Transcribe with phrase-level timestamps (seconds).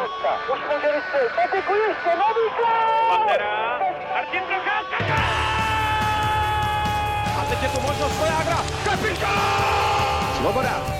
[0.00, 0.32] Kuska.
[0.52, 1.32] Už může vystřelit.
[1.36, 3.08] Patiku ještě, nový gol!
[3.08, 3.80] Pantera,
[4.14, 5.14] Martin Procházka!
[7.40, 8.56] A teď je tu možnost Vojágra.
[8.84, 10.36] Kapitán!
[10.36, 10.99] Svoboda.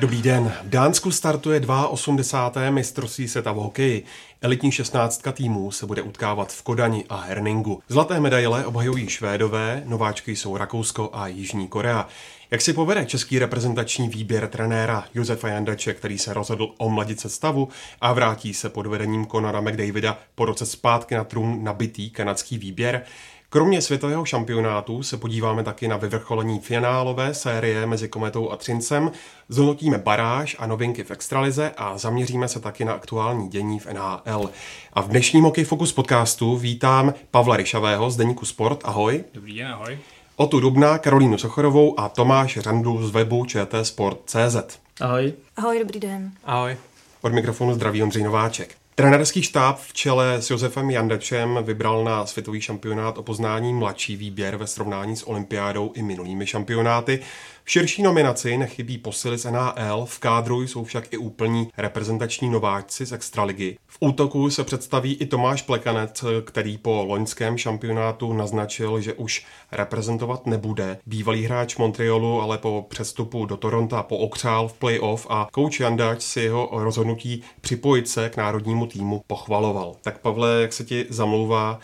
[0.00, 0.52] Dobrý den.
[0.64, 2.70] V Dánsku startuje 82.
[2.70, 4.04] mistrovství světa v hokeji.
[4.42, 7.82] Elitní 16 týmů se bude utkávat v Kodani a Herningu.
[7.88, 12.08] Zlaté medaile obhajují Švédové, nováčky jsou Rakousko a Jižní Korea.
[12.50, 17.68] Jak si povede český reprezentační výběr trenéra Josefa Jandače, který se rozhodl omladit se stavu
[18.00, 23.04] a vrátí se pod vedením Conora McDavida po roce zpátky na trůn nabitý kanadský výběr?
[23.50, 29.10] Kromě světového šampionátu se podíváme taky na vyvrcholení finálové série mezi Kometou a Třincem,
[29.48, 34.50] zhodnotíme baráž a novinky v extralize a zaměříme se taky na aktuální dění v NHL.
[34.92, 38.80] A v dnešním Hokej Focus podcastu vítám Pavla Ryšavého z Deníku Sport.
[38.84, 39.24] Ahoj.
[39.34, 39.98] Dobrý den, ahoj.
[40.36, 44.78] Otu Dubna, Karolínu Sochorovou a Tomáš Randu z webu čtsport.cz.
[45.00, 45.32] Ahoj.
[45.56, 46.32] Ahoj, dobrý den.
[46.44, 46.76] Ahoj.
[47.22, 48.76] Od mikrofonu zdraví Ondřej Nováček.
[48.98, 54.56] Trenerský štáb v čele s Josefem Jandečem vybral na světový šampionát o poznání mladší výběr
[54.56, 57.20] ve srovnání s olympiádou i minulými šampionáty.
[57.68, 63.06] V širší nominaci nechybí posily z NHL, v kádru jsou však i úplní reprezentační nováčci
[63.06, 63.76] z Extraligy.
[63.86, 70.46] V útoku se představí i Tomáš Plekanec, který po loňském šampionátu naznačil, že už reprezentovat
[70.46, 70.98] nebude.
[71.06, 76.40] Bývalý hráč Montrealu ale po přestupu do Toronto pookřál v playoff a coach Jandač si
[76.40, 79.96] jeho rozhodnutí připojit se k národnímu týmu pochvaloval.
[80.02, 81.80] Tak Pavle, jak se ti zamlouvá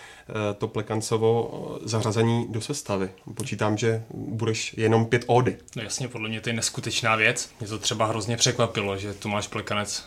[0.59, 3.11] to Plekancovo eh, zařazení do sestavy?
[3.35, 5.57] Počítám, že budeš jenom pět ódy.
[5.77, 7.51] No jasně, podle mě to je neskutečná věc.
[7.61, 10.05] Mě to třeba hrozně překvapilo, že Tomáš Plekanec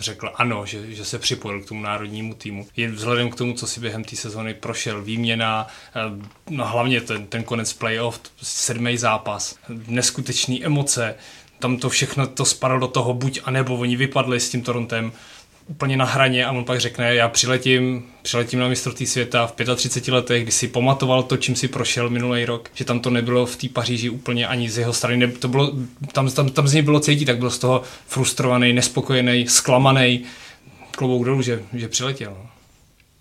[0.00, 2.66] řekl ano, že, že se připojil k tomu národnímu týmu.
[2.76, 7.26] Je vzhledem k tomu, co si během té sezony prošel, výměna, eh, no hlavně ten,
[7.26, 9.56] ten konec playoff, sedmý zápas,
[9.86, 11.14] neskutečné emoce,
[11.58, 15.12] tam to všechno to spadalo do toho buď a nebo oni vypadli s tím Torontem
[15.70, 20.14] úplně na hraně a on pak řekne, já přiletím, přiletím na mistrovství světa v 35
[20.14, 23.56] letech, kdy si pamatoval to, čím si prošel minulý rok, že tam to nebylo v
[23.56, 25.72] té Paříži úplně ani z jeho strany, ne, to bylo,
[26.12, 30.24] tam, tam, tam z něj bylo cítit, tak byl z toho frustrovaný, nespokojený, zklamaný,
[30.90, 32.30] klobouk dolů, že, že přiletěl.
[32.30, 32.50] No.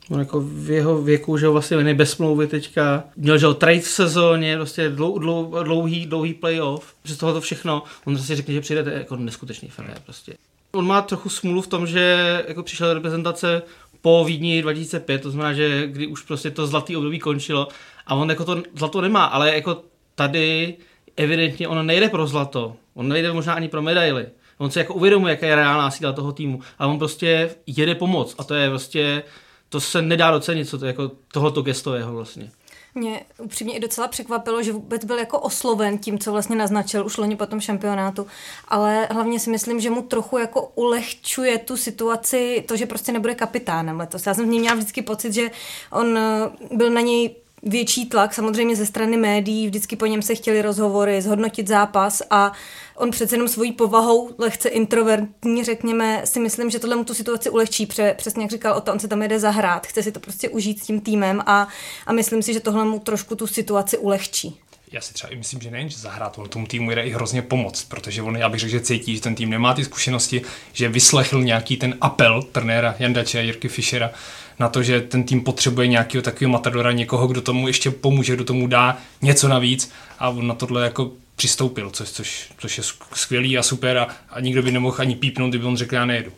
[0.10, 3.54] On jako v jeho věku, že ho vlastně není bez smlouvy teďka, měl, že ho
[3.54, 8.36] trade v sezóně, prostě dlou, dlou, dlouhý, dlouhý playoff, přes toho to všechno, on si
[8.36, 10.34] řekne, že přijde to je jako neskutečný frajer prostě.
[10.72, 13.62] On má trochu smůlu v tom, že jako přišel reprezentace
[14.02, 17.68] po Vídni 2005, to znamená, že kdy už prostě to zlatý období končilo
[18.08, 19.84] a on jako to zlato nemá, ale jako
[20.16, 20.76] tady
[21.18, 24.28] evidentně on nejde pro zlato, on nejde možná ani pro medaily.
[24.58, 28.36] On si jako uvědomuje, jaká je reálná síla toho týmu, ale on prostě jede pomoc
[28.38, 29.24] a to je prostě,
[29.70, 32.52] to se nedá docenit, co to jako tohoto gesto jeho vlastně.
[32.96, 37.18] Mě upřímně i docela překvapilo, že vůbec byl jako osloven tím, co vlastně naznačil už
[37.18, 38.28] loni po tom šampionátu,
[38.68, 43.36] ale hlavně si myslím, že mu trochu jako ulehčuje tu situaci to, že prostě nebude
[43.36, 44.26] kapitánem letos.
[44.26, 45.52] Já jsem z něj měla vždycky pocit, že
[45.92, 50.36] on eh, byl na něj větší tlak samozřejmě ze strany médií, vždycky po něm se
[50.36, 52.52] chtěli rozhovory, zhodnotit zápas a
[52.96, 57.50] on přece jenom svojí povahou, lehce introvertní, řekněme, si myslím, že tohle mu tu situaci
[57.50, 60.20] ulehčí, pře, přesně jak říkal, o to, on se tam jede zahrát, chce si to
[60.20, 61.68] prostě užít s tím týmem a,
[62.06, 64.60] a myslím si, že tohle mu trošku tu situaci ulehčí.
[64.92, 67.42] Já si třeba i myslím, že nejen, že zahrát, on tomu týmu jde i hrozně
[67.42, 70.42] pomoct, protože on, já bych řekl, že cítí, že ten tým nemá ty zkušenosti,
[70.74, 74.12] že vyslechl nějaký ten apel trenéra Jandače a Jirky Fischera
[74.60, 78.44] na to, že ten tým potřebuje nějakého takového matadora, někoho, kdo tomu ještě pomůže, kdo
[78.44, 79.92] tomu dá něco navíc.
[80.20, 82.84] A on na tohle jako přistoupil, což, což, což je
[83.14, 83.98] skvělý a super.
[83.98, 86.32] A, a nikdo by nemohl ani pípnout, kdyby on řekl, já nejedu.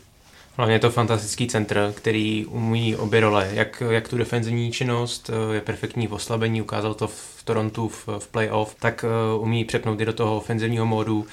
[0.58, 5.62] Hlavně je to fantastický centr, který umí obě role, jak, jak tu defenzivní činnost, je
[5.62, 9.06] perfektní v oslabení, ukázal to v Torontu v, v playoff, tak
[9.36, 11.26] uh, umí přepnout i do toho ofenzivního módu,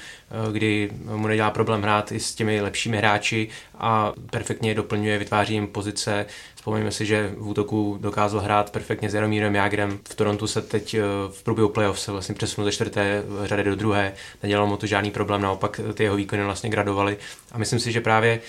[0.51, 3.47] kdy mu nedělá problém hrát i s těmi lepšími hráči
[3.77, 6.25] a perfektně doplňuje, vytváří jim pozice.
[6.55, 9.99] Vzpomeňme si, že v útoku dokázal hrát perfektně s Jaromírem Jágrem.
[10.09, 13.75] V Torontu se teď uh, v průběhu playoff se vlastně přesunul ze čtvrté řady do
[13.75, 14.13] druhé.
[14.43, 17.17] Nedělal mu to žádný problém, naopak ty jeho výkony vlastně gradovaly.
[17.51, 18.41] A myslím si, že právě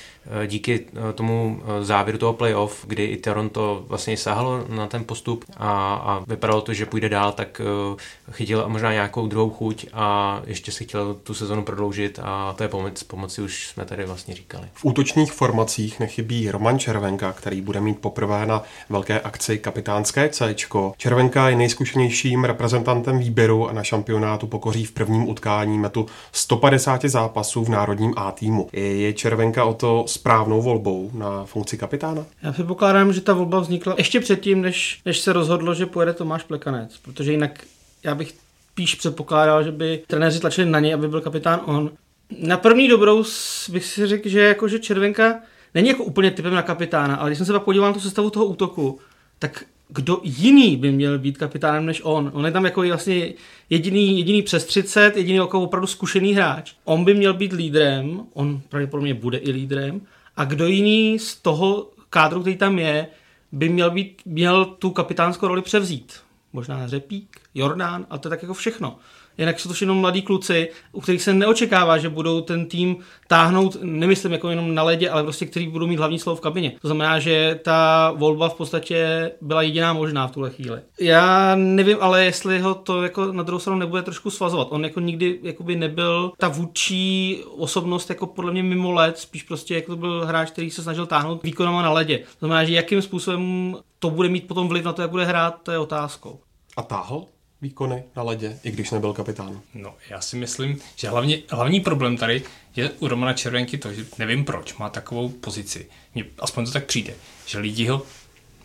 [0.46, 6.24] díky tomu závěru toho playoff, kdy i Toronto vlastně sahalo na ten postup a, a
[6.26, 10.84] vypadalo to, že půjde dál, tak eh, chytil možná nějakou druhou chuť a ještě si
[10.84, 14.68] chtěl tu sezonu prodloužit a to je pomoc, pomoci už jsme tady vlastně říkali.
[14.74, 20.54] V útočných formacích nechybí Roman Červenka, který bude mít poprvé na velké akci kapitánské C.
[20.96, 27.64] Červenka je nejzkušenějším reprezentantem výběru a na šampionátu pokoří v prvním utkání metu 150 zápasů
[27.64, 28.68] v národním A týmu.
[28.72, 32.26] Je Červenka o to správnou volbou na funkci kapitána?
[32.42, 36.42] Já předpokládám, že ta volba vznikla ještě předtím, než, než se rozhodlo, že pojede Tomáš
[36.42, 37.64] Plekanec, protože jinak
[38.04, 38.34] já bych
[38.80, 41.90] spíš předpokládal, že by trenéři tlačili na něj, aby byl kapitán on.
[42.38, 43.24] Na první dobrou
[43.72, 45.40] bych si řekl, že, jako, že Červenka
[45.74, 48.30] není jako úplně typem na kapitána, ale když jsem se pak podíval na tu sestavu
[48.30, 48.98] toho útoku,
[49.38, 52.30] tak kdo jiný by měl být kapitánem než on.
[52.34, 53.32] On je tam jako vlastně
[53.70, 56.72] jediný, jediný přes 30, jediný jako opravdu zkušený hráč.
[56.84, 60.00] On by měl být lídrem, on pravděpodobně bude i lídrem,
[60.36, 63.06] a kdo jiný z toho kádru, který tam je,
[63.52, 66.12] by měl, být, měl tu kapitánskou roli převzít.
[66.52, 68.98] Možná Řepík, Jordán, a to je tak jako všechno.
[69.40, 72.96] Jinak jsou to všechno mladí kluci, u kterých se neočekává, že budou ten tým
[73.28, 76.72] táhnout, nemyslím jako jenom na ledě, ale prostě, který budou mít hlavní slovo v kabině.
[76.82, 80.80] To znamená, že ta volba v podstatě byla jediná možná v tuhle chvíli.
[81.00, 84.68] Já nevím, ale jestli ho to jako na druhou stranu nebude trošku svazovat.
[84.70, 89.74] On jako nikdy jakoby nebyl ta vůdčí osobnost jako podle mě mimo let, spíš prostě
[89.74, 92.18] jako to byl hráč, který se snažil táhnout výkonama na ledě.
[92.18, 95.62] To znamená, že jakým způsobem to bude mít potom vliv na to, jak bude hrát,
[95.62, 96.40] to je otázkou.
[96.76, 97.24] A táhl?
[97.62, 99.60] Výkony na ledě, i když nebyl kapitán?
[99.74, 102.42] No, já si myslím, že hlavně, hlavní problém tady
[102.76, 105.86] je u Romana Červenky to, že nevím proč má takovou pozici.
[106.14, 107.14] Mně aspoň to tak přijde,
[107.46, 108.02] že lidi ho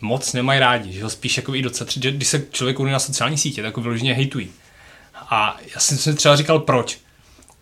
[0.00, 3.38] moc nemají rádi, že ho spíš jako i docela, že když se člověk na sociální
[3.38, 4.50] sítě, tak ho vyloženě hejtují.
[5.14, 6.98] A já jsem si třeba říkal, proč.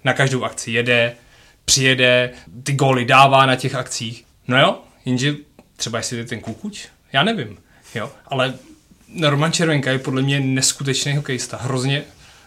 [0.04, 1.16] Na každou akci jede,
[1.64, 2.32] přijede,
[2.62, 4.24] ty góly dává na těch akcích.
[4.48, 5.34] No jo, jenže
[5.76, 7.58] třeba jestli je ten kukuč, já nevím.
[7.94, 8.54] Jo, ale
[9.22, 12.02] Roman Červenka je podle mě neskutečný hokejista, hrozně,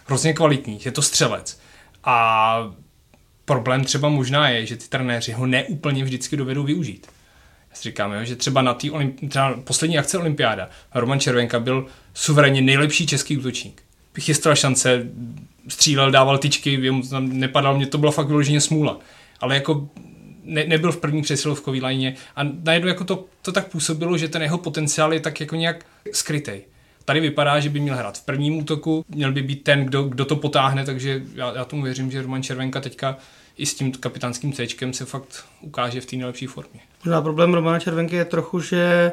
[0.06, 1.60] hrozně kvalitní, je to střelec.
[2.04, 2.70] A
[3.44, 7.06] problém třeba možná je, že ty trenéři ho neúplně vždycky dovedou využít.
[7.70, 8.88] Já si říkám, jo, že třeba na té
[9.64, 13.82] poslední akce Olympiáda Roman Červenka byl suverénně nejlepší český útočník.
[14.20, 15.06] Chystal šance,
[15.68, 18.98] střílel, dával tyčky, nepadal, mě to byla fakt vyloženě smůla.
[19.40, 19.88] Ale jako
[20.44, 24.42] ne, nebyl v první přesilovkový lajně a najednou jako to, to tak působilo, že ten
[24.42, 26.60] jeho potenciál je tak jako nějak skrytý.
[27.04, 30.24] Tady vypadá, že by měl hrát v prvním útoku, měl by být ten, kdo, kdo
[30.24, 33.16] to potáhne, takže já, já tomu věřím, že Roman Červenka teďka
[33.56, 36.80] i s tím kapitánským C se fakt ukáže v té nejlepší formě.
[37.04, 39.12] Možná problém Romana Červenky je trochu, že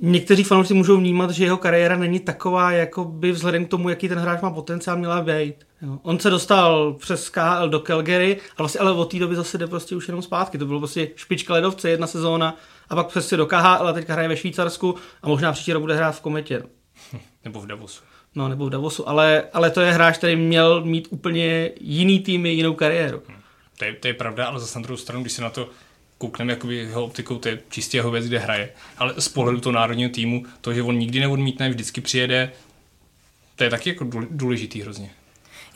[0.00, 4.08] někteří fanoušci můžou vnímat, že jeho kariéra není taková, jako by vzhledem k tomu, jaký
[4.08, 5.54] ten hráč má potenciál, měla být.
[5.82, 5.98] Jo.
[6.02, 9.66] On se dostal přes KHL do Calgary, ale vlastně ale od té doby zase jde
[9.66, 10.58] prostě už jenom zpátky.
[10.58, 12.56] To bylo prostě špička ledovce, jedna sezóna
[12.88, 15.96] a pak přes do KHL a teďka hraje ve Švýcarsku a možná příští rok bude
[15.96, 16.62] hrát v Kometě.
[17.44, 18.02] Nebo v Davosu.
[18.34, 22.50] No, nebo v Davosu, ale, ale to je hráč, který měl mít úplně jiný týmy,
[22.50, 23.22] jinou kariéru.
[23.28, 23.36] Hmm.
[23.78, 25.68] To je, to je pravda, ale zase na druhou stranu, když se na to
[26.20, 28.70] koukneme jakoby jeho optikou, to je čistě jeho věc, kde hraje.
[28.98, 32.52] Ale z pohledu toho národního týmu, to, že on nikdy neodmítne, vždycky přijede,
[33.56, 35.10] to je taky jako důležitý hrozně.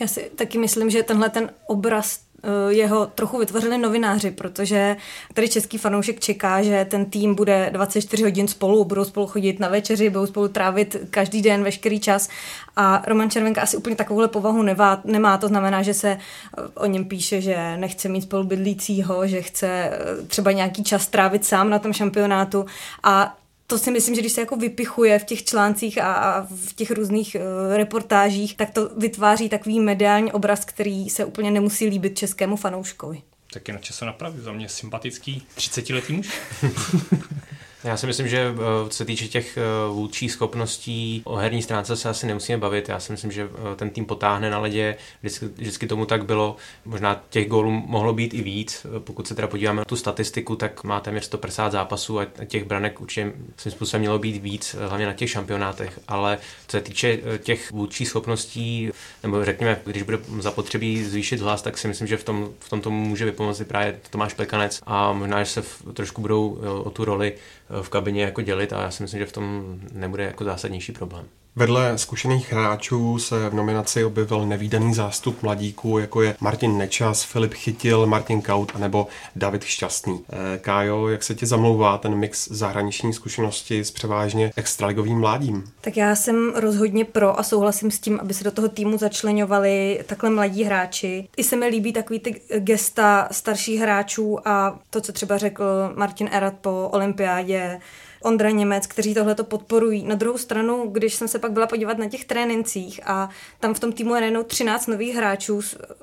[0.00, 2.20] Já si taky myslím, že tenhle ten obraz
[2.68, 4.96] jeho trochu vytvořili novináři, protože
[5.34, 9.68] tady český fanoušek čeká, že ten tým bude 24 hodin spolu, budou spolu chodit na
[9.68, 12.28] večeři, budou spolu trávit každý den, veškerý čas.
[12.76, 16.86] A Roman Červenka asi úplně takovouhle povahu nevá, nemá, to znamená, že se eh, o
[16.86, 21.78] něm píše, že nechce mít spolubydlícího, že chce eh, třeba nějaký čas trávit sám na
[21.78, 22.66] tom šampionátu.
[23.02, 26.72] A to si myslím, že když se jako vypichuje v těch článcích a, a v
[26.72, 32.18] těch různých uh, reportážích, tak to vytváří takový mediální obraz, který se úplně nemusí líbit
[32.18, 33.22] českému fanouškovi.
[33.52, 34.40] Tak je na čase napravit.
[34.40, 36.40] Za mě sympatický 30-letý muž.
[37.84, 39.60] Já si myslím, že eh, co se týče těch eh,
[39.92, 42.88] vůdčích schopností, o herní stránce se asi nemusíme bavit.
[42.88, 44.96] Já si myslím, že eh, ten tým potáhne na ledě.
[45.20, 46.56] Vždycky, vždycky tomu tak bylo.
[46.84, 48.86] Možná těch gólů mohlo být i víc.
[48.98, 53.00] Pokud se teda podíváme na tu statistiku, tak má téměř 150 zápasů a těch branek
[53.00, 56.00] určitě svým způsobem mělo být víc, hlavně na těch šampionátech.
[56.08, 58.90] Ale co se týče těch vůdčích schopností,
[59.22, 62.80] nebo řekněme, když bude zapotřebí zvýšit hlas, tak si myslím, že v tom, v tom
[62.80, 66.50] tomu může vypomoci právě Tomáš Plekanec a možná, že se v, trošku budou
[66.84, 67.34] o tu roli
[67.82, 71.28] v kabině jako dělit a já si myslím, že v tom nebude jako zásadnější problém.
[71.56, 77.54] Vedle zkušených hráčů se v nominaci objevil nevýdaný zástup mladíků, jako je Martin Nečas, Filip
[77.54, 79.06] Chytil, Martin Kaut a nebo
[79.36, 80.24] David Šťastný.
[80.32, 85.64] Eh, Kájo, jak se ti zamlouvá ten mix zahraniční zkušenosti s převážně extraligovým mládím?
[85.80, 90.00] Tak já jsem rozhodně pro a souhlasím s tím, aby se do toho týmu začlenovali
[90.06, 91.28] takhle mladí hráči.
[91.36, 95.64] I se mi líbí takový ty gesta starších hráčů a to, co třeba řekl
[95.96, 97.80] Martin Erat po olympiádě,
[98.24, 100.04] Ondra Němec, kteří tohle to podporují.
[100.04, 103.28] Na druhou stranu, když jsem se pak byla podívat na těch trénincích a
[103.60, 105.60] tam v tom týmu je najednou 13 nových hráčů,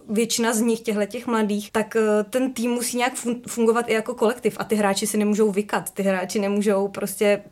[0.10, 3.14] většina z nich těchto těch mladých, tak eh, ten tým musí nějak
[3.48, 7.44] fungovat i jako kolektiv a ty hráči si nemůžou vykat, ty hráči nemůžou prostě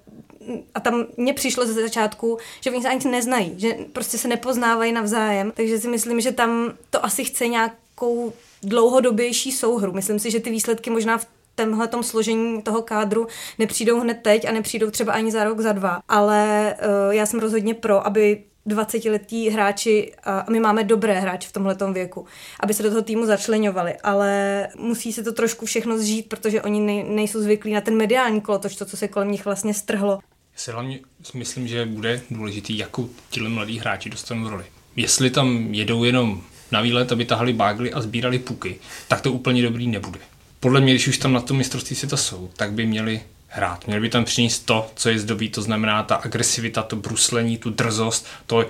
[0.76, 4.92] a tam mně přišlo ze začátku, že oni se ani neznají, že prostě se nepoznávají
[4.92, 8.34] navzájem, takže si myslím, že tam to asi chce nějakou
[8.64, 9.94] dlouhodobější souhru.
[9.94, 11.28] Myslím si, že ty výsledky možná v
[11.66, 16.02] tomhle složení toho kádru nepřijdou hned teď a nepřijdou třeba ani za rok, za dva.
[16.10, 16.76] Ale
[17.08, 21.76] uh, já jsem rozhodně pro, aby 20-letí hráči, a my máme dobré hráče v tomhle
[21.94, 22.26] věku,
[22.60, 26.80] aby se do toho týmu začlenovali, ale musí se to trošku všechno zžít, protože oni
[26.80, 30.20] nej, nejsou zvyklí na ten mediální kolotoč, to, co se kolem nich vlastně strhlo.
[30.54, 31.00] Já si hlavně
[31.34, 34.66] myslím, že bude důležitý, jakou tyhle mladí hráči dostanou roli.
[34.96, 39.64] Jestli tam jedou jenom na výlet, aby tahali bágly a sbírali puky, tak to úplně
[39.64, 40.20] dobrý nebude.
[40.60, 43.88] Podle mě, když už tam na tom mistrovství světa jsou, tak by měli hrát.
[43.88, 47.70] Měli by tam přinést to, co je zdobí, to znamená ta agresivita, to bruslení, tu
[47.70, 48.66] drzost, to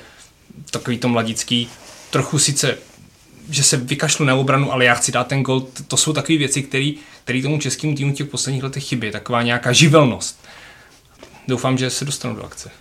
[0.71, 1.69] takový to mladický,
[2.09, 2.77] trochu sice
[3.49, 5.67] že se vykašlu na obranu, ale já chci dát ten gol.
[5.87, 9.11] To jsou takové věci, které tomu českému týmu těch posledních letech chybí.
[9.11, 10.45] Taková nějaká živelnost.
[11.47, 12.71] Doufám, že se dostanu do akce.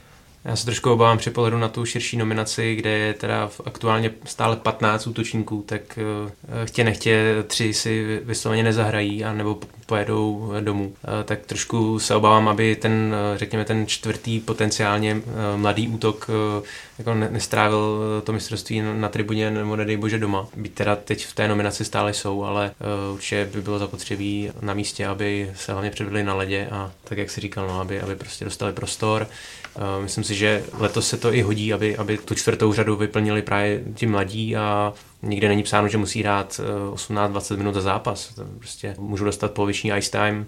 [0.48, 4.56] Já se trošku obávám při pohledu na tu širší nominaci, kde je teda aktuálně stále
[4.56, 6.30] 15 útočníků, tak uh,
[6.64, 10.84] chtě nechtě tři si vysloveně nezahrají a nebo pojedou domů.
[10.84, 10.92] Uh,
[11.24, 15.22] tak trošku se obávám, aby ten, řekněme, ten čtvrtý potenciálně
[15.56, 16.30] mladý útok
[16.98, 20.48] jako ne- nestrávil to mistrovství na, tribuně nebo nedej bože doma.
[20.56, 22.70] Být teda teď v té nominaci stále jsou, ale
[23.14, 27.30] určitě by bylo zapotřebí na místě, aby se hlavně předvedli na ledě a tak, jak
[27.30, 29.26] si říkal, no, aby, aby prostě dostali prostor.
[29.78, 33.42] Uh, myslím si, že letos se to i hodí, aby, aby tu čtvrtou řadu vyplnili
[33.42, 34.92] právě ti mladí a
[35.22, 36.60] nikde není psáno, že musí hrát
[36.94, 38.34] 18-20 minut za zápas.
[38.58, 40.46] Prostě můžu dostat poloviční ice time,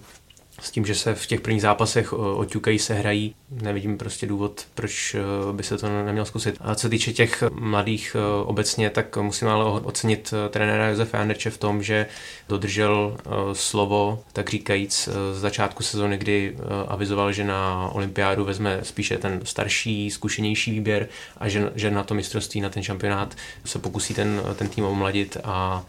[0.60, 3.34] s tím, že se v těch prvních zápasech oťukají, se hrají.
[3.50, 6.56] Nevidím prostě důvod, proč eh, by se to neměl zkusit.
[6.60, 11.50] A co týče těch mladých eh, obecně, tak musím ale ocenit eh, trenéra Josefa Janderče
[11.50, 12.06] v tom, že
[12.48, 13.16] dodržel
[13.52, 16.56] slovo, tak říkajíc, z začátku sezóny, kdy
[16.88, 22.14] avizoval, že na olympiádu vezme spíše ten starší, zkušenější výběr a že, že na to
[22.14, 25.84] mistrovství, na ten šampionát se pokusí ten, ten tým omladit a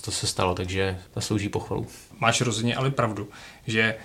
[0.00, 1.86] to se stalo, takže zaslouží pochvalu.
[2.18, 3.28] Máš rozhodně ale pravdu,
[3.66, 3.96] že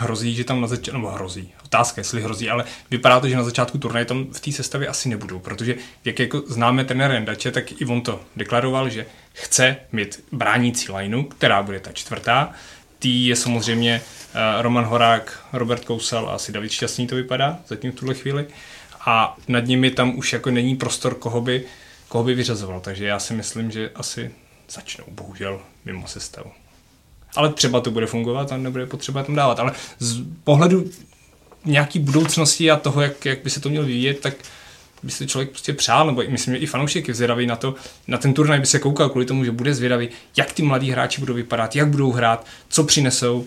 [0.00, 3.42] hrozí, že tam na začátku, nebo hrozí, otázka, jestli hrozí, ale vypadá to, že na
[3.42, 7.80] začátku turnaje tam v té sestavě asi nebudou, protože jak jako známe trenér Rendače, tak
[7.80, 12.52] i on to deklaroval, že chce mít bránící lineu, která bude ta čtvrtá.
[12.98, 17.92] Tý je samozřejmě uh, Roman Horák, Robert Kousal a asi David Šťastný to vypadá zatím
[17.92, 18.46] v tuhle chvíli.
[19.06, 21.64] A nad nimi tam už jako není prostor, koho by,
[22.08, 22.80] koho by vyřazoval.
[22.80, 24.30] Takže já si myslím, že asi
[24.68, 26.52] začnou, bohužel, mimo sestavu
[27.36, 29.60] ale třeba to bude fungovat a nebude potřeba tam dávat.
[29.60, 30.84] Ale z pohledu
[31.64, 34.34] nějaký budoucnosti a toho, jak, jak by se to mělo vyvíjet, tak
[35.02, 37.74] by se člověk prostě přál, nebo myslím, že i fanoušek je zvědavý na to,
[38.08, 41.20] na ten turnaj by se koukal kvůli tomu, že bude zvědavý, jak ty mladí hráči
[41.20, 43.46] budou vypadat, jak budou hrát, co přinesou.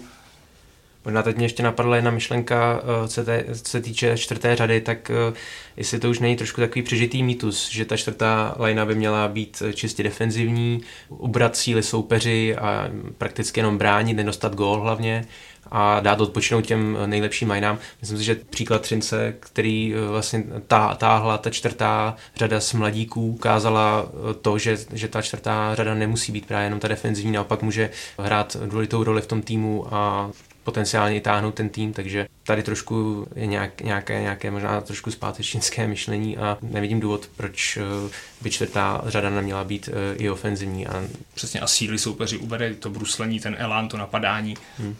[1.05, 3.23] Možná teď mě ještě napadla jedna myšlenka, eh, co
[3.69, 5.33] se týče čtvrté řady, tak eh,
[5.77, 9.63] jestli to už není trošku takový přežitý mýtus, že ta čtvrtá lajna by měla být
[9.65, 15.25] eh, čistě defenzivní, ubrat síly soupeři a prakticky jenom bránit, nedostat gól hlavně
[15.71, 17.77] a dát odpočinout těm nejlepším majnám.
[18.01, 24.05] Myslím si, že příklad Třince, který vlastně tá, táhla ta čtvrtá řada z mladíků, ukázala
[24.41, 28.57] to, že, že ta čtvrtá řada nemusí být právě jenom ta defenzivní, naopak může hrát
[28.65, 30.31] důležitou roli v tom týmu a
[30.63, 36.37] potenciálně táhnout ten tým, takže tady trošku je nějak, nějaké, nějaké možná trošku zpátečnické myšlení
[36.37, 38.09] a nevidím důvod, proč eh,
[38.41, 40.87] by čtvrtá řada neměla být eh, i ofenzivní.
[40.87, 41.03] A...
[41.33, 44.57] Přesně a síly soupeři ubere to bruslení, ten elán, to napadání.
[44.77, 44.95] Hmm.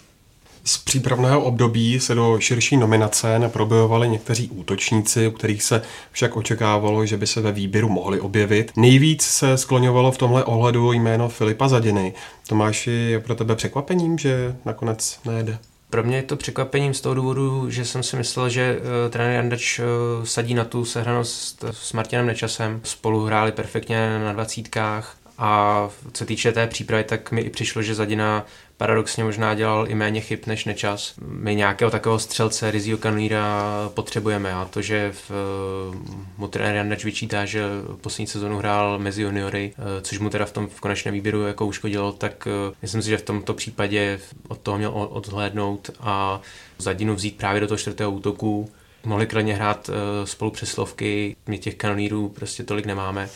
[0.66, 7.06] Z přípravného období se do širší nominace neprobojovali někteří útočníci, u kterých se však očekávalo,
[7.06, 8.72] že by se ve výběru mohli objevit.
[8.76, 12.14] Nejvíc se skloňovalo v tomhle ohledu jméno Filipa Zadiny.
[12.48, 15.58] Tomáši, je pro tebe překvapením, že nakonec nejde?
[15.90, 19.36] Pro mě je to překvapením z toho důvodu, že jsem si myslel, že uh, trenér
[19.36, 19.86] Jandač uh,
[20.26, 22.80] sadí na tu sehranost s Martinem Nečasem.
[22.84, 27.96] Spolu hráli perfektně na dvacítkách a co týče té přípravy, tak mi i přišlo, že
[27.96, 28.46] Zadina
[28.78, 31.14] paradoxně možná dělal i méně chyb než nečas.
[31.22, 33.64] My nějakého takového střelce Rizio Canuira
[33.94, 35.98] potřebujeme a to, že v eh,
[36.38, 37.64] mu trenér vyčítá, že
[38.02, 41.66] poslední sezonu hrál mezi juniory, eh, což mu teda v tom v konečném výběru jako
[41.66, 46.42] uškodilo, tak eh, myslím si, že v tomto případě od toho měl odhlédnout a
[46.78, 48.70] Zadinu vzít právě do toho čtvrtého útoku.
[49.06, 49.90] Mohli klidně hrát
[50.24, 53.30] spolu přeslovky, my těch kanonírů prostě tolik nemáme.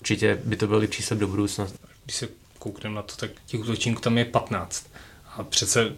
[0.00, 1.66] Určitě by to byl i do budoucna.
[2.04, 2.28] Když se
[2.72, 4.90] koukneme na to, tak těch útočníků tam je 15.
[5.36, 5.92] A přece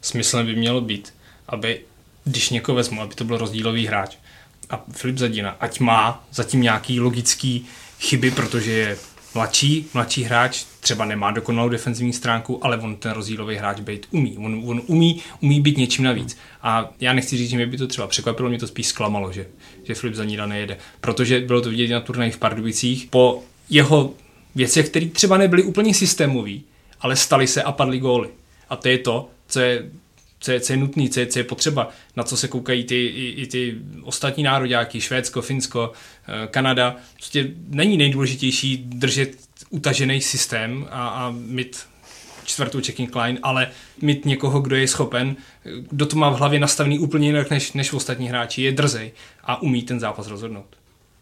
[0.00, 1.14] smyslem by mělo být,
[1.48, 1.80] aby
[2.24, 4.16] když někoho vezmu, aby to byl rozdílový hráč,
[4.70, 7.66] a Filip Zadina, ať má zatím nějaký logický
[8.00, 8.98] chyby, protože je
[9.34, 14.38] mladší, mladší hráč, třeba nemá dokonalou defenzivní stránku, ale on ten rozdílový hráč být umí.
[14.38, 16.38] On, on umí, umí být něčím navíc.
[16.62, 19.46] A já nechci říct, že mě by to třeba překvapilo, mě to spíš zklamalo, že,
[19.84, 20.76] že Filip Zaníra nejede.
[21.00, 23.06] Protože bylo to vidět na turnajích v Pardubicích.
[23.10, 24.14] Po jeho
[24.56, 26.52] věcech, které třeba nebyly úplně systémové,
[27.00, 28.28] ale staly se a padly góly.
[28.68, 29.90] A to je to, co je
[30.40, 33.06] co je, co je nutný, co je, co je potřeba, na co se koukají ty,
[33.06, 35.92] i, i ty ostatní nároďáky, Švédsko, Finsko,
[36.28, 36.96] eh, Kanada.
[37.14, 39.36] Prostě není nejdůležitější držet
[39.70, 41.86] utažený systém a, a mít
[42.44, 43.70] čtvrtou checking line, ale
[44.02, 45.36] mít někoho, kdo je schopen,
[45.90, 49.12] kdo to má v hlavě nastavený úplně jinak než, než ostatní hráči, je drzej
[49.44, 50.75] a umí ten zápas rozhodnout.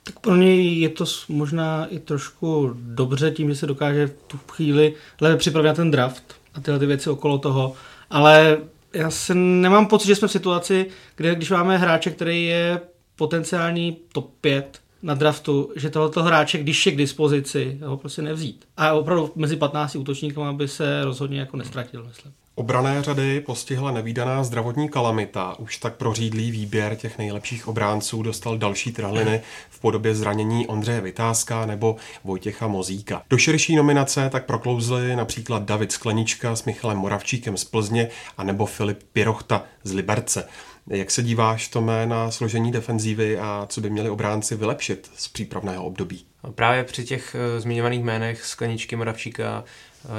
[0.05, 4.39] Tak pro něj je to možná i trošku dobře tím, že se dokáže v tu
[4.49, 7.73] chvíli lépe připravit na ten draft a tyhle ty věci okolo toho,
[8.11, 8.59] ale
[8.93, 12.81] já se nemám pocit, že jsme v situaci, kde když máme hráče, který je
[13.17, 18.65] potenciální top 5 na draftu, že tohoto hráče, když je k dispozici, ho prostě nevzít.
[18.77, 22.33] A opravdu mezi 15 útočníky by se rozhodně jako nestratil, myslím.
[22.57, 25.59] Obrané řady postihla nevýdaná zdravotní kalamita.
[25.59, 31.67] Už tak prořídlý výběr těch nejlepších obránců dostal další trhliny v podobě zranění Ondřeje Vytázka
[31.67, 33.23] nebo Vojtěcha Mozíka.
[33.31, 38.09] Do širší nominace tak proklouzli například David Sklenička s Michalem Moravčíkem z Plzně
[38.39, 40.49] a nebo Filip Pirochta z Liberce.
[40.87, 45.85] Jak se díváš, Tome, na složení defenzívy a co by měli obránci vylepšit z přípravného
[45.85, 46.25] období?
[46.55, 49.65] Právě při těch uh, zmiňovaných jménech Skleničky, Moravčíka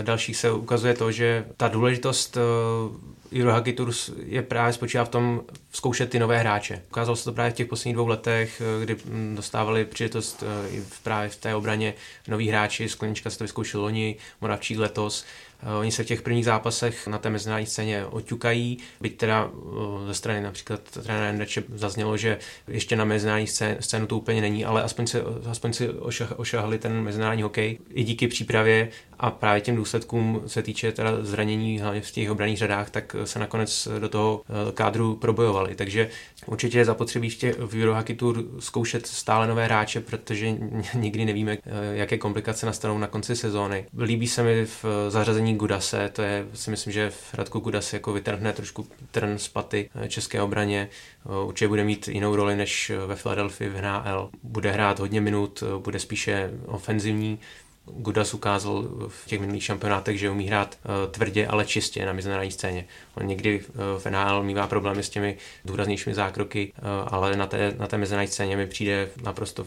[0.02, 3.94] dalších se ukazuje to, že ta důležitost eh, Eurohockey Tour
[4.26, 6.82] je právě spočívá v tom zkoušet ty nové hráče.
[6.88, 10.44] Ukázalo se to právě v těch posledních dvou letech, eh, kdy hm, dostávali příležitost
[10.78, 11.94] eh, právě v té obraně
[12.28, 12.90] noví hráči.
[12.90, 15.26] Sklenička se to vyzkoušel loni, Moravčík letos.
[15.66, 20.08] Eh, oni se v těch prvních zápasech na té mezinárodní scéně oťukají, byť teda eh,
[20.08, 23.48] ze strany například trenéra Endeče zaznělo, že ještě na mezinárodní
[23.80, 25.90] scénu to úplně není, ale aspoň se, aspoň si
[26.38, 31.80] ošahli ten mezinárodní hokej i díky přípravě a právě těm důsledkům se týče teda zranění
[31.80, 35.76] hlavně v těch obraných řadách, tak se nakonec do toho eh, kádru probojovali.
[35.76, 36.10] Takže
[36.46, 40.56] určitě je zapotřebí v, v Eurohockey Tour zkoušet stále nové hráče, protože
[40.94, 41.58] nikdy nevíme,
[41.94, 43.86] jaké komplikace nastanou na konci sezóny.
[43.98, 48.14] Líbí se mi v zařazení Gudase, to je, si myslím, že v Radku Gudase jako
[48.14, 50.90] vytrhne trošku trn z paty eh, české obraně.
[51.26, 54.30] Eh, určitě bude mít jinou roli než ve Philadelphia v NHL.
[54.44, 57.40] Bude hrát hodně minut, eh, bude spíše ofenzivní,
[57.86, 60.78] Gudas ukázal v těch minulých šampionátech, že umí hrát
[61.12, 62.86] tvrdě, ale čistě na mezinárodní scéně.
[63.16, 63.62] On někdy
[63.98, 68.32] v NHL mývá problémy s těmi důraznějšími zákroky, uh, ale na té, na té mezinárodní
[68.32, 69.66] scéně mi přijde naprosto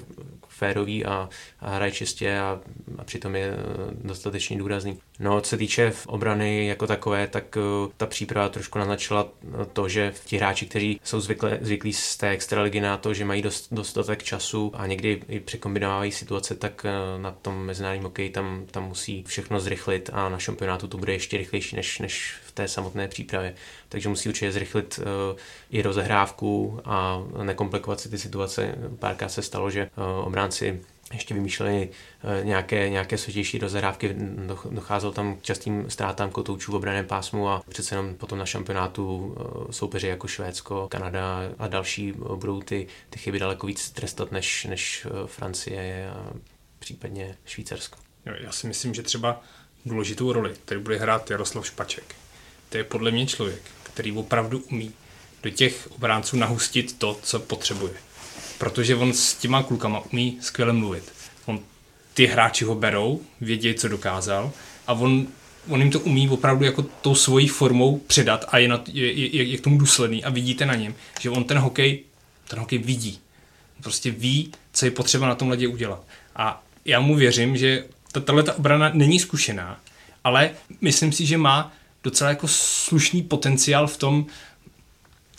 [0.49, 1.29] férový a,
[1.61, 2.61] a hraje čistě a,
[2.99, 3.53] a přitom je
[4.05, 4.99] dostatečně důrazný.
[5.21, 7.59] No, co se týče obrany jako takové, tak
[7.97, 9.29] ta příprava trošku naznačila
[9.73, 13.43] to, že ti hráči, kteří jsou zvykle, zvyklí z té extraligy na to, že mají
[13.43, 18.89] dost, dostatek času a někdy i překombinávají situace, tak na tom mezinárodním hokeji tam, tam
[18.89, 23.09] musí všechno zrychlit a na šampionátu to bude ještě rychlejší než, než v té samotné
[23.09, 23.38] přípravě.
[23.88, 25.38] Takže musí určitě zrychlit uh,
[25.70, 28.74] i rozehrávku a nekomplikovat si ty situace.
[28.98, 30.81] Párkrát se stalo, že uh, obránci
[31.12, 34.16] ještě vymýšleli eh, nějaké, nějaké složitější rozehrávky,
[34.70, 39.37] docházelo tam k častým ztrátám kotoučů v obraném pásmu a přece jenom potom na šampionátu
[39.38, 44.33] eh, soupeři jako Švédsko, Kanada a další eh, budou ty, ty chyby daleko víc trestat
[44.33, 46.33] než, než Francie a
[46.79, 47.98] případně Švýcarsko.
[48.24, 49.42] Já si myslím, že třeba
[49.87, 52.14] důležitou roli, který bude hrát Jaroslav Špaček,
[52.68, 54.92] to je podle mě člověk, který opravdu umí
[55.42, 57.94] do těch obránců nahustit to, co potřebuje
[58.59, 61.12] protože on s těma klukama umí skvěle mluvit.
[61.46, 61.61] On,
[62.14, 64.52] ty hráči ho berou, vědí, co dokázal
[64.87, 65.26] a on,
[65.68, 69.42] on jim to umí opravdu jako tou svojí formou předat a je, na, je, je,
[69.42, 72.02] je k tomu důsledný a vidíte na něm, že on ten hokej,
[72.48, 73.18] ten hokej vidí.
[73.83, 76.04] Prostě ví, co je potřeba na tom ledě udělat.
[76.37, 77.85] A já mu věřím, že
[78.24, 79.81] tahle ta obrana není zkušená,
[80.24, 80.50] ale
[80.81, 81.72] myslím si, že má
[82.11, 84.27] docela jako slušný potenciál v tom,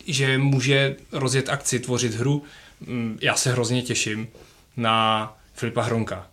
[0.07, 2.43] že může rozjet akci, tvořit hru,
[2.81, 4.27] Mm, já se hrozně těším
[4.77, 6.27] na Filipa Hronka.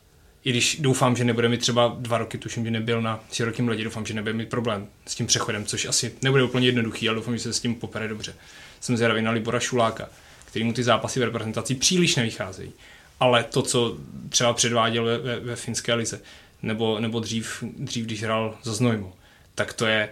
[0.44, 3.85] I když doufám, že nebude mít třeba dva roky, tuším, že nebyl na širokém ledě,
[3.85, 7.37] doufám, že nebude mít problém s tím přechodem, což asi nebude úplně jednoduchý, ale doufám,
[7.37, 8.35] že se s tím popere dobře.
[8.81, 10.09] Jsem zvědavý na Libora Šuláka,
[10.44, 12.72] který mu ty zápasy v reprezentaci příliš nevycházejí.
[13.20, 16.20] Ale to, co třeba předváděl ve, ve, ve finské lize,
[16.62, 19.12] nebo, nebo dřív, dřív, když hrál za Znojmu,
[19.55, 20.09] tak to je,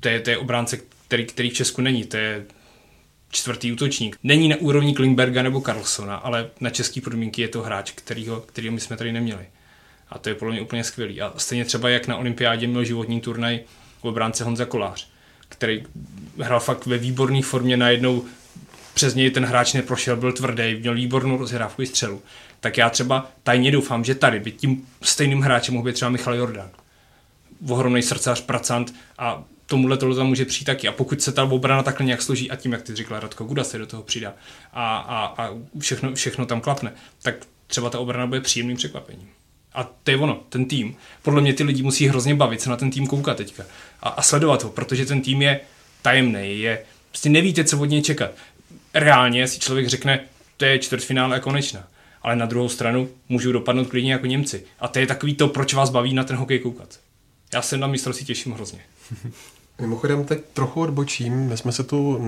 [0.00, 0.78] to je, to je obránce,
[1.08, 2.04] který, který v Česku není.
[2.04, 2.44] To je
[3.30, 4.18] čtvrtý útočník.
[4.22, 8.74] Není na úrovni Klingberga nebo Carlsona, ale na český podmínky je to hráč, kterýho, kterýho
[8.74, 9.46] my jsme tady neměli.
[10.08, 11.20] A to je podle mě úplně skvělý.
[11.20, 13.60] A stejně třeba jak na olympiádě měl životní turnaj
[14.00, 15.08] obránce Honza Kolář,
[15.48, 15.84] který
[16.38, 18.24] hrál fakt ve výborné formě najednou
[18.94, 22.22] přes něj ten hráč neprošel, byl tvrdý, měl výbornou rozhrávku i střelu,
[22.60, 26.34] tak já třeba tajně doufám, že tady by tím stejným hráčem mohl být třeba Michal
[26.34, 26.70] Jordan.
[27.68, 30.88] Ohromný srdcař, pracant a tomuhle to tam může přijít taky.
[30.88, 33.64] A pokud se ta obrana takhle nějak složí a tím, jak ty říkala Radko, Guda
[33.64, 34.34] se do toho přidá
[34.72, 37.34] a, a, a všechno, všechno tam klapne, tak
[37.66, 39.28] třeba ta obrana bude příjemným překvapením.
[39.74, 40.96] A to je ono, ten tým.
[41.22, 43.64] Podle mě ty lidi musí hrozně bavit se na ten tým koukat teďka
[44.02, 45.60] a, a sledovat ho, protože ten tým je
[46.02, 48.30] tajemný, je, prostě nevíte, co od něj čekat.
[48.94, 50.20] Reálně si člověk řekne,
[50.56, 51.88] to je čtvrtfinále a konečná.
[52.22, 54.64] Ale na druhou stranu můžou dopadnout klidně jako Němci.
[54.80, 57.00] A to je takový to, proč vás baví na ten hokej koukat.
[57.54, 58.80] Já se na mistrovství těším hrozně.
[59.80, 61.48] Mimochodem teď trochu odbočím.
[61.48, 62.18] My jsme se tu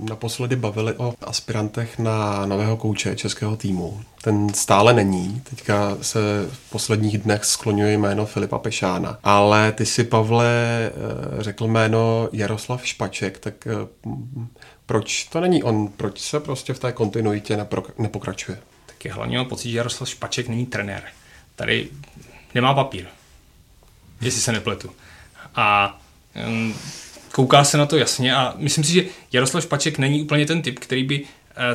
[0.00, 4.02] naposledy bavili o aspirantech na nového kouče českého týmu.
[4.22, 5.42] Ten stále není.
[5.50, 6.20] Teďka se
[6.52, 9.18] v posledních dnech skloňuje jméno Filipa Pešána.
[9.22, 13.72] Ale ty si, Pavle, eh, řekl jméno Jaroslav Špaček, tak eh,
[14.86, 15.88] proč to není on?
[15.88, 17.66] Proč se prostě v té kontinuitě
[17.98, 18.58] nepokračuje?
[18.86, 21.02] Tak je hlavně pocit, že Jaroslav Špaček není trenér.
[21.56, 21.88] Tady
[22.54, 23.06] nemá papír.
[24.20, 24.90] Jestli se nepletu.
[25.54, 25.98] A
[27.32, 30.78] kouká se na to jasně a myslím si, že Jaroslav Špaček není úplně ten typ,
[30.78, 31.26] který by uh,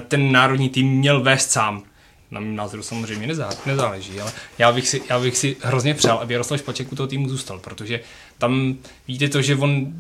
[0.08, 1.84] ten národní tým měl vést sám.
[2.32, 6.18] Na mém názoru samozřejmě nezá, nezáleží, ale já bych, si, já bych si hrozně přál,
[6.18, 8.00] aby Jaroslav Špaček u toho týmu zůstal, protože
[8.38, 8.76] tam
[9.08, 9.94] víte to, že on,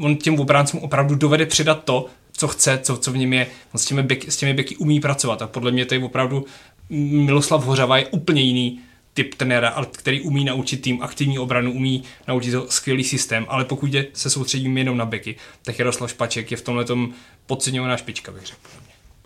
[0.00, 3.46] on těm obráncům opravdu dovede předat to, co chce, co, co v něm je.
[3.74, 6.44] On s těmi, beky, s těmi beky umí pracovat a podle mě to je opravdu
[6.90, 8.80] Miloslav Hořava je úplně jiný
[9.14, 14.06] typ trenéra, který umí naučit tým aktivní obranu, umí naučit skvělý systém, ale pokud je,
[14.12, 16.84] se soustředíme jenom na beky, tak Jaroslav Špaček je v tomhle
[17.46, 18.60] podceňovaná špička, bych řekl.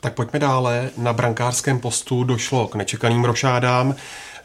[0.00, 0.90] Tak pojďme dále.
[0.96, 3.94] Na brankářském postu došlo k nečekaným rošádám.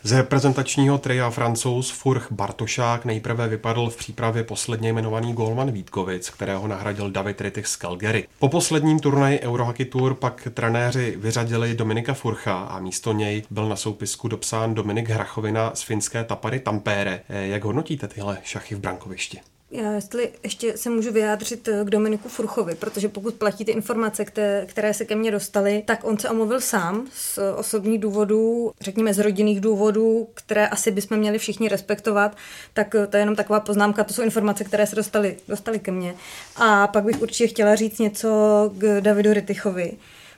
[0.04, 6.68] Z reprezentačního tria francouz Furch Bartošák nejprve vypadl v přípravě posledně jmenovaný golman Vítkovic, kterého
[6.68, 8.28] nahradil David Rittich z Calgary.
[8.40, 13.76] Po posledním turnaji Eurohockey Tour pak trenéři vyřadili Dominika Furcha a místo něj byl na
[13.76, 17.22] soupisku dopsán Dominik Hrachovina z finské Tapary Tampere.
[17.30, 19.40] Jak hodnotíte tyhle šachy v brankovišti?
[19.72, 24.26] Já jestli ještě se můžu vyjádřit eh, k Dominiku Furchovi, protože pokud platí ty informace,
[24.26, 29.14] které, které se ke mně dostaly, tak on se omluvil sám z osobních důvodů, řekněme
[29.14, 32.38] z rodinných důvodů, které asi bychom měli všichni respektovat,
[32.74, 35.92] tak eh, to je jenom taková poznámka, to jsou informace, které se dostaly, dostaly ke
[35.92, 36.16] mně.
[36.56, 38.30] A pak bych určitě chtěla říct něco
[38.78, 39.92] k Davidu Rytichovi,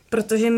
[0.10, 0.50] protože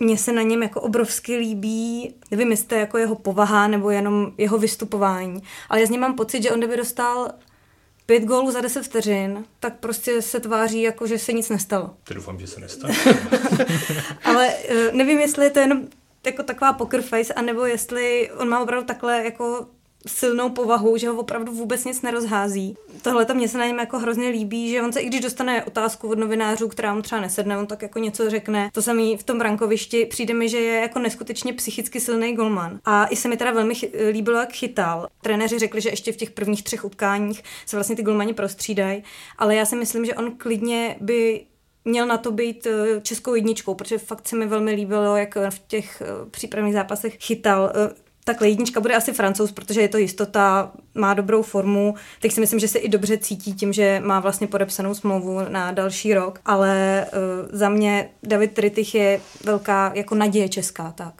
[0.00, 4.58] mně se na něm jako obrovsky líbí, nevím, jestli jako jeho povaha nebo jenom jeho
[4.58, 7.30] vystupování, ale já z něm mám pocit, že on kdyby dostal
[8.06, 11.96] pět gólů za deset vteřin, tak prostě se tváří jako, že se nic nestalo.
[12.04, 12.94] To doufám, že se nestane.
[14.24, 15.82] Ale eh, nevím, jestli je to jenom
[16.26, 19.66] jako taková poker face, anebo jestli on má opravdu takhle jako
[20.06, 22.76] silnou povahu, že ho opravdu vůbec nic nerozhází.
[23.02, 25.64] Tohle to mě se na něm jako hrozně líbí, že on se, i když dostane
[25.64, 28.70] otázku od novinářů, která mu třeba nesedne, on tak jako něco řekne.
[28.72, 32.80] To samý v tom brankovišti přijde mi, že je jako neskutečně psychicky silný golman.
[32.84, 33.74] A i se mi teda velmi
[34.10, 35.08] líbilo, jak chytal.
[35.22, 39.02] Trenéři řekli, že ještě v těch prvních třech utkáních se vlastně ty golmani prostřídají,
[39.38, 41.46] ale já si myslím, že on klidně by
[41.84, 45.58] měl na to být eh, českou jedničkou, protože fakt se mi velmi líbilo, jak v
[45.66, 47.72] těch eh, přípravných zápasech chytal.
[48.24, 51.94] Takhle jednička bude asi francouz, protože je to jistota, má dobrou formu.
[52.20, 55.72] Teď si myslím, že se i dobře cítí tím, že má vlastně podepsanou smlouvu na
[55.72, 61.14] další rok, ale uh, za mě David Ritich je velká jako naděje česká, tak.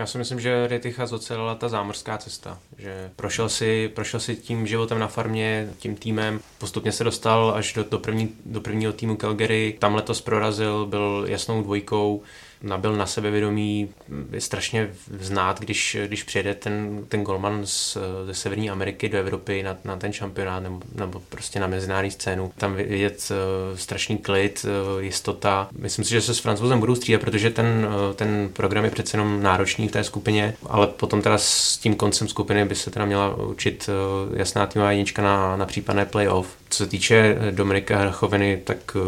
[0.00, 4.66] Já si myslím, že Riticha zocelila ta zámořská cesta, že prošel si, prošel si tím
[4.66, 9.16] životem na farmě, tím týmem, postupně se dostal až do, do, první, do prvního týmu
[9.16, 12.22] Calgary, tam letos prorazil, byl jasnou dvojkou,
[12.62, 13.88] nabil na sebevědomí,
[14.32, 19.62] je strašně znát, když, když přijede ten, ten golman z, ze Severní Ameriky do Evropy
[19.62, 22.52] na, na ten šampionát nebo, nebo prostě na mezinárodní scénu.
[22.56, 25.68] Tam vidět uh, strašný klid, uh, jistota.
[25.78, 29.16] Myslím si, že se s francouzem budou střídat, protože ten, uh, ten program je přece
[29.16, 33.04] jenom náročný v té skupině, ale potom teda s tím koncem skupiny by se teda
[33.04, 33.90] měla učit
[34.28, 36.56] uh, jasná týmová jednička na, na případné playoff.
[36.70, 39.02] Co se týče Dominika Hrachoviny, tak uh,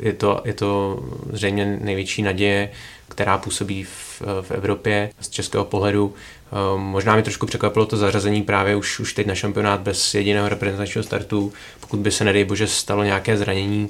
[0.00, 1.00] je to, je to
[1.32, 2.70] zřejmě největší naděje
[3.08, 6.14] která působí v, v Evropě z českého pohledu.
[6.52, 10.48] Ehm, možná mi trošku překvapilo to zařazení právě už, už teď na šampionát bez jediného
[10.48, 11.52] reprezentačního startu.
[11.80, 13.88] Pokud by se, nedej bože, stalo nějaké zranění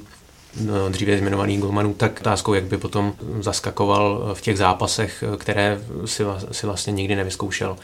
[0.61, 6.23] no, dříve jmenovaných golmanů, tak otázkou, jak by potom zaskakoval v těch zápasech, které si,
[6.51, 7.77] si vlastně nikdy nevyzkoušel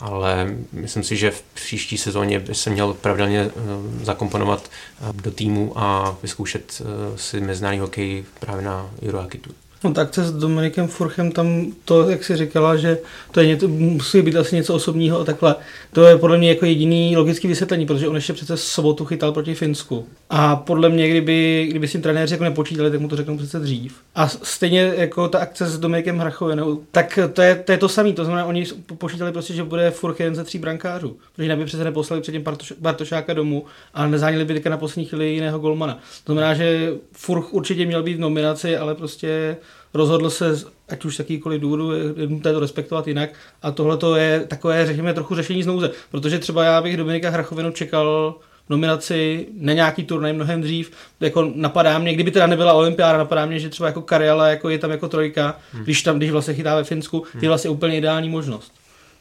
[0.00, 5.30] ale myslím si, že v příští sezóně by se měl pravidelně ehm, zakomponovat ehm, do
[5.30, 6.82] týmu a vyzkoušet
[7.16, 9.54] si mezinárodní hokej právě na Eurohockey Tour.
[9.84, 12.98] No tak se s Dominikem Furchem tam to, jak si říkala, že
[13.30, 15.54] to je něco, musí být asi něco osobního a takhle.
[15.92, 19.54] To je podle mě jako jediný logický vysvětlení, protože on ještě přece sobotu chytal proti
[19.54, 20.06] Finsku.
[20.30, 23.96] A podle mě, kdyby, kdyby si trenéři jako nepočítali, tak mu to řeknou přece dřív.
[24.14, 28.12] A stejně jako ta akce s Dominikem Hrachovinou, tak to je, to je to samé.
[28.12, 28.66] To znamená, oni
[28.98, 31.16] počítali prostě, že bude Furch jeden ze tří brankářů.
[31.32, 33.64] Protože jinak by přece neposlali předtím Bartoš, Bartošáka domů,
[33.94, 35.98] ale nezáněli by na poslední chvíli jiného golmana.
[36.24, 39.56] To znamená, že Furch určitě měl být v nominaci, ale prostě
[39.94, 43.30] rozhodl se, ať už z jakýkoliv důvodu, je nutné to respektovat jinak.
[43.62, 45.90] A tohle to je takové, řekněme, trochu řešení z nouze.
[46.10, 48.34] Protože třeba já bych Dominika Hrachovinu čekal
[48.68, 50.92] nominaci na nějaký turnaj mnohem dřív.
[51.20, 54.78] Jako napadá mě, kdyby teda nebyla olympiáda, napadá mě, že třeba jako Karjala jako je
[54.78, 55.82] tam jako trojka, hmm.
[55.82, 57.42] když tam, když vlastně chytá ve Finsku, hmm.
[57.42, 58.72] je vlastně úplně ideální možnost.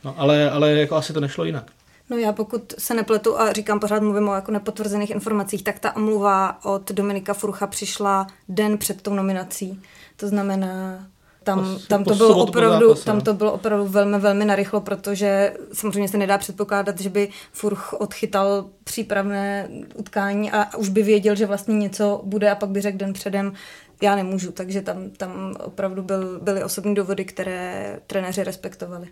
[0.03, 1.71] No, ale, ale jako asi to nešlo jinak.
[2.09, 5.95] No já pokud se nepletu a říkám pořád mluvím o jako nepotvrzených informacích, tak ta
[5.95, 9.81] omluva od Dominika Furcha přišla den před tou nominací.
[10.17, 11.07] To znamená,
[11.43, 16.17] tam, tam, to bylo opravdu, tam to bylo opravdu velmi, velmi narychlo, protože samozřejmě se
[16.17, 22.21] nedá předpokládat, že by Furch odchytal přípravné utkání a už by věděl, že vlastně něco
[22.23, 23.53] bude a pak by řekl den předem,
[24.01, 29.07] já nemůžu, takže tam, tam opravdu byl, byly osobní důvody, které trenéři respektovali.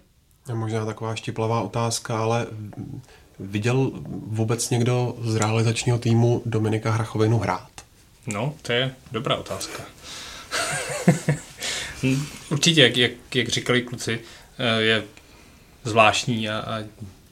[0.50, 2.48] Je možná taková štiplavá otázka, ale
[3.40, 7.70] viděl vůbec někdo z realizačního týmu Dominika Hrachovinu hrát?
[8.28, 9.84] No, to je dobrá otázka.
[12.50, 14.20] Určitě, jak, jak, jak říkali kluci,
[14.58, 15.04] eh, je
[15.84, 16.84] zvláštní a, a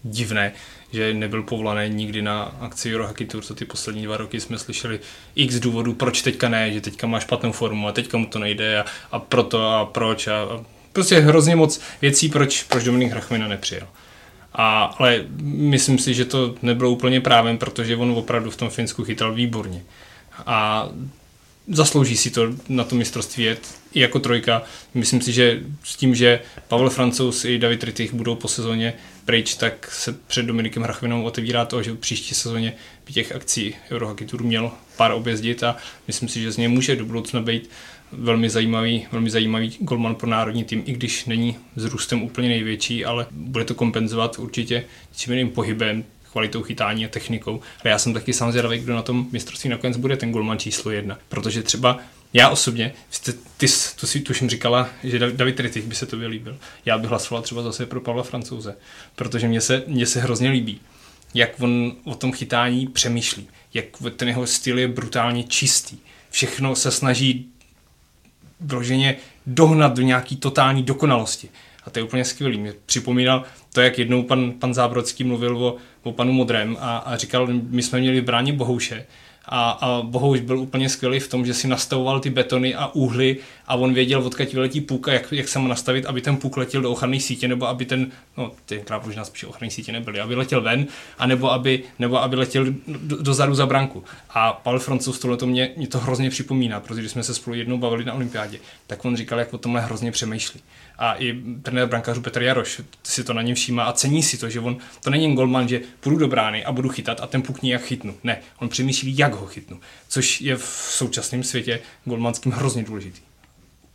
[0.04, 0.52] divné,
[0.92, 5.00] že nebyl povolaný nikdy na akci Eurohockey Tour, co ty poslední dva roky jsme slyšeli
[5.36, 8.80] x důvodů, proč teďka ne, že teďka má špatnou formu a teďka mu to nejde
[8.80, 13.48] a, a proto a proč a, a prostě hrozně moc věcí, proč, proč Dominik Hrachmina
[13.48, 13.88] nepřijel.
[14.54, 19.04] A, ale myslím si, že to nebylo úplně právem, protože on opravdu v tom Finsku
[19.04, 19.84] chytal výborně.
[20.46, 20.90] A
[21.68, 24.62] zaslouží si to na to mistrovství jet i jako trojka.
[24.94, 28.94] Myslím si, že s tím, že Pavel Francouz i David Rittich budou po sezóně
[29.26, 32.74] pryč, tak se před Dominikem Hrachvinou otevírá to, že v příští sezóně
[33.06, 35.76] by těch akcí Eurohockey Tour měl pár objezdit a
[36.08, 37.70] myslím si, že z něj může do budoucna být
[38.12, 43.06] velmi zajímavý, velmi zajímavý golman pro národní tým, i když není s růstem úplně největší,
[43.06, 47.62] ale bude to kompenzovat určitě tím jiným pohybem, kvalitou chytání a technikou.
[47.84, 51.20] Ale já jsem taky samozřejmě kdo na tom mistrovství nakonec bude ten golman číslo jedna.
[51.30, 52.00] Protože třeba
[52.34, 53.68] já osobně, jste, ty,
[54.00, 56.58] tu si tuším říkala, že David Rittich by se to líbil.
[56.86, 58.76] Já bych hlasoval třeba zase pro Pavla Francouze,
[59.16, 60.82] protože mně se, mně se hrozně líbí,
[61.34, 65.98] jak on o tom chytání přemýšlí, jak ten jeho styl je brutálně čistý.
[66.30, 67.50] Všechno se snaží
[68.60, 69.16] vloženě
[69.46, 71.50] dohnat do nějaký totální dokonalosti.
[71.86, 72.58] A to je úplně skvělý.
[72.58, 73.44] Mě připomínal
[73.74, 77.84] to, jak jednou pan, pan Zábrodský mluvil o, o panu Modrem a, a říkal, my
[77.84, 79.06] jsme měli bránit Bohouše
[79.46, 83.38] a, a Bohouš byl úplně skvělý v tom, že si nastavoval ty betony a úhly
[83.68, 86.82] a on věděl, odkud vyletí půlka, jak, jak se mu nastavit, aby ten půk letěl
[86.82, 90.62] do ochranné sítě, nebo aby ten, no tenkrát možná spíš ochranné sítě nebyly, aby letěl
[90.62, 90.86] ven,
[91.18, 94.04] a nebo aby, nebo aby letěl do, dozadu za branku.
[94.30, 97.56] A Paul Francouz tohle to mě, mě to hrozně připomíná, protože když jsme se spolu
[97.56, 100.62] jednou bavili na olympiádě, tak on říkal, jak o tomhle hrozně přemýšlí
[100.98, 104.50] a i trenér brankářů Petr Jaroš si to na něm všímá a cení si to,
[104.50, 107.42] že on to není jen golman, že půjdu do brány a budu chytat a ten
[107.42, 108.16] puk nějak chytnu.
[108.24, 113.22] Ne, on přemýšlí, jak ho chytnu, což je v současném světě golmanským hrozně důležitý.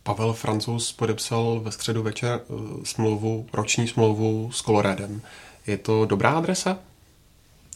[0.03, 5.21] Pavel Francouz podepsal ve středu večer uh, smlouvu, roční smlouvu s Coloradem.
[5.67, 6.79] Je to dobrá adresa?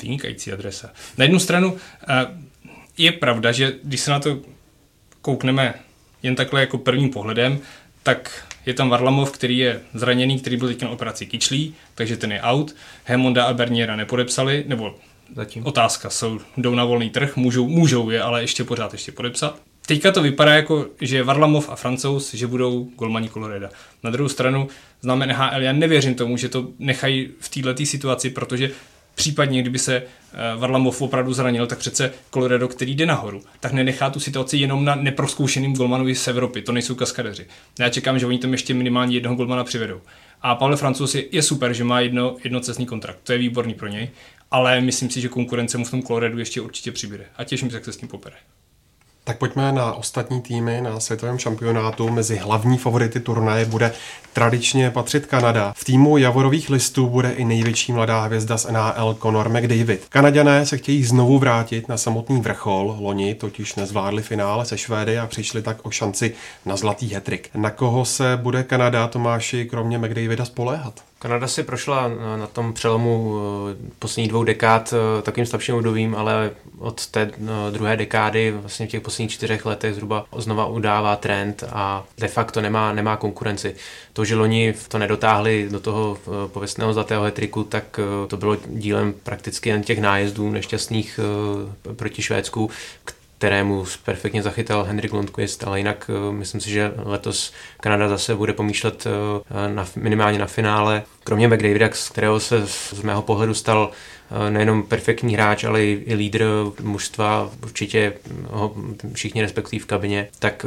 [0.02, 0.90] Vynikající adresa.
[1.18, 1.80] Na jednu stranu uh,
[2.98, 4.40] je pravda, že když se na to
[5.22, 5.74] koukneme
[6.24, 7.60] jen takhle jako prvním pohledem,
[8.04, 12.32] tak je tam Varlamov, který je zraněný, který byl teď na operaci kyčlí, takže ten
[12.32, 12.76] je out.
[13.04, 14.96] Hemonda a Berniera nepodepsali, nebo
[15.36, 15.66] Zatím.
[15.66, 19.62] otázka, jsou, jdou na volný trh, můžou, můžou je, ale ještě pořád ještě podepsat.
[19.86, 23.70] Teďka to vypadá jako, že Varlamov a Francouz, že budou golmani Coloreda.
[24.04, 24.68] Na druhou stranu
[25.02, 28.72] známe NHL, já nevěřím tomu, že to nechají v této situaci, protože
[29.15, 30.04] Případně, kdyby se eh,
[30.58, 34.95] Varlamov opravdu zranil, tak přece Colorado, který jde nahoru, tak nenechá tu situaci jenom na
[34.95, 36.62] neproskoušeným golmanovi z Evropy.
[36.62, 37.45] To nejsou kaskadeři.
[37.80, 40.02] Já čekám, že oni tam ještě minimálně jednoho golmana přivedou.
[40.41, 43.19] A Pavel Francouz je, je super, že má jedno, jednocestný kontrakt.
[43.23, 44.10] To je výborný pro něj.
[44.52, 47.26] Ale myslím si, že konkurence mu v tom Coloradu ještě určitě přibude.
[47.36, 48.36] A těším se, jak se s tím popere.
[49.26, 52.10] Tak pojďme na ostatní týmy na světovém šampionátu.
[52.10, 53.92] Mezi hlavní favority turnaje bude
[54.34, 55.74] tradičně patřit Kanada.
[55.78, 60.06] V týmu Javorových listů bude i největší mladá hvězda z NHL Conor McDavid.
[60.10, 62.96] Kanaďané se chtějí znovu vrátit na samotný vrchol.
[63.00, 66.34] Loni totiž nezvládli finále se Švédy a přišli tak o šanci
[66.66, 67.50] na zlatý hetrik.
[67.56, 70.94] Na koho se bude Kanada Tomáši kromě McDavida spoléhat?
[71.24, 72.08] Kanada si prošla
[72.40, 73.38] na tom přelomu
[73.72, 78.88] eh, posledních dvou dekád eh, takým slabším obdobím, ale od té eh, druhé dekády, vlastně
[78.88, 83.76] v těch posledních čtyřech letech zhruba znova udává trend a de facto nemá, nemá konkurenci.
[84.14, 89.70] To, že loni to nedotáhli do toho pověstného zlatého hetriku, tak to bylo dílem prakticky
[89.70, 91.20] jen těch nájezdů nešťastných
[91.96, 92.70] proti Švédsku,
[93.44, 98.54] kterému perfektně zachytal Henrik Lundqvist, ale jinak uh, myslím si, že letos Kanada zase bude
[98.54, 101.04] pomýšlet uh, na, minimálně na finále.
[101.24, 103.92] Kromě McDavida, z kterého se z mého pohledu stal
[104.32, 106.46] uh, nejenom perfektní hráč, ale i, i lídr
[106.82, 108.14] mužstva, určitě
[108.50, 108.76] ho
[109.14, 110.66] všichni respektují v kabině, tak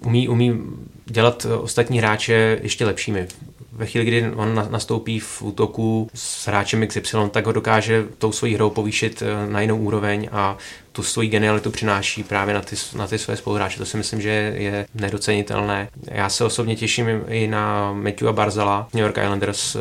[0.00, 0.60] umí, umí
[1.06, 3.26] dělat ostatní hráče ještě lepšími
[3.72, 8.54] ve chvíli, kdy on nastoupí v útoku s hráčem XY, tak ho dokáže tou svojí
[8.54, 10.56] hrou povýšit na jinou úroveň a
[11.00, 13.78] tu svoji genialitu přináší právě na ty, na ty své spoluhráče.
[13.78, 15.88] To si myslím, že je nedocenitelné.
[16.10, 19.78] Já se osobně těším i na Matthewa Barzala, New York Islanders, eh,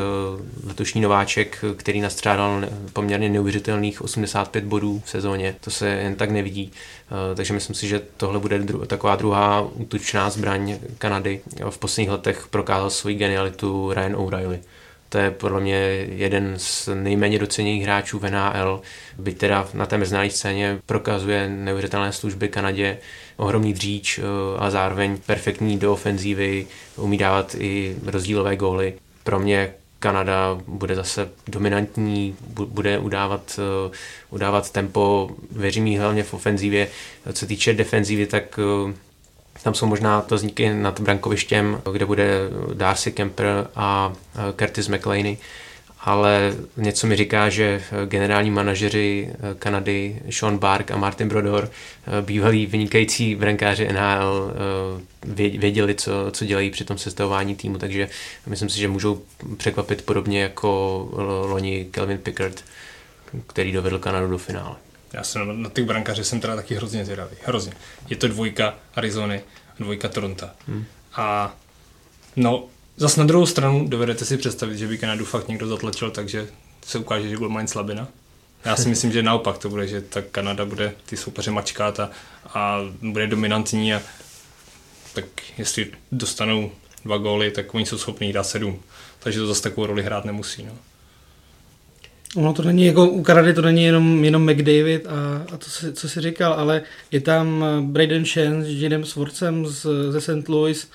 [0.68, 5.56] letošní nováček, který nastřádal poměrně neuvěřitelných 85 bodů v sezóně.
[5.62, 6.72] To se jen tak nevidí.
[6.72, 11.42] Eh, takže myslím si, že tohle bude dru- taková druhá útočná zbraň Kanady.
[11.70, 14.60] V posledních letech prokázal svoji genialitu Ryan O'Reilly.
[15.10, 15.76] To je podle mě
[16.16, 18.82] jeden z nejméně doceněných hráčů v NHL,
[19.18, 22.98] byť teda na té mezinárodní scéně prokazuje neuvěřitelné služby Kanadě,
[23.38, 24.24] ohromný dříč, eh,
[24.58, 28.94] a zároveň perfektní do ofenzívy, umí dávat i rozdílové góly.
[29.24, 33.92] Pro mě Kanada bude zase dominantní, bude udávat, eh,
[34.30, 36.88] udávat tempo, věřím jí hlavně v ofenzívě.
[37.34, 38.94] Co týče defenzívy, tak eh,
[39.64, 42.30] tam jsou možná to vzniky nad brankovištěm, kde bude
[42.74, 44.14] Darcy Kemper a
[44.60, 45.38] Curtis McLeany,
[46.02, 51.72] ale něco mi říká, že generální manažeři Kanady Sean Bark a Martin Brodor,
[52.22, 54.54] bývalí vynikající brankáři NHL,
[55.58, 58.10] věděli, co, co dělají při tom sestavování týmu, takže
[58.48, 59.22] myslím si, že můžou
[59.58, 61.10] překvapit podobně jako
[61.46, 62.64] loni Kelvin Pickard,
[63.48, 64.76] který dovedl Kanadu do finále.
[65.14, 67.36] Já jsem na, na ty brankáře jsem teda taky hrozně zvědavý.
[67.46, 67.74] Hrozně.
[68.10, 69.42] Je to dvojka Arizony,
[69.80, 70.50] dvojka Toronto.
[70.68, 70.86] Hmm.
[71.16, 71.56] A
[72.36, 72.68] no,
[72.98, 76.48] zas na druhou stranu dovedete si představit, že by Kanadu fakt někdo zatlačil, takže
[76.86, 78.08] se ukáže, že mají slabina.
[78.66, 82.10] Já si myslím, že naopak to bude, že ta Kanada bude ty soupeře mačkat a,
[82.54, 84.02] a bude dominantní a
[85.14, 85.26] tak
[85.58, 86.72] jestli dostanou
[87.06, 88.80] dva góly, tak oni jsou schopni dát sedm.
[89.20, 90.66] Takže to zase takovou roli hrát nemusí.
[90.66, 90.72] No.
[92.36, 95.94] Ono to není jako u Kanady to není jenom, jenom McDavid a, a to, si,
[95.94, 100.50] co si říkal, ale je tam eh, Braden Shen s Jinem Sworcem z, ze St.
[100.50, 100.92] Louis,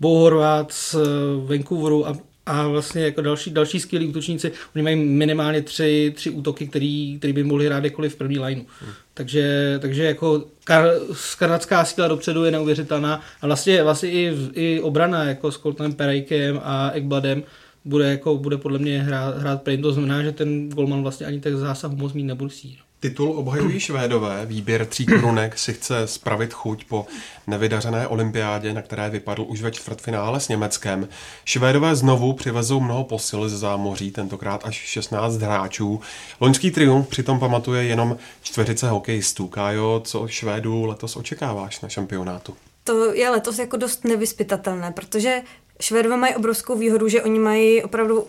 [0.00, 0.98] Bo Horvat z eh,
[1.46, 4.52] Vancouveru a, a vlastně jako další, další skvělí útočníci.
[4.74, 8.64] Oni mají minimálně tři, tři útoky, který, který by mohli hrát jakkoliv v první lineu.
[8.80, 8.92] Hmm.
[9.14, 10.90] Takže, takže jako kar,
[11.38, 16.60] kanadská síla dopředu je neuvěřitelná a vlastně, vlastně i, i obrana jako s Coltonem Perejkem
[16.64, 17.42] a Ekbladem
[17.86, 19.82] bude, jako, bude podle mě hrát, hrát prým.
[19.82, 22.78] To znamená, že ten golman vlastně ani tak zásah moc mít nemusí.
[23.00, 27.06] Titul obhajují Švédové, výběr tří korunek si chce spravit chuť po
[27.46, 31.08] nevydařené olympiádě, na které vypadl už ve čtvrtfinále s Německem.
[31.44, 36.00] Švédové znovu přivezou mnoho posil ze zámoří, tentokrát až 16 hráčů.
[36.40, 39.48] Loňský triumf přitom pamatuje jenom čtveřice hokejistů.
[39.48, 42.56] Kájo, co Švédů letos očekáváš na šampionátu?
[42.84, 45.42] To je letos jako dost nevyspytatelné, protože
[45.80, 48.26] Švédové mají obrovskou výhodu, že oni mají opravdu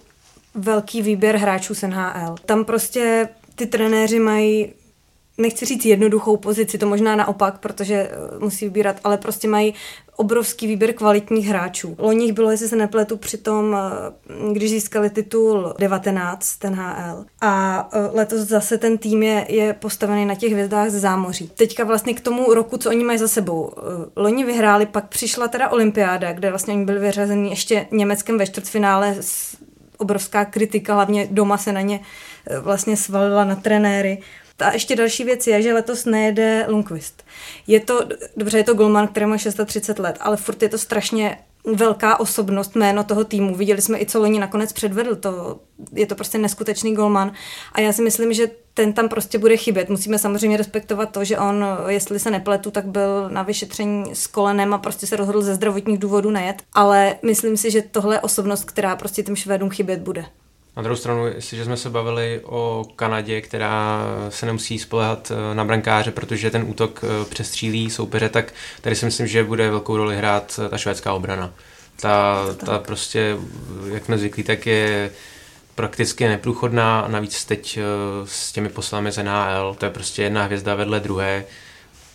[0.55, 2.35] velký výběr hráčů z NHL.
[2.45, 4.73] Tam prostě ty trenéři mají
[5.37, 9.73] nechci říct jednoduchou pozici, to možná naopak, protože eh, musí vybírat, ale prostě mají
[10.15, 11.95] obrovský výběr kvalitních hráčů.
[11.99, 17.25] Loni bylo, jestli se nepletu, přitom, eh, když získali titul 19 ten HL.
[17.41, 21.51] A eh, letos zase ten tým je, je postavený na těch hvězdách ze zámoří.
[21.55, 23.71] Teďka vlastně k tomu roku, co oni mají za sebou.
[24.15, 29.15] Loni vyhráli, pak přišla teda olympiáda, kde vlastně oni byli vyřazeni ještě Německem ve čtvrtfinále
[29.97, 31.99] obrovská kritika, hlavně doma se na ně
[32.61, 34.17] vlastně svalila na trenéry.
[34.59, 37.23] A ještě další věc je, že letos nejede Lundqvist.
[37.67, 37.99] Je to,
[38.37, 41.37] dobře, je to golman, který má 630 let, ale furt je to strašně
[41.73, 43.55] velká osobnost, jméno toho týmu.
[43.55, 45.15] Viděli jsme i, co Loni nakonec předvedl.
[45.15, 45.59] To,
[45.93, 47.31] je to prostě neskutečný golman.
[47.71, 49.89] A já si myslím, že ten tam prostě bude chybět.
[49.89, 54.73] Musíme samozřejmě respektovat to, že on, jestli se nepletu, tak byl na vyšetření s kolenem
[54.73, 56.63] a prostě se rozhodl ze zdravotních důvodů nejet.
[56.73, 60.25] Ale myslím si, že tohle je osobnost, která prostě těm Švédům chybět bude.
[60.77, 65.65] Na druhou stranu, jestliže jsme se bavili o Kanadě, která se nemusí spolehat eh, na
[65.65, 70.17] brankáře, protože ten útok eh, přestřílí soupeře, tak tady si myslím, že bude velkou roli
[70.17, 71.53] hrát eh, ta švédská obrana.
[72.01, 73.37] Ta, ta prostě,
[73.93, 75.11] jak jsme zvyklí, tak je
[75.75, 77.79] prakticky neprůchodná navíc teď
[78.25, 81.45] s těmi poslami z NHL, to je prostě jedna hvězda vedle druhé.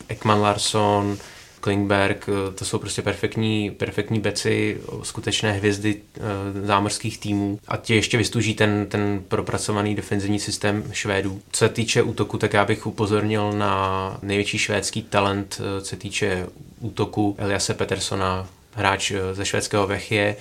[0.09, 1.19] Ekman Larson,
[1.63, 7.95] Klingberg, eh, to jsou prostě perfektní, perfektní beci, skutečné hvězdy e, zámořských týmů a ti
[7.95, 11.41] ještě vystuží ten, ten propracovaný defenzivní systém Švédů.
[11.51, 16.47] Co se týče útoku, tak já bych upozornil na největší švédský talent, co se týče
[16.81, 20.37] útoku Eliase Petersona, hráč ze švédského Vechie,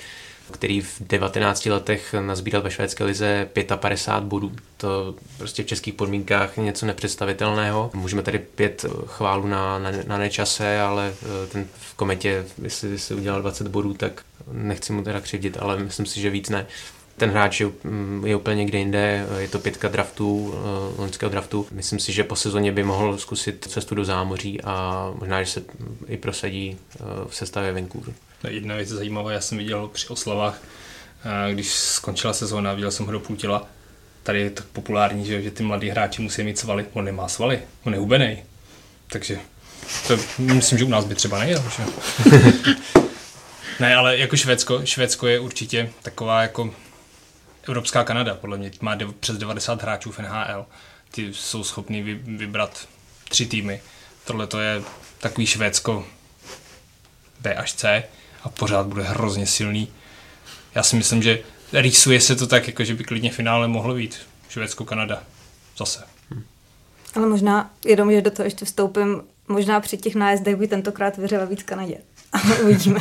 [0.51, 4.51] který v 19 letech nazbíral ve švédské lize 55 bodů.
[4.77, 7.91] To prostě v českých podmínkách je něco nepředstavitelného.
[7.93, 13.13] Můžeme tady pět chválu na, na, na nečase, ale eh, ten v kometě, jestli si
[13.13, 14.21] udělal 20 bodů, tak
[14.51, 16.65] nechci mu teda křivdit, ale myslím si, že víc ne
[17.21, 21.67] ten hráč je, mm, je úplně někde jinde, je to pětka draftů, eh, loňského draftu.
[21.71, 25.63] Myslím si, že po sezóně by mohl zkusit cestu do zámoří a možná, že se
[26.07, 28.13] i prosadí eh, v sestavě Vancouveru.
[28.47, 30.61] Jedna věc zajímavá, já jsem viděl při oslavách,
[31.49, 33.67] eh, když skončila sezóna, viděl jsem půl těla,
[34.23, 36.85] tady je tak populární, že, že ty mladí hráči musí mít svaly.
[36.93, 38.43] On nemá svaly, on je hubený.
[39.07, 39.39] Takže
[40.07, 41.63] to myslím, že u nás by třeba nejel.
[41.77, 41.83] Že?
[43.79, 46.73] ne, ale jako Švédsko, Švédsko je určitě taková jako
[47.67, 50.65] Evropská Kanada, podle mě má de- přes 90 hráčů v NHL.
[51.11, 52.87] Ty jsou schopní vy- vybrat
[53.29, 53.81] tři týmy.
[54.25, 54.81] Tohle to je
[55.19, 56.07] takový Švédsko
[57.39, 58.03] B až C
[58.43, 59.87] a pořád bude hrozně silný.
[60.75, 61.39] Já si myslím, že
[61.73, 64.17] rýsuje se to tak, jako že by klidně finále mohlo být
[64.49, 65.23] Švédsko-Kanada.
[65.77, 66.03] Zase.
[67.15, 71.45] Ale možná, jenom, že do toho ještě vstoupím, možná při těch nájezdech by tentokrát vyřela
[71.45, 71.97] víc Kanadě.
[72.33, 72.99] Ale uvidíme.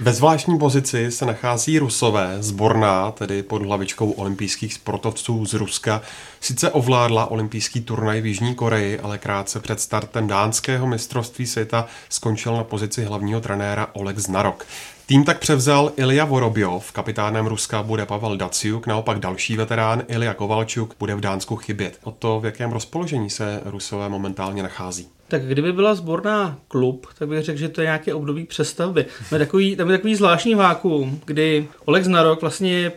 [0.00, 6.02] Ve zvláštní pozici se nachází Rusové, zborná, tedy pod hlavičkou olympijských sportovců z Ruska.
[6.40, 12.56] Sice ovládla olympijský turnaj v Jižní Koreji, ale krátce před startem dánského mistrovství světa skončil
[12.56, 14.66] na pozici hlavního trenéra Oleg Znarok.
[15.06, 20.94] Tým tak převzal Ilja Vorobjov, kapitánem Ruska bude Pavel Daciuk, naopak další veterán Ilja Kovalčuk
[20.98, 21.98] bude v Dánsku chybět.
[22.02, 25.08] O to, v jakém rozpoložení se Rusové momentálně nachází.
[25.34, 29.04] Tak kdyby byla sborná klub, tak bych řekl, že to je nějaké období přestavby.
[29.04, 32.92] Tam je takový, tam je takový zvláštní vákuum, kdy Oleg Znarok vlastně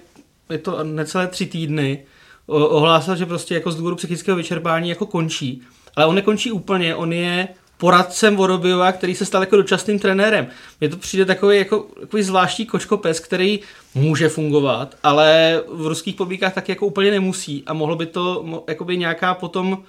[0.50, 2.06] je to necelé tři týdny,
[2.48, 5.62] ohlásil, že prostě jako z důvodu psychického vyčerpání jako končí.
[5.96, 10.48] Ale on nekončí úplně, on je poradcem Vorobiova, který se stal jako dočasným trenérem.
[10.80, 13.60] Mně to přijde takový, jako, takový zvláštní kočkopes, který
[13.96, 18.98] může fungovat, ale v ruských podmínkách tak jako úplně nemusí a mohlo by to jakoby
[18.98, 19.84] nějaká potom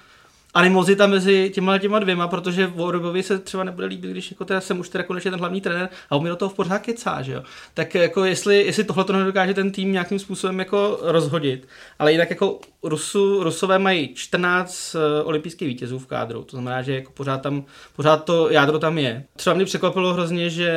[0.59, 4.81] animozita mezi těma těma dvěma, protože Vorobovi se třeba nebude líbit, když jako teda jsem
[4.81, 7.33] už teda konečně ten hlavní trenér a on mi do toho v pořád kecá, že
[7.33, 7.43] jo.
[7.75, 12.31] Tak jako jestli, jestli tohle to nedokáže ten tým nějakým způsobem jako rozhodit, ale jinak
[12.31, 17.43] jako Rusu, Rusové mají 14 uh, olympijských vítězů v kádru, to znamená, že jako pořád
[17.43, 17.65] tam,
[17.97, 19.25] pořád to jádro tam je.
[19.37, 20.73] Třeba mě překvapilo hrozně, že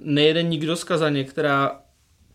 [0.00, 1.80] nejede nikdo z Kazaně, která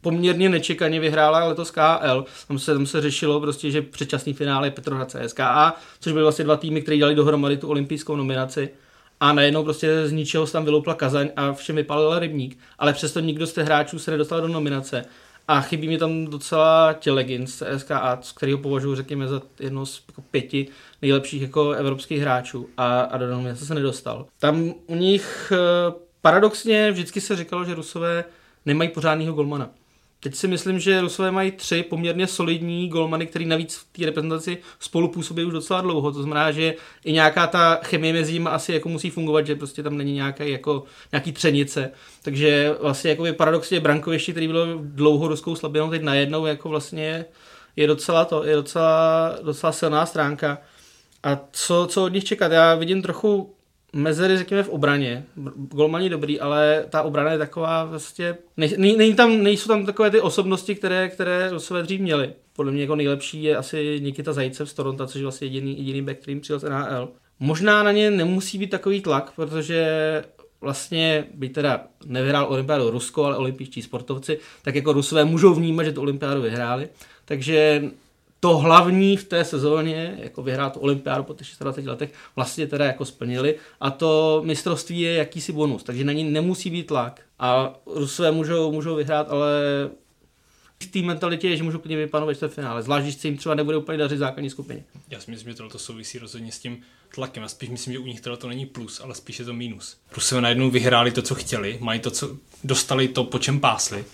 [0.03, 2.25] poměrně nečekaně vyhrála letos KL.
[2.47, 6.45] Tam se, tam se řešilo prostě, že předčasný finále je Petrohrad CSKA, což byly vlastně
[6.45, 8.69] dva týmy, které dali dohromady tu olympijskou nominaci.
[9.19, 12.57] A najednou prostě z ničeho se tam vyloupla Kazaň a všem vypalil rybník.
[12.79, 15.05] Ale přesto nikdo z těch hráčů se nedostal do nominace.
[15.47, 20.21] A chybí mi tam docela Tělegin z CSKA, kterého považuji, řekněme, za jedno z jako
[20.21, 20.67] pěti
[21.01, 22.69] nejlepších jako evropských hráčů.
[22.77, 24.25] A, a do nominace se nedostal.
[24.39, 28.23] Tam u nich eh, paradoxně vždycky se říkalo, že Rusové
[28.65, 29.69] nemají pořádného golmana.
[30.23, 34.57] Teď si myslím, že Rusové mají tři poměrně solidní golmany, který navíc v té reprezentaci
[34.79, 36.11] spolu působí už docela dlouho.
[36.11, 39.83] To znamená, že i nějaká ta chemie mezi nimi asi jako musí fungovat, že prostě
[39.83, 41.91] tam není nějaké jako, nějaký třenice.
[42.21, 47.25] Takže vlastně jako paradoxně brankoviště, který bylo dlouho ruskou slabinou, teď najednou jako vlastně
[47.75, 50.57] je docela to, je docela, docela silná stránka.
[51.23, 52.51] A co, co od nich čekat?
[52.51, 53.55] Já vidím trochu
[53.93, 55.25] mezery, řekněme, v obraně.
[55.55, 58.37] Golmani dobrý, ale ta obrana je taková vlastně...
[58.57, 62.33] Nej, nej, tam, nejsou tam takové ty osobnosti, které, které Rusové dřív měli.
[62.55, 66.01] Podle mě jako nejlepší je asi Nikita Zajcev z Toronto, což je vlastně jediný, jediný
[66.01, 67.09] back, kterým přijel z NHL.
[67.39, 69.87] Možná na ně nemusí být takový tlak, protože
[70.61, 75.91] vlastně by teda nevyhrál olympiádu Rusko, ale olympijští sportovci, tak jako Rusové můžou vnímat, že
[75.91, 76.89] tu olympiádu vyhráli.
[77.25, 77.83] Takže
[78.43, 83.05] to hlavní v té sezóně, jako vyhrát olympiádu po těch 26 letech, vlastně teda jako
[83.05, 88.31] splnili a to mistrovství je jakýsi bonus, takže na ní nemusí být tlak a Rusové
[88.31, 89.49] můžou, můžou vyhrát, ale
[90.83, 93.55] v té mentalitě je, že můžou klidně vypadnout ve finále, zvlášť když se jim třeba
[93.55, 94.83] nebude úplně dařit základní skupině.
[95.09, 96.81] Já si myslím, že tohle souvisí rozhodně s tím
[97.15, 97.43] tlakem.
[97.43, 99.97] Já spíš myslím, že u nich tohle to není plus, ale spíš je to minus.
[100.15, 104.05] Rusové najednou vyhráli to, co chtěli, mají to, co dostali to, po čem pásli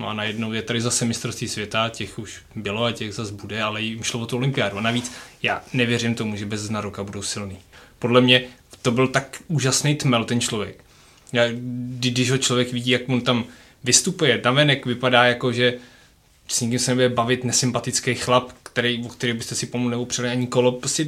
[0.00, 3.62] No a najednou je tady zase mistrovství světa, těch už bylo a těch zase bude,
[3.62, 4.78] ale jim šlo o tu olympiádu.
[4.78, 7.58] A navíc já nevěřím tomu, že bez znaroka budou silný.
[7.98, 8.42] Podle mě
[8.82, 10.84] to byl tak úžasný tmel ten člověk.
[11.32, 11.42] Já,
[11.98, 13.44] když ho člověk vidí, jak mu tam
[13.84, 15.78] vystupuje, venek vypadá jako, že
[16.48, 20.46] s nikým se nebude bavit nesympatický chlap, který, o který byste si pomu neupřeli ani
[20.46, 21.06] kolo, prostě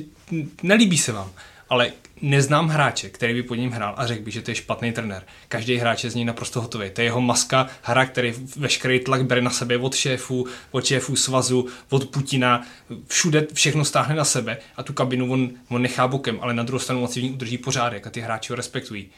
[0.63, 1.31] nelíbí se vám.
[1.73, 1.93] Ale
[2.23, 5.23] neznám hráče, který by pod ním hrál a řekl by, že to je špatný trenér.
[5.49, 6.91] Každý hráč je z něj naprosto hotový.
[6.91, 11.17] To je jeho maska, hra, který veškerý tlak bere na sebe od šéfů, od šéfů
[11.17, 12.63] svazu, od Putina,
[13.07, 16.79] všude všechno stáhne na sebe a tu kabinu on, on nechá bokem, ale na druhou
[16.79, 19.11] stranu moc v ní udrží pořádek a ty hráči ho respektují.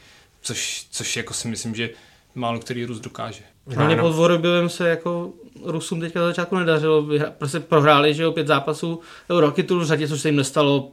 [0.43, 1.91] Což, což jako si myslím, že
[2.35, 3.43] málo který Rus dokáže.
[3.67, 5.33] Hlavně pod Vorobivem se jako
[5.65, 7.07] Rusům teďka na začátku nedařilo.
[7.39, 10.93] Prostě prohráli, že jo, pět zápasů roky tu v řadě, což se jim nestalo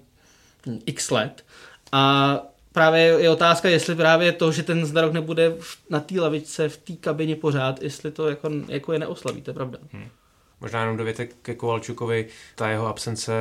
[0.86, 1.46] x let.
[1.92, 2.38] A
[2.72, 5.54] právě je otázka, jestli právě to, že ten Zdarok nebude
[5.90, 9.56] na té lavičce, v té kabině pořád, jestli to jako, jako je neoslaví, to je
[9.56, 9.78] pravda.
[9.94, 10.08] Hmm.
[10.62, 13.34] Možná jenom dovětek ke Kovalčukovi, ta jeho absence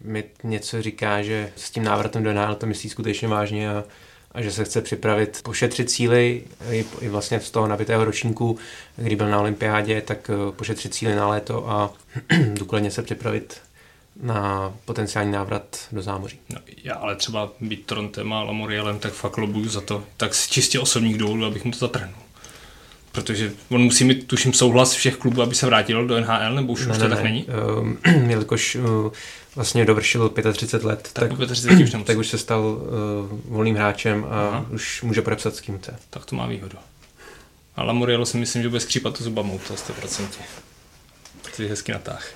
[0.00, 3.84] mi něco říká, že s tím návratem do NHL to myslí skutečně vážně a,
[4.32, 8.58] a že se chce připravit, pošetřit síly i, i vlastně z toho nabitého ročníku,
[8.96, 11.92] kdy byl na olympiádě, tak eh, pošetřit síly na léto a
[12.52, 13.60] důkladně se připravit
[14.22, 16.38] na potenciální návrat do zámoří.
[16.50, 20.04] No, já ale třeba být Torontem a Lamorielem, tak fakt lobuju za to.
[20.16, 22.14] Tak z čistě osobních důvodů, abych mu to zatrhnul.
[23.12, 26.86] Protože on musí mít, tuším, souhlas všech klubů, aby se vrátil do NHL, nebo už,
[26.86, 27.46] už to tak není?
[27.80, 27.98] Um,
[28.30, 29.12] jelikož uh,
[29.56, 32.04] vlastně dovršil 35 let, Tak, tak, tak, 30 už nemusí.
[32.04, 34.66] tak už se stal uh, volným hráčem a Aha.
[34.70, 35.96] už může podepsat s kým chce.
[36.10, 36.78] tak to má výhodu.
[37.76, 40.26] A Lamoriello si myslím, že bude skřípat to zubama, to 100%.
[41.56, 42.30] To je hezký natáh.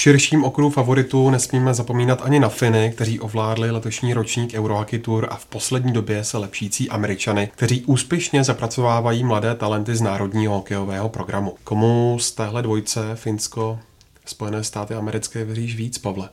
[0.00, 5.36] Širším okruhu favoritů nesmíme zapomínat ani na Finy, kteří ovládli letošní ročník Eurohockey Tour a
[5.36, 11.56] v poslední době se lepšící Američany, kteří úspěšně zapracovávají mladé talenty z národního hokejového programu.
[11.64, 13.80] Komu z téhle dvojce Finsko,
[14.26, 16.28] Spojené státy americké věříš víc, Pavle?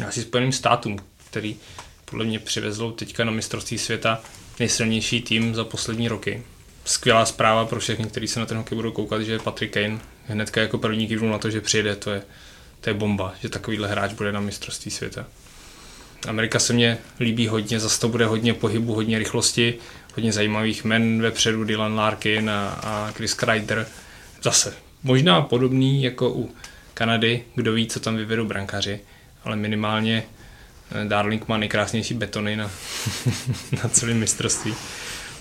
[0.00, 0.98] Já si Spojeným státům,
[1.30, 1.56] který
[2.04, 4.20] podle mě přivezl teďka na mistrovství světa
[4.60, 6.42] nejsilnější tým za poslední roky.
[6.84, 10.60] Skvělá zpráva pro všechny, kteří se na ten hokej budou koukat, že Patrick Kane hnedka
[10.60, 12.22] jako první kývnul na to, že přijede, to je,
[12.80, 15.26] to je bomba, že takovýhle hráč bude na mistrovství světa.
[16.28, 19.74] Amerika se mně líbí hodně, zase to bude hodně pohybu, hodně rychlosti,
[20.14, 23.86] hodně zajímavých men vepředu, Dylan Larkin a, a Chris Kreider.
[24.42, 26.50] Zase možná podobný jako u
[26.94, 29.00] Kanady, kdo ví, co tam vyvedou brankaři,
[29.44, 30.22] ale minimálně
[30.90, 32.70] eh, Darling má nejkrásnější betony na,
[33.82, 34.74] na celém mistrovství.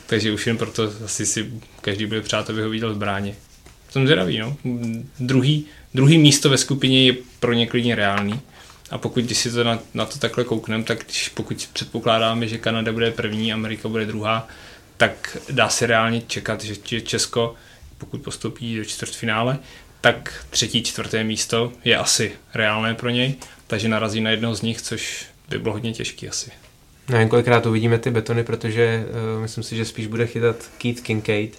[0.05, 3.35] Takže už jen proto asi si každý bude přát, aby ho viděl v bráně.
[3.95, 4.57] Jsem zvědavý, no.
[5.19, 8.39] Druhý, druhý místo ve skupině je pro ně klidně reálný.
[8.89, 12.57] A pokud když si to na, na to takhle koukneme, tak když, pokud předpokládáme, že
[12.57, 14.47] Kanada bude první, Amerika bude druhá,
[14.97, 17.55] tak dá se reálně čekat, že Česko,
[17.97, 19.59] pokud postoupí do čtvrtfinále,
[20.01, 23.35] tak třetí, čtvrté místo je asi reálné pro něj,
[23.67, 26.51] takže narazí na jednoho z nich, což by bylo hodně těžký asi.
[27.09, 31.57] Nevím, kolikrát uvidíme ty betony, protože uh, myslím si, že spíš bude chytat Keith Kincaid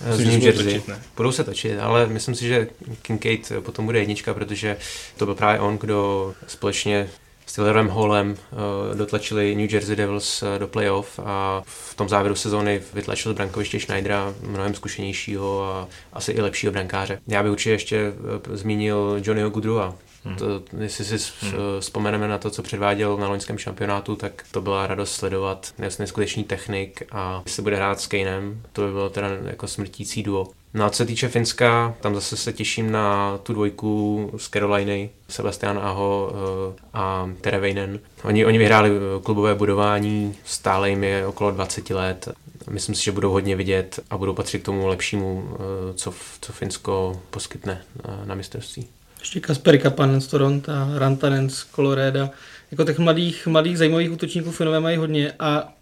[0.00, 0.64] z Myslím, že New Jersey.
[0.64, 1.02] točit, ne?
[1.16, 2.68] Budou se točit, ale myslím si, že
[3.02, 4.76] Kincaid potom bude jednička, protože
[5.16, 7.08] to byl právě on, kdo společně
[7.46, 12.34] s Taylorem Hallem uh, dotlačili New Jersey Devils uh, do playoff a v tom závěru
[12.34, 17.18] sezóny vytlačil z brankoviště Schneidera mnohem zkušenějšího a asi i lepšího brankáře.
[17.26, 18.12] Já bych určitě ještě
[18.48, 19.96] uh, zmínil Johnnyho Goodrowa, Hmm.
[20.38, 21.52] To, jestli si hmm.
[21.80, 25.72] vzpomeneme na to, co předváděl na loňském šampionátu, tak to byla radost sledovat.
[25.78, 30.22] Nes- Neskutečný technik a jestli bude hrát s Kanem, to by bylo teda jako smrtící
[30.22, 30.46] duo.
[30.74, 35.10] No a co se týče Finska, tam zase se těším na tu dvojku z Caroliny,
[35.28, 38.00] Sebastian Aho eh, a Tereveinen.
[38.24, 42.28] Oni, oni vyhráli eh, klubové budování, stále jim je okolo 20 let.
[42.70, 46.52] Myslím si, že budou hodně vidět a budou patřit k tomu lepšímu, eh, co, co
[46.52, 48.88] Finsko poskytne eh, na mistrovství.
[49.26, 52.30] Ještě Kasper Kapanen z Toronto, Rantanen z Colorado.
[52.70, 55.72] Jako těch mladých, mladých zajímavých útočníků Finové mají hodně a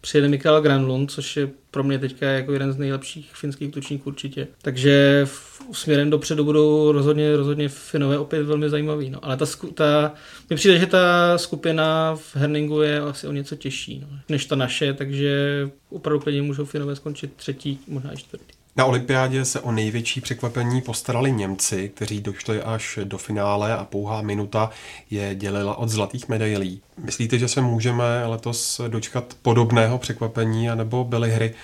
[0.00, 4.48] přijede Mikael Granlund, což je pro mě teďka jako jeden z nejlepších finských útočníků určitě.
[4.62, 9.10] Takže v, směrem dopředu budou rozhodně, rozhodně Finové opět velmi zajímavý.
[9.10, 9.24] No.
[9.24, 10.12] Ale ta, ta,
[10.50, 14.56] mi přijde, že ta skupina v Herningu je asi o něco těžší no, než ta
[14.56, 18.61] naše, takže opravdu klidně můžou Finové skončit třetí, možná i čtvrtý.
[18.76, 24.22] Na olympiádě se o největší překvapení postarali Němci, kteří došli až do finále a pouhá
[24.22, 24.70] minuta
[25.10, 26.82] je dělila od zlatých medailí.
[27.04, 31.54] Myslíte, že se můžeme letos dočkat podobného překvapení, anebo byly hry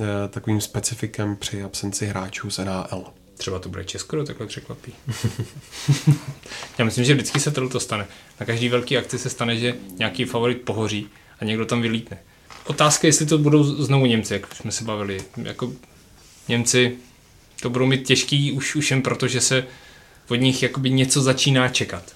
[0.00, 3.04] eh, takovým specifikem při absenci hráčů z NHL?
[3.36, 4.92] Třeba to bude Česko, kdo takhle překvapí.
[6.78, 8.06] Já myslím, že vždycky se to stane.
[8.40, 11.08] Na každý velký akci se stane, že nějaký favorit pohoří
[11.40, 12.18] a někdo tam vylítne.
[12.66, 15.20] Otázka je, jestli to budou znovu Němci, jak jsme se bavili.
[15.42, 15.72] Jako
[16.48, 16.96] Němci
[17.60, 19.66] to budou mít těžký už, už jen proto, že se
[20.28, 22.14] od nich jakoby něco začíná čekat.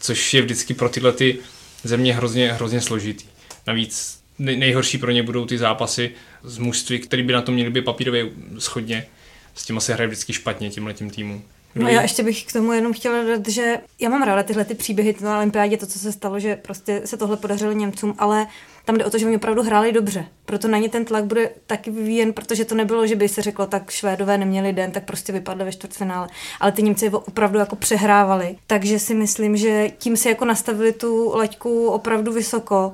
[0.00, 1.38] Což je vždycky pro tyhle ty
[1.84, 3.24] země hrozně, hrozně složitý.
[3.66, 6.10] Navíc nej, nejhorší pro ně budou ty zápasy
[6.42, 9.06] z mužství, které by na to měly být papírově schodně.
[9.54, 11.42] S tím se hraje vždycky špatně tímhletím týmům.
[11.74, 14.74] No já ještě bych k tomu jenom chtěla dodat, že já mám ráda tyhle ty
[14.74, 18.46] příběhy na olympiádě, to, co se stalo, že prostě se tohle podařilo Němcům, ale
[18.84, 20.26] tam jde o to, že oni opravdu hráli dobře.
[20.44, 23.66] Proto na ně ten tlak bude taky vyvíjen, protože to nebylo, že by se řeklo,
[23.66, 26.28] tak Švédové neměli den, tak prostě vypadli ve čtvrtfinále.
[26.60, 28.56] Ale ty Němci opravdu jako přehrávali.
[28.66, 32.92] Takže si myslím, že tím si jako nastavili tu laťku opravdu vysoko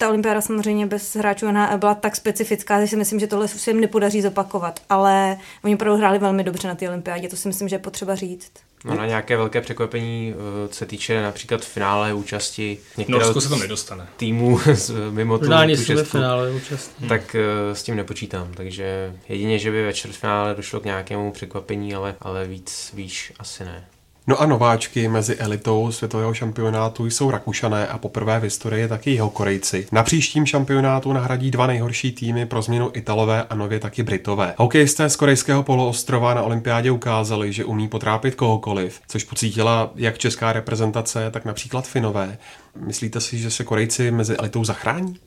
[0.00, 3.70] ta olympiáda samozřejmě bez hráčů NHL byla tak specifická, že si myslím, že tohle se
[3.70, 7.68] jim nepodaří zopakovat, ale oni opravdu hráli velmi dobře na té olympiádě, to si myslím,
[7.68, 8.52] že je potřeba říct.
[8.84, 12.78] No na nějaké velké překvapení, eh, co se týče například finále účasti
[13.08, 14.06] Norsko se tam nedostane.
[14.16, 14.60] týmů
[15.10, 15.46] mimo tu,
[15.76, 17.08] tu šestku, finále účastní.
[17.08, 18.48] tak eh, s tím nepočítám.
[18.54, 23.64] Takže jedině, že by ve čtvrtfinále došlo k nějakému překvapení, ale, ale víc výš asi
[23.64, 23.86] ne.
[24.30, 29.30] No a nováčky mezi elitou světového šampionátu jsou Rakušané a poprvé v historii taky jeho
[29.30, 29.86] Korejci.
[29.92, 34.54] Na příštím šampionátu nahradí dva nejhorší týmy pro změnu Italové a nově taky Britové.
[34.58, 40.52] Hokejisté z korejského poloostrova na olympiádě ukázali, že umí potrápit kohokoliv, což pocítila jak česká
[40.52, 42.38] reprezentace, tak například Finové.
[42.86, 45.18] Myslíte si, že se Korejci mezi elitou zachrání?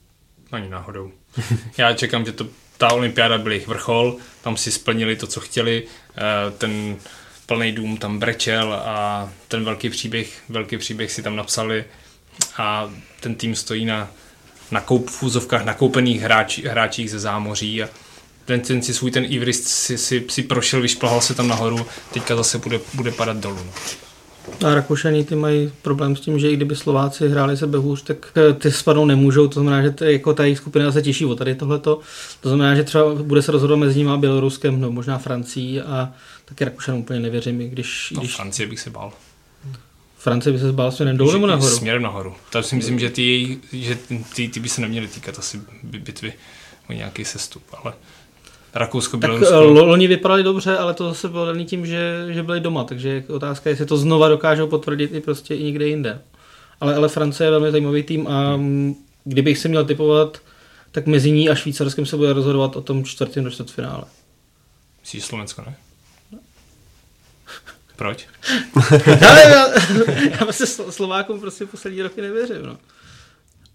[0.52, 1.12] Ani náhodou.
[1.78, 2.48] Já čekám, že to,
[2.78, 5.84] ta olympiáda byl jejich vrchol, tam si splnili to, co chtěli,
[6.18, 6.98] eh, ten
[7.46, 11.86] plný dům tam brečel a ten velký příběh, velký příběh si tam napsali
[12.58, 12.90] a
[13.20, 14.12] ten tým stojí na,
[14.72, 17.90] na koup, v úzovkách nakoupených hráči, hráčích ze zámoří a
[18.46, 22.36] ten, ten si svůj ten Ivrist si, si, si prošel, vyšplhal se tam nahoru, teďka
[22.36, 23.60] zase bude, bude padat dolů.
[23.66, 23.72] No.
[24.68, 28.18] A Rakušani ty mají problém s tím, že i kdyby Slováci hráli sebe hůř, tak
[28.36, 31.36] eh, ty spadnou nemůžou, to znamená, že to, jako ta jejich skupina se těší o
[31.36, 32.00] tady tohleto.
[32.42, 36.14] To znamená, že třeba bude se rozhodovat mezi nimi a Běloruskem, no možná Francií a
[36.54, 39.14] taky Rakušanům úplně nevěřím, i když, No, když Francie bych se bál.
[40.18, 41.76] Francie by se zbál směrem dolů nebo nahoru.
[41.76, 42.34] Směrem nahoru.
[42.52, 43.98] To si myslím, že ty, že
[44.36, 46.34] ty, ty by se neměly týkat asi bitvy
[46.90, 47.94] o nějaký sestup, ale
[48.74, 49.54] Rakousko, Tak Bělorusko.
[49.56, 52.84] eh, lo- loni vypadali dobře, ale to zase bylo daný tím, že, že byli doma,
[52.84, 56.22] takže je otázka, jestli to znova dokážou potvrdit i prostě i někde jinde.
[56.82, 60.42] Ale, ale Francie je velmi zajímavý tým a mm, kdybych se měl typovat,
[60.92, 64.04] tak mezi ní a Švýcarskem se bude rozhodovat o tom čtvrtém do čtvrtfinále.
[65.02, 65.76] Myslíš Slovensko, ne?
[67.96, 68.28] Proč?
[69.30, 69.68] Ale já,
[70.32, 72.66] já prostě Slo- Slovákům prostě poslední roky nevěřím.
[72.66, 72.78] No.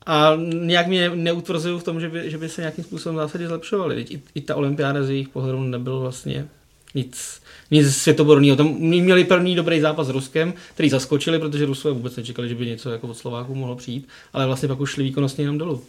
[0.06, 3.48] A nějak mě neutvrzují v tom, že by, že by se nějakým způsobem v zásadě
[3.48, 4.02] zlepšovali.
[4.02, 6.48] I, I ta olympiáda z jejich pohledu nebyl vlastně
[6.94, 8.56] nic, nic světoborného.
[8.56, 12.66] Tam měli první dobrý zápas s Ruskem, který zaskočili, protože Rusové vůbec nečekali, že by
[12.66, 15.84] něco jako od Slováků mohlo přijít, ale vlastně pak už šli výkonnostně jenom dolů.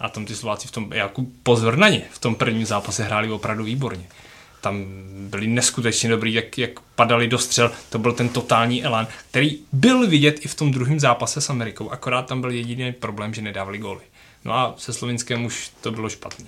[0.00, 3.30] A tam ty Slováci v tom, jako pozor na ně, v tom prvním zápase hráli
[3.30, 4.06] opravdu výborně.
[4.60, 4.84] Tam
[5.30, 10.06] byli neskutečně dobrý, jak, jak padali do střel, to byl ten totální elán, který byl
[10.06, 13.78] vidět i v tom druhém zápase s Amerikou, akorát tam byl jediný problém, že nedávali
[13.78, 14.00] góly.
[14.44, 16.46] No a se Slovinskem už to bylo špatný.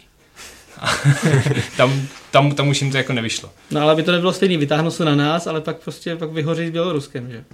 [1.77, 3.51] Tam, tam, tam už jim to jako nevyšlo.
[3.71, 6.67] No ale by to nebylo stejný, vytáhnout se na nás, ale pak prostě pak vyhoří
[6.67, 7.45] s Běloruskem, že?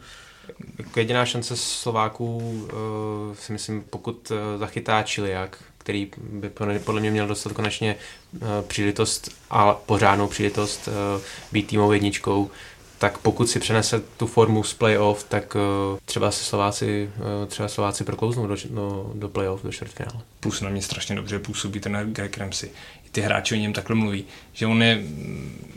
[0.78, 7.10] Jako jediná šance Slováků uh, si myslím, pokud uh, zachytá Čiliak, který by podle- mě
[7.10, 7.96] měl dostat konečně
[8.32, 11.22] uh, příležitost a pořádnou příležitost uh,
[11.52, 12.50] být týmovou jedničkou,
[12.98, 17.10] tak pokud si přenese tu formu z playoff, tak uh, třeba se Slováci,
[17.46, 20.20] třeba Slováci proklouznou do, do, do playoff, do čtvrtfinále.
[20.40, 22.70] Plus na mě strašně dobře působí ten Greg Ramsey.
[23.06, 25.74] I ty hráči o něm takhle mluví, že on je mm,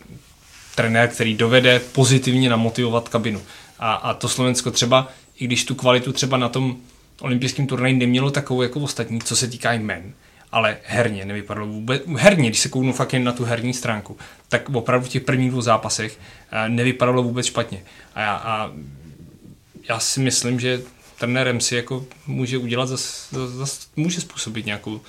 [0.76, 3.42] trenér, který dovede pozitivně namotivovat kabinu.
[3.80, 5.08] A, a to Slovensko třeba,
[5.40, 6.78] i když tu kvalitu třeba na tom
[7.22, 10.14] olympijském turnaji nemělo takovou jako ostatní, co se týká jmen,
[10.52, 14.18] ale herně nevypadalo vůbec, herně, když se kouknu fakt jen na tu herní stránku,
[14.50, 16.20] tak opravdu v těch prvních dvou zápasech
[16.52, 17.84] eh, nevypadalo vůbec špatně.
[18.16, 18.72] A já, a
[19.90, 20.82] já si myslím, že
[21.20, 25.02] trenérem si jako může udělat, zas, zas, zas, může způsobit nějakou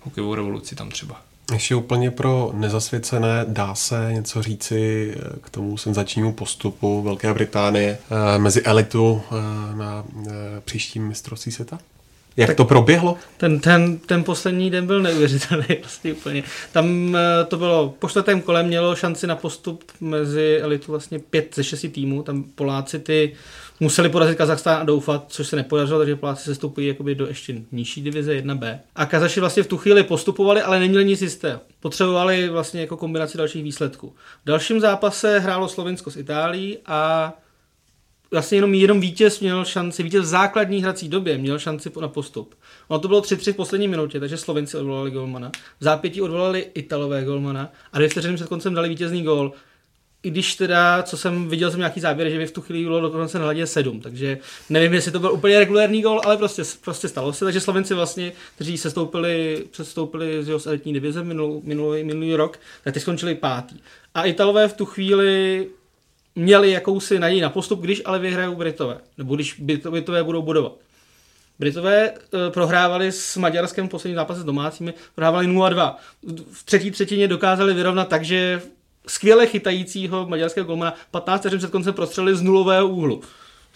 [0.00, 1.22] hokejovou revoluci tam třeba.
[1.52, 7.98] Ještě úplně pro nezasvěcené dá se něco říci eh, k tomu senzačnímu postupu Velké Británie
[8.10, 10.04] eh, mezi elitu eh, na
[10.64, 11.78] příštím mistrovství světa?
[12.36, 13.16] Jak Tak- to proběhlo?
[13.36, 16.42] Ten, ten, ten poslední den byl neuvěřitelný vlastně úplně.
[16.72, 21.54] Tam eh, to bylo, po čtvrtém kole mělo šanci na postup mezi elitu vlastně pět
[21.54, 22.22] ze šesti týmů.
[22.22, 23.32] Tam Poláci ty
[23.80, 27.54] museli porazit Kazachstán a doufat, což se nepodařilo, takže Poláci se stupují jakoby do ještě
[27.72, 28.78] nižší divize 1B.
[28.96, 31.60] A Kazaši vlastně v tu chvíli postupovali, ale neměli nic jistého.
[31.80, 34.12] Potřebovali vlastně jako kombinaci dalších výsledků.
[34.44, 37.32] V dalším zápase hrálo Slovensko s Itálií a
[38.34, 42.54] vlastně jenom, jenom vítěz měl šanci, vítěz v základní hrací době měl šanci na postup.
[42.88, 45.52] Ono to bylo 3-3 v poslední minutě, takže Slovenci odvolali golmana.
[45.80, 49.52] V zápětí odvolali Italové golmana a dvě vteřiny před koncem dali vítězný gól.
[50.22, 53.00] I když teda, co jsem viděl jsem nějaký záběr, že by v tu chvíli bylo
[53.00, 54.38] dokonce na hladě 7, takže
[54.70, 57.44] nevím, jestli to byl úplně regulární gól, ale prostě, prostě stalo se.
[57.44, 62.94] Takže Slovenci vlastně, kteří sestoupili, přestoupili z jeho elitní divize minulý, minulý, minulý rok, tak
[62.94, 63.76] teď skončili pátý.
[64.14, 65.66] A Italové v tu chvíli
[66.34, 70.72] měli jakousi naději na postup, když ale vyhrajou Britové, nebo když Brit- Britové budou budovat.
[71.58, 75.94] Britové uh, prohrávali s Maďarskem poslední zápase s domácími, prohrávali 0-2.
[76.52, 78.62] V třetí třetině dokázali vyrovnat tak, že
[79.06, 83.22] skvěle chytajícího maďarského golmana 15 vteřin před koncem prostřelili z nulového úhlu.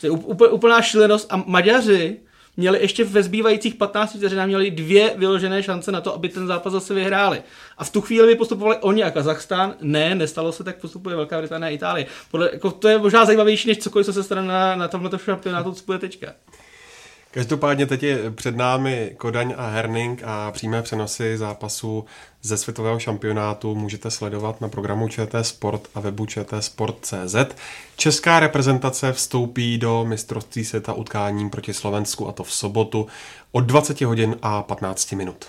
[0.00, 0.10] To je
[0.50, 2.20] úplná šílenost a Maďaři
[2.58, 6.72] měli ještě ve zbývajících 15 vteřinách měli dvě vyložené šance na to, aby ten zápas
[6.72, 7.42] zase vyhráli.
[7.78, 9.74] A v tu chvíli by postupovali oni a Kazachstán.
[9.80, 12.06] Ne, nestalo se, tak postupuje Velká Británie a Itálie.
[12.30, 15.72] Podle, jako, to je možná zajímavější, než cokoliv, co se stane na, na tomto šampionátu,
[15.72, 16.34] co bude teďka.
[17.30, 22.04] Každopádně teď je před námi Kodaň a Herning a přímé přenosy zápasů
[22.42, 27.36] ze světového šampionátu můžete sledovat na programu ČT Sport a webu čtsport.cz.
[27.96, 33.06] Česká reprezentace vstoupí do mistrovství světa utkáním proti Slovensku a to v sobotu
[33.52, 35.46] od 20 hodin a 15 minut.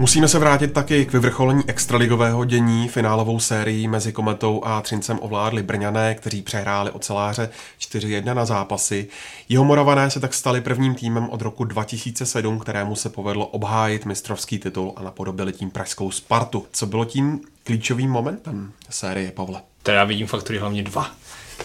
[0.00, 2.88] Musíme se vrátit taky k vyvrcholení extraligového dění.
[2.88, 9.08] Finálovou sérii mezi Kometou a Třincem ovládli Brňané, kteří přehráli oceláře 4-1 na zápasy.
[9.48, 14.58] Jeho Moravané se tak stali prvním týmem od roku 2007, kterému se povedlo obhájit mistrovský
[14.58, 16.66] titul a napodobili tím pražskou Spartu.
[16.72, 19.60] Co bylo tím klíčovým momentem série, Pavle?
[19.82, 21.10] To já vidím faktory hlavně dva.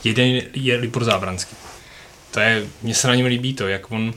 [0.04, 1.56] Jeden je Libor Zábranský.
[2.32, 4.14] To je, mně se na něm líbí to, jak on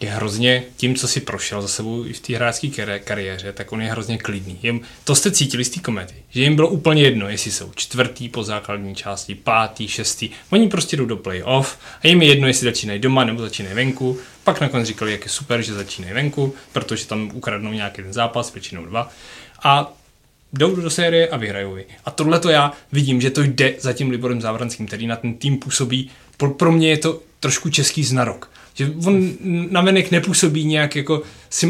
[0.00, 3.82] je hrozně, tím, co si prošel za sebou i v té hráčské kariéře, tak on
[3.82, 4.58] je hrozně klidný.
[4.62, 8.28] Jim, to jste cítili z té komedy, že jim bylo úplně jedno, jestli jsou čtvrtý
[8.28, 10.30] po základní části, pátý, šestý.
[10.50, 14.18] Oni prostě jdou do playoff a jim je jedno, jestli začínají doma nebo začínají venku.
[14.44, 18.54] Pak nakonec říkali, jak je super, že začínají venku, protože tam ukradnou nějaký ten zápas,
[18.54, 19.10] většinou dva.
[19.62, 19.92] A
[20.52, 21.86] jdou do série a vyhrajou ji.
[22.04, 25.34] A tohle to já vidím, že to jde za tím Liborem Závranským, který na ten
[25.34, 26.10] tým působí.
[26.56, 29.32] Pro mě je to trošku český znarok že on
[29.70, 31.22] navenek nepůsobí nějak jako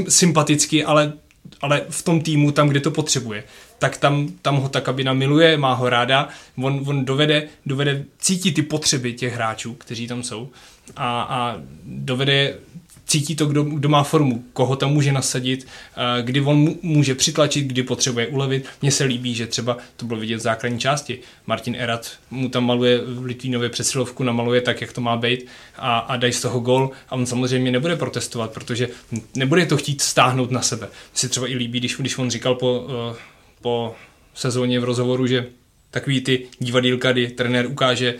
[0.08, 1.12] sympaticky, ale,
[1.60, 3.44] ale v tom týmu, tam, kde to potřebuje,
[3.78, 8.52] tak tam, tam ho ta kabina miluje, má ho ráda, on, on dovede, dovede cítit
[8.52, 10.48] ty potřeby těch hráčů, kteří tam jsou
[10.96, 12.58] a, a dovede
[13.06, 17.66] cítí to, kdo, kdo má formu, koho tam může nasadit, eh, kdy on může přitlačit,
[17.66, 18.66] kdy potřebuje ulevit.
[18.82, 21.18] Mně se líbí, že třeba to bylo vidět v základní části.
[21.46, 25.46] Martin Erat mu tam maluje v Litvínově přesilovku, namaluje tak, jak to má být
[25.76, 28.88] a, a dají z toho gol a on samozřejmě nebude protestovat, protože
[29.34, 30.86] nebude to chtít stáhnout na sebe.
[30.86, 33.16] Mně se třeba i líbí, když, když on říkal po, eh,
[33.62, 33.94] po
[34.34, 35.46] sezóně v rozhovoru, že
[35.90, 38.14] takový ty divadýlka, kdy trenér ukáže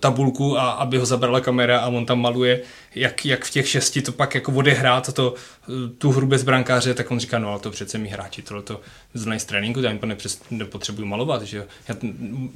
[0.00, 2.60] tabulku a aby ho zabrala kamera a on tam maluje,
[2.94, 5.34] jak, jak v těch šesti to pak jako odehrát to,
[5.68, 8.62] eh, tu hru bez brankáře, tak on říká, no ale to přece mi hráči, tohle
[8.62, 8.80] to
[9.14, 11.96] z tréninku, já jim nepřes, nepotřebuju malovat, že Já,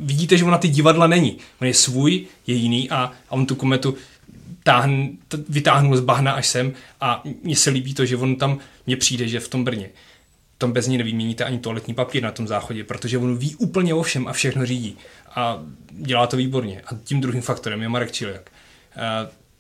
[0.01, 1.39] vidíte, že ona ty divadla není.
[1.61, 3.95] On je svůj, je jiný a, a on tu kometu
[4.63, 8.59] táhn, t, vytáhnul z bahna až sem a mně se líbí to, že on tam,
[8.87, 9.91] mně přijde, že v tom Brně
[10.61, 14.03] tam bez ní nevyměníte ani toaletní papír na tom záchodě, protože on ví úplně o
[14.03, 14.97] všem a všechno řídí
[15.35, 16.83] a dělá to výborně.
[16.87, 18.51] A tím druhým faktorem je Marek Čiliak.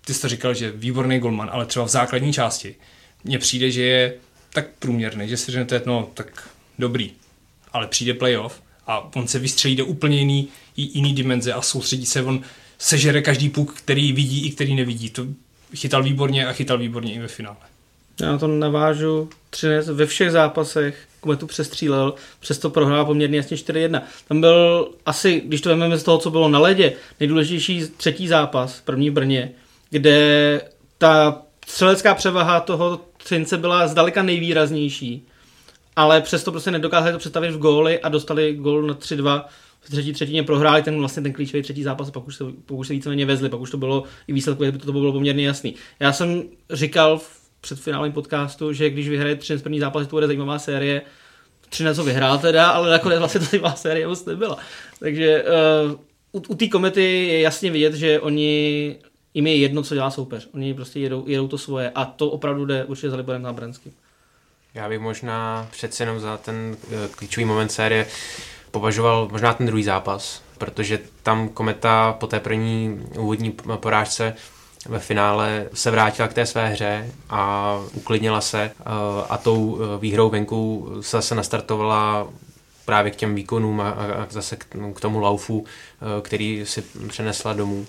[0.06, 2.74] Ty jsi to říkal, že výborný golman, ale třeba v základní části
[3.24, 4.14] mně přijde, že je
[4.52, 6.48] tak průměrný, že si řeknete, no tak
[6.78, 7.12] dobrý,
[7.72, 12.22] ale přijde playoff a on se vystřelí do úplně jiný, jiný dimenze a soustředí se,
[12.22, 12.42] on
[12.78, 15.10] sežere každý puk, který vidí i který nevidí.
[15.10, 15.26] To
[15.74, 17.56] chytal výborně a chytal výborně i ve finále.
[18.20, 19.30] Já na to navážu.
[19.50, 24.02] Třinec ve všech zápasech Kometu přestřílel, přesto prohrál poměrně jasně 4-1.
[24.28, 28.80] Tam byl asi, když to vezmeme z toho, co bylo na ledě, nejdůležitější třetí zápas,
[28.80, 29.52] první v Brně,
[29.90, 30.60] kde
[30.98, 35.26] ta střelecká převaha toho Třince byla zdaleka nejvýraznější,
[35.96, 39.44] ale přesto prostě nedokázali to představit v góly a dostali gól na 3-2
[39.80, 42.86] v třetí třetině prohráli ten vlastně ten klíčový třetí zápas a pak už se, už
[42.86, 45.74] se víceméně vezli, pak už to bylo i výsledku, by to, to bylo poměrně jasný.
[46.00, 50.26] Já jsem říkal v před finálem podcastu, že když vyhraje Třinec první zápas, to bude
[50.26, 51.02] zajímavá série.
[51.68, 54.58] Třinec ho vyhrál teda, ale nakonec vlastně to zajímavá série moc nebyla.
[55.00, 55.44] Takže
[56.32, 58.96] uh, u, u té komety je jasně vidět, že oni
[59.34, 60.48] jim je jedno, co dělá soupeř.
[60.54, 63.92] Oni prostě jedou, jedou to svoje a to opravdu jde určitě za Liborem Zábranským.
[64.74, 68.06] Já bych možná přece jenom za ten uh, klíčový moment série
[68.70, 74.34] považoval možná ten druhý zápas, protože tam Kometa po té první úvodní porážce
[74.88, 78.82] ve finále se vrátila k té své hře a uklidnila se eh,
[79.28, 82.28] a tou eh, výhrou venku se zase nastartovala
[82.84, 83.96] právě k těm výkonům a,
[84.30, 87.86] zase k, tomu laufu, eh, který si přenesla domů.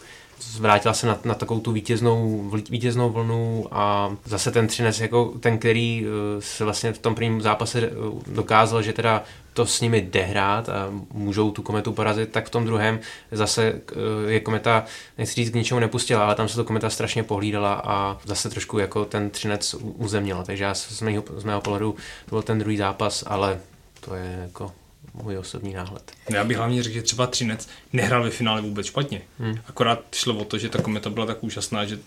[0.59, 5.57] Vrátila se na, na takovou tu vítěznou, vítěznou vlnu a zase ten třinec jako ten,
[5.57, 6.05] který
[6.39, 7.89] se vlastně v tom prvním zápase
[8.27, 9.23] dokázal, že teda
[9.53, 12.99] to s nimi jde hrát a můžou tu kometu porazit, tak v tom druhém
[13.31, 13.81] zase
[14.27, 14.85] je kometa,
[15.17, 18.79] nechci říct, k ničemu nepustila, ale tam se to kometa strašně pohlídala a zase trošku
[18.79, 20.43] jako ten třinec uzemnila.
[20.43, 21.95] Takže já z mého, z mého pohledu
[22.25, 23.59] to byl ten druhý zápas, ale
[23.99, 24.71] to je jako
[25.13, 26.11] můj osobní náhled.
[26.29, 29.21] Já bych hlavně řekl, že třeba Třinec nehrál ve finále vůbec špatně.
[29.39, 29.59] Hmm.
[29.67, 31.99] Akorát šlo o to, že ta kometa byla tak úžasná, že,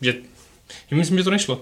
[0.00, 0.14] že
[0.90, 1.60] myslím, že to nešlo.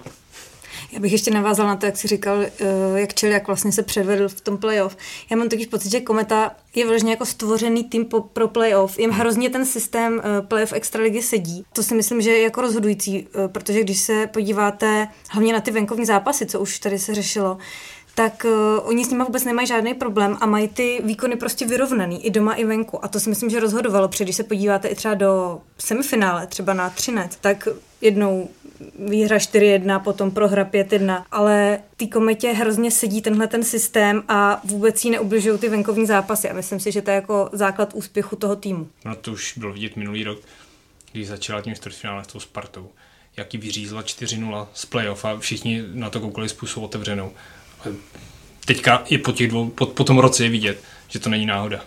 [0.92, 2.50] Já bych ještě navázal na to, jak jsi říkal, eh,
[2.94, 4.96] jak jak vlastně se předvedl v tom playoff.
[5.30, 8.98] Já mám totiž pocit, že Kometa je vlastně jako stvořený tým pro playoff.
[8.98, 11.64] Jim hrozně ten systém eh, playoff extraligy sedí.
[11.72, 15.70] To si myslím, že je jako rozhodující, eh, protože když se podíváte hlavně na ty
[15.70, 17.58] venkovní zápasy, co už tady se řešilo,
[18.14, 22.26] tak uh, oni s nimi vůbec nemají žádný problém a mají ty výkony prostě vyrovnaný
[22.26, 23.04] i doma, i venku.
[23.04, 26.74] A to si myslím, že rozhodovalo, protože když se podíváte i třeba do semifinále, třeba
[26.74, 27.68] na Třinec, tak
[28.00, 28.48] jednou
[29.08, 35.04] výhra 4-1, potom prohra 5-1, ale ty kometě hrozně sedí tenhle ten systém a vůbec
[35.04, 38.56] jí neubližují ty venkovní zápasy a myslím si, že to je jako základ úspěchu toho
[38.56, 38.88] týmu.
[39.04, 40.38] No to už bylo vidět minulý rok,
[41.12, 42.88] když začala tím čtvrtfinále s tou Spartou
[43.36, 47.32] jaký vyřízla 4-0 z playoff a všichni na to koukali způsob otevřenou
[48.64, 51.84] teďka je po, těch dvou, po, po tom roce je vidět, že to není náhoda.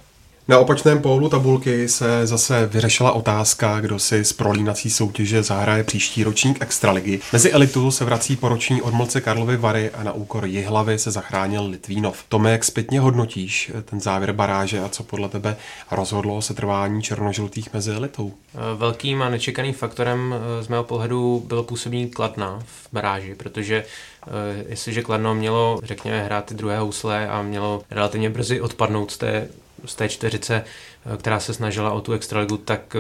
[0.48, 6.24] Na opačném pólu tabulky se zase vyřešila otázka, kdo si z prolínací soutěže zahraje příští
[6.24, 7.20] ročník Extraligy.
[7.34, 12.24] Mezi elitu se vrací poroční odmlce Karlovy Vary a na úkor Jihlavy se zachránil Litvínov.
[12.30, 15.56] Tome, jak zpětně hodnotíš ten závěr baráže a co podle tebe
[15.92, 18.34] rozhodlo se trvání černožlutých mezi elitou?
[18.76, 23.86] Velkým a nečekaným faktorem z mého pohledu bylo působení Kladna v baráži, protože
[24.28, 29.48] Eh, jestliže Kladno mělo, řekněme, hrát druhé housle a mělo relativně brzy odpadnout z té,
[29.86, 33.00] z té čtyřice, eh, která se snažila o tu extraligu, tak eh,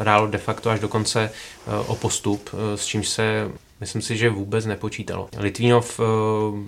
[0.00, 1.30] hrálo de facto až do konce
[1.86, 3.50] o postup, s čímž se
[3.80, 5.28] myslím si, že vůbec nepočítalo.
[5.38, 6.00] Litvínov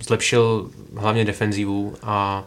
[0.01, 2.45] zlepšil hlavně defenzivu a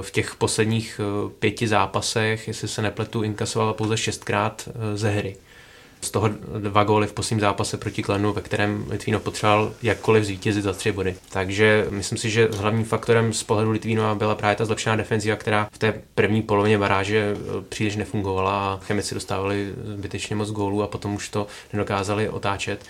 [0.00, 1.00] v těch posledních
[1.38, 5.36] pěti zápasech, jestli se nepletu, inkasovala pouze šestkrát ze hry.
[6.06, 6.28] Z toho
[6.58, 10.92] dva góly v posledním zápase proti Klenu, ve kterém Litvínov potřeboval jakkoliv zvítězit za tři
[10.92, 11.14] body.
[11.32, 15.68] Takže myslím si, že hlavním faktorem z pohledu Litvínova byla právě ta zlepšená defenziva, která
[15.72, 20.86] v té první polovině baráže eh, příliš nefungovala a chemici dostávali zbytečně moc gólů a
[20.86, 22.84] potom už to nedokázali otáčet.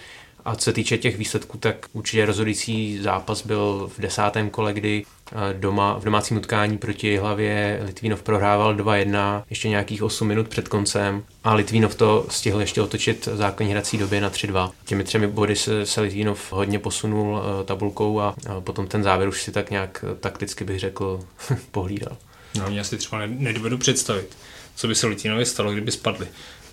[0.47, 5.05] A co se týče těch výsledků, tak určitě rozhodující zápas byl v desátém kole, kdy
[5.33, 10.69] eh, doma, v domácím utkání proti hlavě Litvínov prohrával 2-1, ještě nějakých 8 minut před
[10.69, 14.73] koncem a Litvínov to stihl ještě otočit v základní hrací době na 3-2.
[14.85, 19.43] Těmi třemi body se, se Litvínov hodně posunul uh, tabulkou a, potom ten závěr už
[19.43, 21.21] si tak nějak eh, takticky bych řekl
[21.71, 22.17] pohlídal.
[22.59, 24.37] No, já si třeba nedovedu představit,
[24.77, 26.27] co by se Litvínově stalo, kdyby spadli.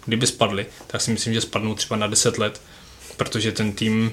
[0.06, 2.62] Kdyby spadli, tak si myslím, že spadnou třeba na 10 let
[3.18, 4.12] protože ten tým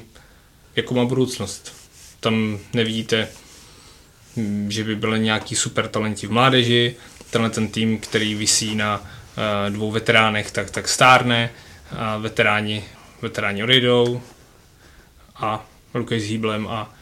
[0.77, 1.73] jako má budoucnost.
[2.21, 3.29] Tam nevidíte,
[4.37, 6.97] mm, že by byly nějaký super talenti v mládeži,
[7.31, 11.51] tenhle ten tým, který visí na uh, dvou veteránech, tak, tak stárne,
[11.97, 12.85] a veteráni,
[13.23, 14.23] veteráni odejdou
[15.37, 16.95] a ruky s hýblem a,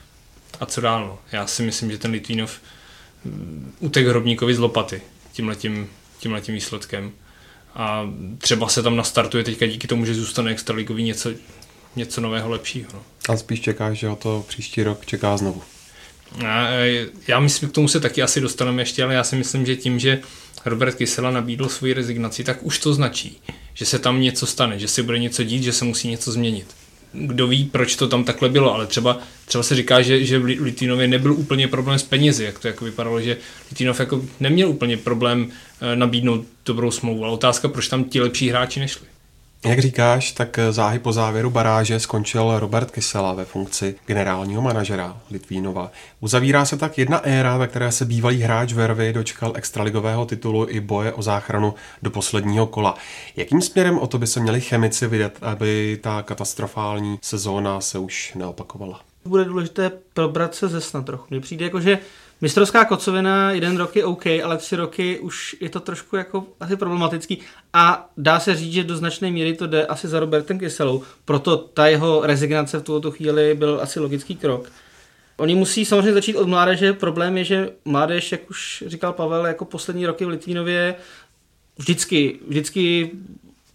[0.61, 1.01] a co dál.
[1.01, 1.18] No.
[1.32, 2.61] Já si myslím, že ten Litvínov
[3.24, 5.88] mm, utek Hrobníkovi z lopaty tímhletím,
[6.18, 7.12] tímhletím výsledkem.
[7.74, 11.30] A třeba se tam nastartuje teďka díky tomu, že zůstane extraligový něco,
[11.99, 12.88] něco nového, lepšího.
[12.94, 13.03] No.
[13.28, 15.62] A spíš čekáš, že o to příští rok čeká znovu.
[17.28, 19.99] Já myslím, k tomu se taky asi dostaneme ještě, ale já si myslím, že tím,
[19.99, 20.20] že
[20.64, 23.40] Robert Kysela nabídl svoji rezignaci, tak už to značí,
[23.74, 26.66] že se tam něco stane, že se bude něco dít, že se musí něco změnit.
[27.12, 30.44] Kdo ví, proč to tam takhle bylo, ale třeba, třeba se říká, že, že v
[30.44, 33.36] Litvínově nebyl úplně problém s penězi, jak to jako vypadalo, že
[33.70, 38.51] Litvinov jako neměl úplně problém eh, nabídnout dobrou smlouvu, ale otázka, proč tam ti lepší
[38.51, 39.07] hráči nešli.
[39.67, 45.91] Jak říkáš, tak záhy po závěru baráže skončil Robert Kysela ve funkci generálního manažera Litvínova.
[46.21, 50.81] Uzavírá se tak jedna éra, ve které se bývalý hráč Vervy dočkal extraligového titulu i
[50.81, 52.95] boje o záchranu do posledního kola.
[53.37, 58.35] Jakým směrem o to by se měli chemici vydat, aby ta katastrofální sezóna se už
[58.35, 59.01] neopakovala?
[59.25, 61.27] Bude důležité probrat se ze sna trochu.
[61.31, 61.99] Mně přijde jako, že
[62.41, 66.76] Mistrovská kocovina jeden rok je OK, ale tři roky už je to trošku jako asi
[66.76, 67.39] problematický
[67.72, 71.57] a dá se říct, že do značné míry to jde asi za Robertem Kyselou, proto
[71.57, 74.72] ta jeho rezignace v tuto chvíli byl asi logický krok.
[75.36, 76.93] Oni musí samozřejmě začít od mládeže.
[76.93, 80.95] Problém je, že mládež, jak už říkal Pavel, jako poslední roky v Litvínově
[81.76, 83.11] vždycky, vždycky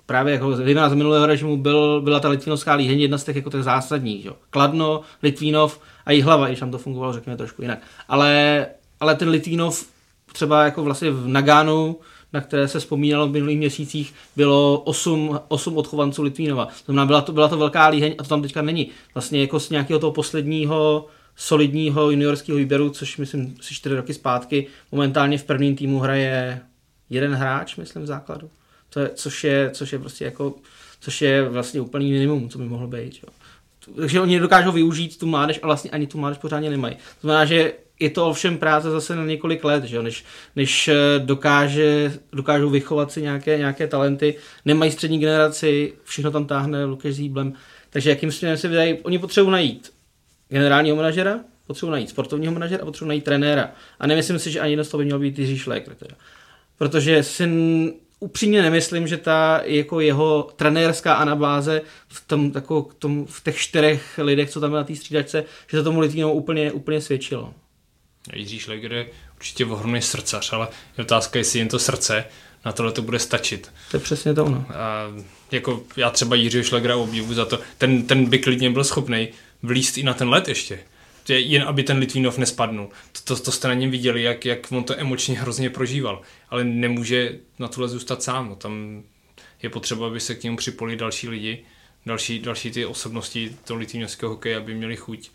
[0.06, 3.64] právě jako z minulého režimu byl, byla ta litvínovská líheň jedna z těch jako těch
[3.64, 4.26] zásadních.
[4.26, 4.36] Jo.
[4.50, 7.80] Kladno, Litvínov a Jihlava, i tam to fungovalo, řekněme, trošku jinak.
[8.08, 8.66] Ale,
[9.00, 9.86] ale ten Litvínov
[10.34, 12.00] třeba jako vlastně v Nagánu,
[12.34, 16.66] na které se vzpomínalo v minulých měsících, bylo 8, 8 odchovanců Litvínova.
[16.66, 18.90] To znamená, byla to, byla to velká líheň a to tam teďka není.
[19.14, 24.68] Vlastně jako z nějakého toho posledního solidního juniorského výběru, což myslím si čtyři roky zpátky.
[24.92, 26.62] Momentálně v prvním týmu hraje
[27.10, 28.50] jeden hráč, myslím, v základu.
[28.90, 30.56] To je, což, je, což je prostě jako,
[31.00, 33.20] což je vlastně úplný minimum, co by mohlo být.
[33.24, 33.30] Jo.
[33.96, 36.96] Takže oni dokážou využít tu mládež a vlastně ani tu mládež pořádně nemají.
[36.96, 40.02] To znamená, že je to ovšem práce zase na několik let, že jo?
[40.02, 40.26] Než,
[40.56, 46.86] než eh, dokáže, dokážou vychovat si nějaké, nějaké talenty, nemají střední generaci, všechno tam táhne
[46.86, 47.54] Lukáš Zíblem.
[47.90, 49.94] Takže jakým směrem se vydají, oni potřebují najít
[50.50, 53.72] generálního manažera, potřebují najít sportovního manažera a potřebují najít trenéra.
[54.00, 55.96] A nemyslím si, že ani jedno z toho by měl být Jiří Šlékr.
[56.78, 57.48] Protože si
[58.24, 64.20] upřímně nemyslím, že ta jako jeho trenérská anabáze v, tom, jako, tom, v těch čtyřech
[64.24, 67.54] lidech, co tam na té střídačce, že to tomu Litvínovu úplně, úplně svědčilo.
[68.34, 70.68] Jiří Šleger je určitě ohromný srdcař, ale
[70.98, 72.26] je otázka, jestli jen to srdce
[72.66, 73.72] na tohle to bude stačit.
[73.92, 74.66] To je přesně to ono.
[74.74, 75.08] A
[75.52, 79.28] jako já třeba Jiřího Šlegra obdivu za to, ten, ten by klidně byl schopný
[79.64, 80.80] vlíst i na ten let ještě.
[81.30, 82.90] Jen aby ten Litvínov nespadnul.
[83.12, 86.22] To, to, to jste na něm viděli, jak, jak on to emočně hrozně prožíval.
[86.50, 88.56] Ale nemůže na tohle zůstat sám.
[88.56, 89.04] Tam
[89.64, 91.66] je potřeba, aby se k němu připojili další lidi,
[92.06, 95.30] další, další ty osobnosti toho litvínovského hokeje, aby měli chuť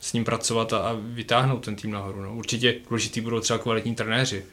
[0.00, 2.22] s ním pracovat a, a vytáhnout ten tým nahoru.
[2.22, 2.36] No.
[2.36, 4.44] Určitě důležitý budou třeba kvalitní trenéři,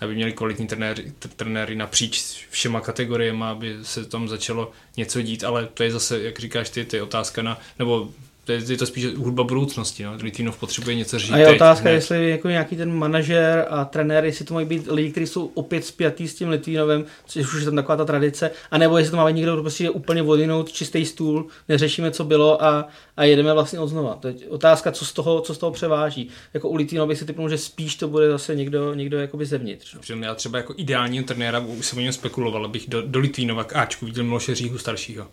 [0.00, 5.66] aby měli kvalitní trenéři, trenéry napříč všema kategoriemi, aby se tam začalo něco dít, ale
[5.66, 8.12] to je zase, jak říkáš ty, to je otázka na, nebo
[8.44, 10.04] to je, je to spíš hudba budoucnosti.
[10.04, 10.14] No.
[10.22, 11.30] Litvinov potřebuje něco říct.
[11.30, 11.94] A je teď, otázka, ne?
[11.94, 15.84] jestli jako nějaký ten manažer a trenér, jestli to mají být lidi, kteří jsou opět
[15.84, 19.26] spjatý s tím Litvínovem, což už je tam taková ta tradice, anebo jestli to má
[19.26, 23.52] být někdo, kdo prostě je úplně vodinout čistý stůl, neřešíme, co bylo a, a jedeme
[23.52, 24.14] vlastně od znova.
[24.14, 26.28] To je otázka, co z toho, co z toho převáží.
[26.54, 29.96] Jako u Litvínova bych si typnul, že spíš to bude zase někdo, někdo jakoby zevnitř.
[30.10, 30.26] No.
[30.26, 33.76] Já třeba jako ideálního trenéra, už jsem o něm spekuloval, abych do, do Litvínova k
[33.76, 35.26] Ačku viděl Miloše Říhu staršího.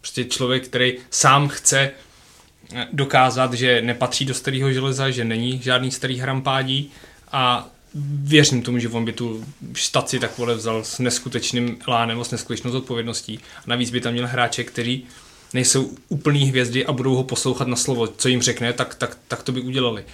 [0.00, 1.90] Prostě člověk, který sám chce
[2.92, 6.90] dokázat, že nepatří do starého železa, že není žádný starý hrampádí
[7.32, 7.68] a
[8.22, 9.44] věřím tomu, že on by tu
[9.74, 13.40] štaci takhle vzal s neskutečným elánem, s neskutečnou zodpovědností.
[13.56, 15.06] A navíc by tam měl hráče, kteří
[15.54, 19.42] nejsou úplný hvězdy a budou ho poslouchat na slovo, co jim řekne, tak, tak, tak
[19.42, 20.04] to by udělali.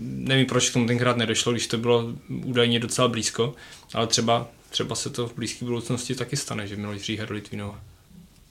[0.00, 3.54] Nevím, proč k tomu tenkrát nedošlo, když to bylo údajně docela blízko,
[3.94, 7.80] ale třeba, třeba se to v blízké budoucnosti taky stane, že Miloš Říha do Litvinova.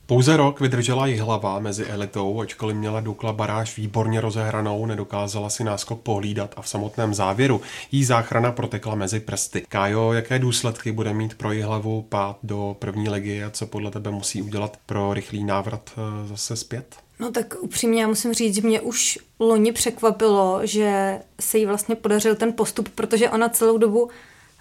[0.10, 5.64] Pouze rok vydržela i hlava mezi elitou, ačkoliv měla Dukla baráž výborně rozehranou, nedokázala si
[5.64, 9.66] náskok pohlídat a v samotném závěru jí záchrana protekla mezi prsty.
[9.70, 14.12] Kájo, jaké důsledky bude mít pro hlavu pád do první ligy a co podle tebe
[14.12, 16.96] musí udělat pro rychlý návrat eh, zase zpět?
[17.20, 21.96] No tak upřímně já musím říct, že mě už loni překvapilo, že se jí vlastně
[21.96, 24.10] podařil ten postup, protože ona celou dobu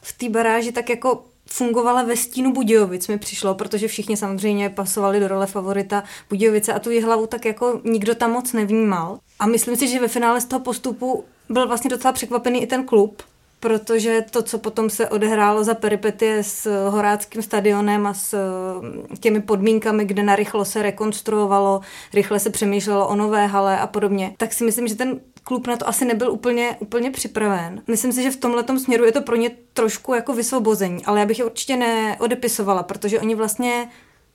[0.03, 5.21] v té baráži tak jako fungovala ve stínu Budějovic, mi přišlo, protože všichni samozřejmě pasovali
[5.21, 9.19] do role favorita Budějovice a tu je hlavu tak jako nikdo tam moc nevnímal.
[9.39, 12.85] A myslím si, že ve finále z toho postupu byl vlastně docela překvapený i ten
[12.85, 13.23] klub,
[13.61, 18.37] protože to, co potom se odehrálo za peripetie s Horáckým stadionem a s
[18.81, 21.81] mm, těmi podmínkami, kde narychlo se rekonstruovalo,
[22.15, 25.77] rychle se přemýšlelo o nové hale a podobně, tak si myslím, že ten klub na
[25.77, 27.83] to asi nebyl úplně, úplně připraven.
[27.87, 31.27] Myslím si, že v tomhle směru je to pro ně trošku jako vysvobození, ale já
[31.27, 33.91] bych je určitě neodepisovala, protože oni vlastně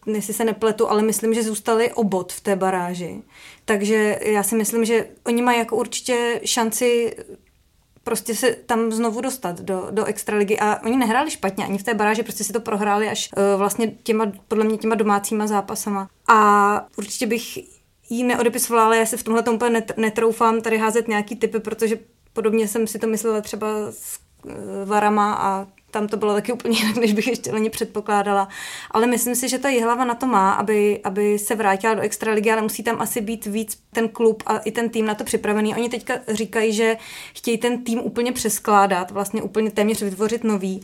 [0.07, 3.21] jestli se nepletu, ale myslím, že zůstali obod v té baráži.
[3.65, 7.15] Takže já si myslím, že oni mají jako určitě šanci
[8.03, 11.93] prostě se tam znovu dostat do, do extraligy a oni nehráli špatně, ani v té
[11.93, 16.09] baráži, prostě si to prohráli až uh, vlastně těma, podle mě těma domácíma zápasama.
[16.27, 17.59] A určitě bych
[18.09, 21.99] jí neodepisovala, ale já se v tomhle úplně net, netroufám tady házet nějaký typy, protože
[22.33, 24.51] podobně jsem si to myslela třeba s uh,
[24.85, 28.47] Varama a tam to bylo taky úplně jinak, než bych ještě loni předpokládala.
[28.91, 32.51] Ale myslím si, že ta Jihlava na to má, aby, aby se vrátila do extraligy,
[32.51, 35.75] ale musí tam asi být víc ten klub a i ten tým na to připravený.
[35.75, 36.97] Oni teďka říkají, že
[37.33, 40.81] chtějí ten tým úplně přeskládat, vlastně úplně téměř vytvořit nový.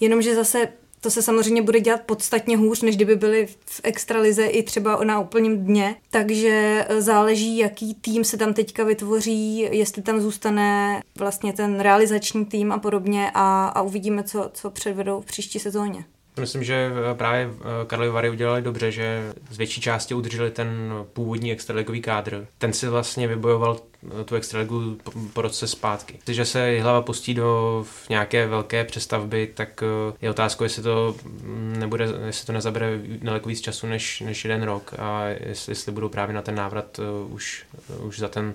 [0.00, 0.68] Jenomže zase
[1.02, 5.20] to se samozřejmě bude dělat podstatně hůř, než kdyby byli v extralize i třeba na
[5.20, 5.96] úplném dně.
[6.10, 12.46] Takže e, záleží, jaký tým se tam teďka vytvoří, jestli tam zůstane vlastně ten realizační
[12.46, 16.04] tým a podobně a, a uvidíme, co, co předvedou v příští sezóně.
[16.40, 20.68] Myslím, že eh, právě eh, Karlovy Vary udělali dobře, že z větší části udrželi ten
[21.12, 22.46] původní extraligový kádr.
[22.58, 23.80] Ten si vlastně vybojoval
[24.20, 24.98] eh, tu extraligu
[25.32, 26.18] po roce zpátky.
[26.24, 29.84] Když se hlava pustí do nějaké velké přestavby, tak
[30.22, 34.62] je otázkou, jestli to mm, nebude, jestli to nezabere daleko víc času než, než jeden
[34.62, 37.64] rok a jestli, jestli budou právě na ten návrat už,
[37.98, 38.54] už za, ten,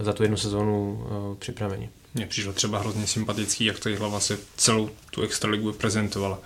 [0.00, 1.06] za tu jednu sezónu
[1.38, 1.90] připraveni.
[2.14, 6.38] Mně přišlo třeba hrozně sympatický, jak to hlava se celou tu extraligu prezentovala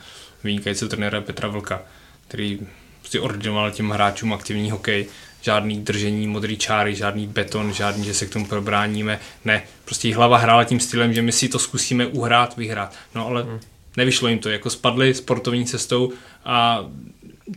[0.44, 1.82] vynikající trenéra Petra Vlka,
[2.28, 2.58] který
[2.98, 5.06] prostě ordinoval těm hráčům aktivní hokej,
[5.40, 9.20] žádný držení modrý čáry, žádný beton, žádný, že se k tomu probráníme.
[9.44, 12.94] Ne, prostě hlava hrála tím stylem, že my si to zkusíme uhrát, vyhrát.
[13.14, 13.60] No ale hmm.
[13.96, 16.12] nevyšlo jim to, jako spadli sportovní cestou
[16.44, 16.86] a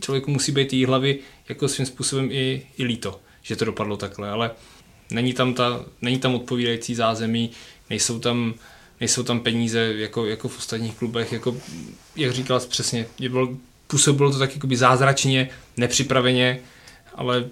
[0.00, 1.18] člověku musí být jí hlavy
[1.48, 4.50] jako svým způsobem i, i líto, že to dopadlo takhle, ale
[5.10, 7.50] není tam, ta, není tam odpovídající zázemí,
[7.90, 8.54] nejsou tam,
[9.00, 11.56] nejsou tam peníze jako, jako v ostatních klubech, jako,
[12.16, 13.48] jak říkal přesně, bylo,
[13.86, 16.60] působilo to tak jakoby zázračně, nepřipraveně,
[17.14, 17.48] ale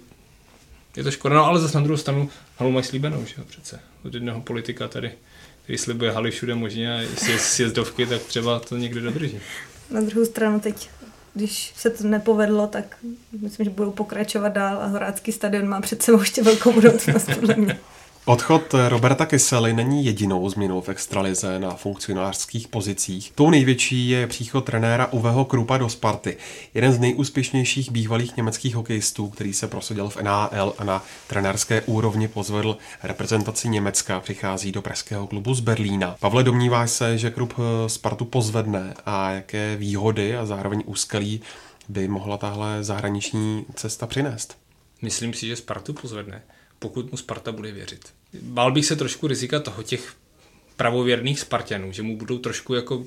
[0.95, 3.79] je to škoda, no ale zase na druhou stranu halu mají slíbenou, že jo, přece,
[4.05, 5.11] od jednoho politika tady,
[5.63, 9.39] který slibuje haly všude možně a jestli je sjezdovky, tak třeba to někde dodrží.
[9.89, 10.89] Na druhou stranu teď
[11.35, 12.97] když se to nepovedlo, tak
[13.41, 17.55] myslím, že budou pokračovat dál a Horácký stadion má před sebou ještě velkou budoucnost, podle
[17.55, 17.79] mě.
[18.27, 23.31] Odchod Roberta Kysely není jedinou změnou v extralize na funkcionářských pozicích.
[23.35, 26.37] Tou největší je příchod trenéra Uveho Krupa do Sparty.
[26.73, 32.27] Jeden z nejúspěšnějších bývalých německých hokejistů, který se prosadil v NHL a na trenérské úrovni
[32.27, 36.15] pozvedl reprezentaci Německa, přichází do pražského klubu z Berlína.
[36.19, 37.53] Pavle, domníváš se, že Krup
[37.87, 41.41] Spartu pozvedne a jaké výhody a zároveň úskalí
[41.89, 44.57] by mohla tahle zahraniční cesta přinést?
[45.01, 46.41] Myslím si, že Spartu pozvedne
[46.89, 48.13] pokud mu Sparta bude věřit.
[48.41, 50.13] Bál bych se trošku rizika toho těch
[50.75, 53.05] pravověrných Spartanů, že mu budou trošku jako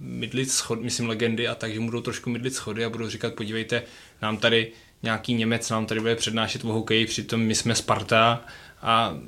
[0.00, 3.34] mydlit schody, myslím legendy a tak, že mu budou trošku mydlit schody a budou říkat,
[3.34, 3.82] podívejte,
[4.22, 8.44] nám tady nějaký Němec nám tady bude přednášet o hokeji, přitom my jsme Sparta
[8.82, 9.18] a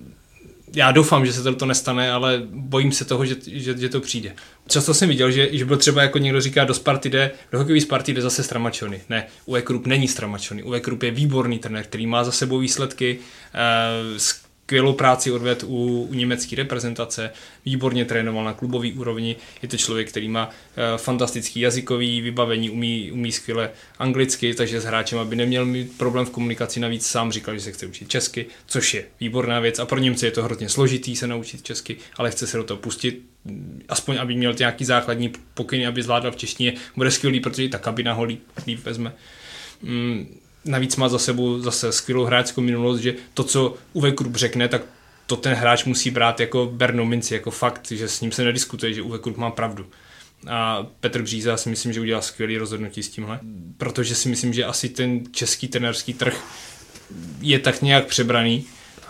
[0.76, 4.34] já doufám, že se to, nestane, ale bojím se toho, že, že, že to přijde.
[4.68, 7.80] Často jsem viděl, že, že byl třeba jako někdo říká, do Sparty jde, do hokejové
[7.80, 9.00] Sparty jde zase Stramačony.
[9.08, 10.62] Ne, Uwe Krupp není Stramačony.
[10.62, 13.18] Uwe Krupp je výborný trenér, který má za sebou výsledky,
[14.14, 14.18] uh,
[14.66, 17.30] skvělou práci odved u, u německé reprezentace,
[17.64, 20.52] výborně trénoval na klubové úrovni, je to člověk, který má uh,
[20.96, 26.30] fantastický jazykový vybavení, umí, umí skvěle anglicky, takže s hráčem, aby neměl mít problém v
[26.30, 29.78] komunikaci, navíc sám říkal, že se chce učit česky, což je výborná věc.
[29.78, 32.78] A pro Němce je to hrozně složitý se naučit česky, ale chce se do toho
[32.78, 33.22] pustit,
[33.88, 38.12] aspoň aby měl nějaký základní pokyny, aby zvládal v češtině, bude skvělý, protože ta kabina
[38.12, 39.12] ho líp, líp vezme.
[39.82, 44.68] Mm, navíc má za sebou zase skvělou hráčskou minulost, že to, co Uwe Krupp řekne,
[44.68, 44.82] tak
[45.26, 48.94] to ten hráč musí brát jako bernou minci, jako fakt, že s ním se nediskutuje,
[48.94, 49.86] že Uwe Krupp má pravdu.
[50.48, 53.40] A Petr Bříza si myslím, že udělal skvělý rozhodnutí s tímhle,
[53.78, 56.44] protože si myslím, že asi ten český trenerský trh
[57.40, 58.66] je tak nějak přebraný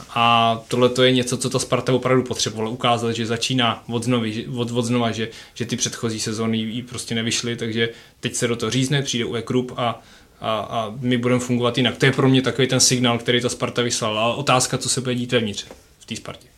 [0.08, 4.26] a tohle to je něco, co ta Sparta opravdu potřebovala ukázat, že začíná od, znovu,
[4.56, 7.88] od, od znova, že, že ty předchozí sezóny jí prostě nevyšly, takže
[8.20, 10.02] teď se do toho řízne, přijde Uwe Krupp a
[10.42, 11.96] a, a my budeme fungovat jinak.
[11.96, 14.24] To je pro mě takový ten signál, který ta Sparta vyslala.
[14.24, 15.66] A otázka, co se bude dít vevnitř
[15.98, 16.48] v té Spartě.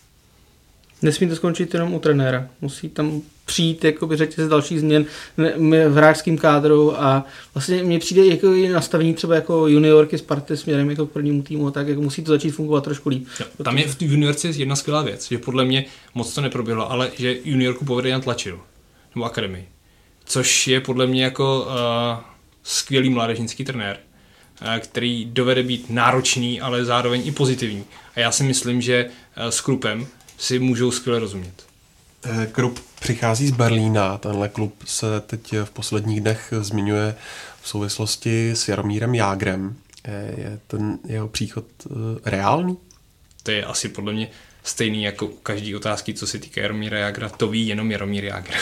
[1.02, 2.48] Nesmí to skončit jenom u trenéra.
[2.60, 5.06] Musí tam přijít jakoby řetěz dalších změn
[5.88, 7.24] v hráčském kádru a
[7.54, 11.70] vlastně mně přijde jako i nastavení třeba jako juniorky Sparty směrem jako k prvnímu týmu,
[11.70, 13.26] tak jako musí to začít fungovat trošku líp.
[13.40, 17.10] Jo, tam je v juniorce jedna skvělá věc, že podle mě moc to neproběhlo, ale
[17.18, 18.60] že juniorku povede Jan Tlačil,
[19.14, 19.68] nebo akademii,
[20.24, 22.24] což je podle mě jako uh,
[22.64, 23.98] skvělý mládežnický trenér,
[24.60, 27.84] eh, který dovede být náročný, ale zároveň i pozitivní.
[28.16, 29.06] A já si myslím, že
[29.36, 30.06] eh, s Krupem
[30.38, 31.66] si můžou skvěle rozumět.
[32.24, 34.18] Eh, Krup přichází z Berlína.
[34.18, 37.14] Tenhle klub se teď v posledních dnech zmiňuje
[37.62, 39.76] v souvislosti s Jaromírem Jágrem.
[40.36, 41.64] Je ten jeho příchod
[42.24, 42.76] reálný?
[43.42, 44.28] To je asi podle mě
[44.64, 48.54] stejný jako u každé otázky, co se týká Jaromíra Jagra, to ví jenom Jaromír Jagr.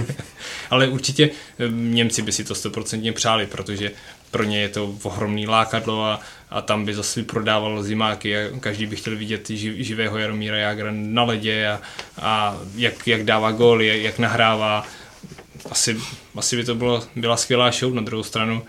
[0.70, 3.90] Ale určitě eh, Němci by si to stoprocentně přáli, protože
[4.30, 6.20] pro ně je to ohromný lákadlo a,
[6.50, 10.90] a tam by zase prodával zimáky a každý by chtěl vidět živ, živého Jaromíra Jagra
[10.92, 11.80] na ledě a,
[12.20, 14.86] a jak, jak dává góly, jak, jak nahrává.
[15.70, 15.96] Asi,
[16.36, 18.62] asi by to bylo, byla skvělá show na druhou stranu.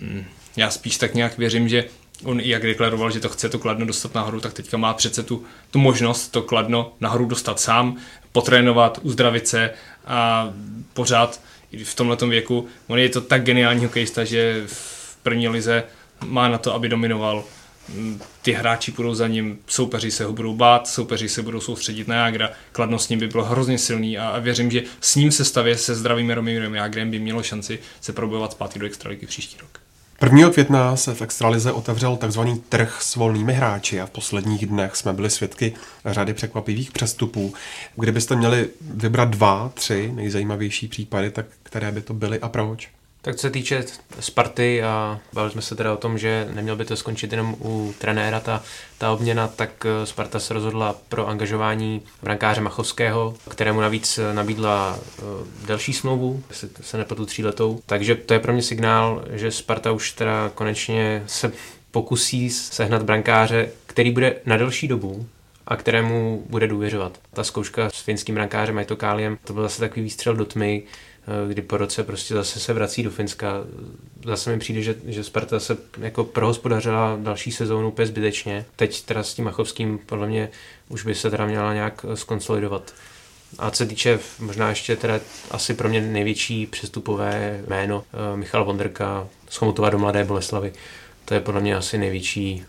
[0.00, 0.24] Mm,
[0.56, 1.84] já spíš tak nějak věřím, že
[2.24, 5.44] on jak deklaroval, že to chce to kladno dostat nahoru, tak teďka má přece tu,
[5.70, 7.96] tu možnost to kladno nahoru dostat sám,
[8.32, 9.70] potrénovat, uzdravit se
[10.06, 10.50] a
[10.94, 11.40] pořád
[11.84, 15.84] v tomhle věku, on je to tak geniální hokejista, že v první lize
[16.24, 17.44] má na to, aby dominoval.
[18.42, 22.14] Ty hráči půjdou za ním, soupeři se ho budou bát, soupeři se budou soustředit na
[22.14, 25.44] Jágra, kladno s ním by bylo hrozně silný a, a věřím, že s ním se
[25.44, 29.85] stavě se zdravým Jaromírem Jágrem by mělo šanci se probovat zpátky do extraligy příští rok.
[30.22, 30.50] 1.
[30.50, 32.40] května se v Extralize otevřel tzv.
[32.68, 35.74] trh s volnými hráči a v posledních dnech jsme byli svědky
[36.06, 37.54] řady překvapivých přestupů.
[37.96, 42.88] Kdybyste měli vybrat dva, tři nejzajímavější případy, tak které by to byly a proč?
[43.26, 43.84] Tak co se týče
[44.20, 47.94] Sparty a bavili jsme se teda o tom, že neměl by to skončit jenom u
[47.98, 48.62] trenéra ta,
[48.98, 55.66] ta obměna, tak eh, Sparta se rozhodla pro angažování brankáře Machovského, kterému navíc nabídla uh,
[55.66, 57.80] delší smlouvu, se, se nepletu tříletou.
[57.86, 61.52] Takže to je pro mě signál, že Sparta už teda konečně se
[61.90, 65.26] pokusí sehnat brankáře, který bude na delší dobu,
[65.66, 67.18] a kterému bude důvěřovat.
[67.32, 71.05] Ta zkouška s finským brankářem Maitokáliem, to byl zase takový výstřel do tmy, eh,
[71.48, 73.64] kdy po roce prostě zase se vrací do Finska.
[74.24, 78.64] Zase mi přijde, že, že Sparta se jako prohospodařila další sezónu úplně zbytečně.
[78.76, 80.48] Teď teda s tím Machovským podle mě
[80.88, 82.94] už by se teda měla nějak skonsolidovat.
[83.58, 85.20] A co se týče možná ještě teda
[85.50, 90.72] asi pro mě největší přestupové jméno eh, Michal Vondrka z Chomutova do Mladé Boleslavy.
[91.24, 92.64] To je podle mě asi největší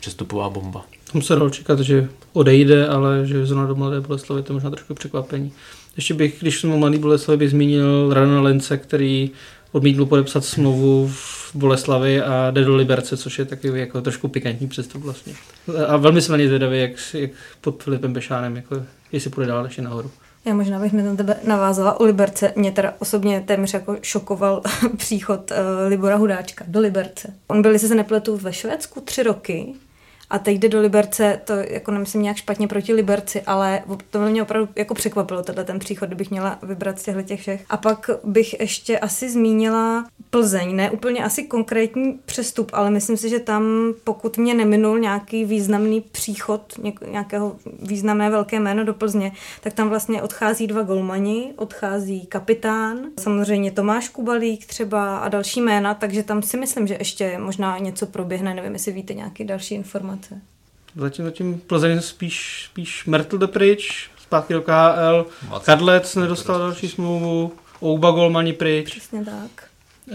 [0.00, 0.84] přestupová bomba.
[1.12, 4.70] Tam se dalo čekat, že odejde, ale že zrovna do Mladé Boleslavy to je možná
[4.70, 5.52] trošku překvapení.
[5.96, 9.30] Ještě bych, když jsem o Mladé Boleslavy, bych zmínil Radona Lence, který
[9.72, 14.68] odmítl podepsat smlouvu v Boleslavi a jde do Liberce, což je takový jako trošku pikantní
[14.68, 15.32] přestup vlastně.
[15.86, 18.82] A velmi se na zvědavý, jak, jak pod Filipem Bešánem, jako,
[19.12, 20.10] jestli půjde dál ještě nahoru.
[20.44, 22.52] Já možná bych mi na tebe navázala u Liberce.
[22.56, 24.62] Mě teda osobně téměř jako šokoval
[24.96, 25.56] příchod uh,
[25.88, 27.34] Libora Hudáčka do Liberce.
[27.46, 29.74] On byl, jestli se nepletu, ve Švédsku tři roky
[30.32, 34.42] a teď jde do Liberce, to jako nemyslím nějak špatně proti Liberci, ale to mě
[34.42, 37.64] opravdu jako překvapilo, tenhle ten příchod, kdybych měla vybrat z těchto těch všech.
[37.70, 43.28] A pak bych ještě asi zmínila Plzeň, ne úplně asi konkrétní přestup, ale myslím si,
[43.28, 43.64] že tam,
[44.04, 46.74] pokud mě neminul nějaký významný příchod
[47.10, 53.70] nějakého významné velké jméno do Plzně, tak tam vlastně odchází dva golmani, odchází kapitán, samozřejmě
[53.70, 58.54] Tomáš Kubalík třeba a další jména, takže tam si myslím, že ještě možná něco proběhne,
[58.54, 60.21] nevím, jestli víte nějaký další informace.
[60.96, 65.26] Zatím, zatím Plzeň spíš, spíš Mertl pryč, zpátky do KHL,
[65.64, 68.90] Kadlec nedostal další smlouvu, Ouba Golmani pryč.
[68.90, 69.68] Přesně tak.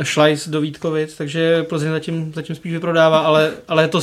[0.04, 4.02] Šlajs do Vítkovic, takže Plzeň zatím, zatím spíš vyprodává, ale, ale, to,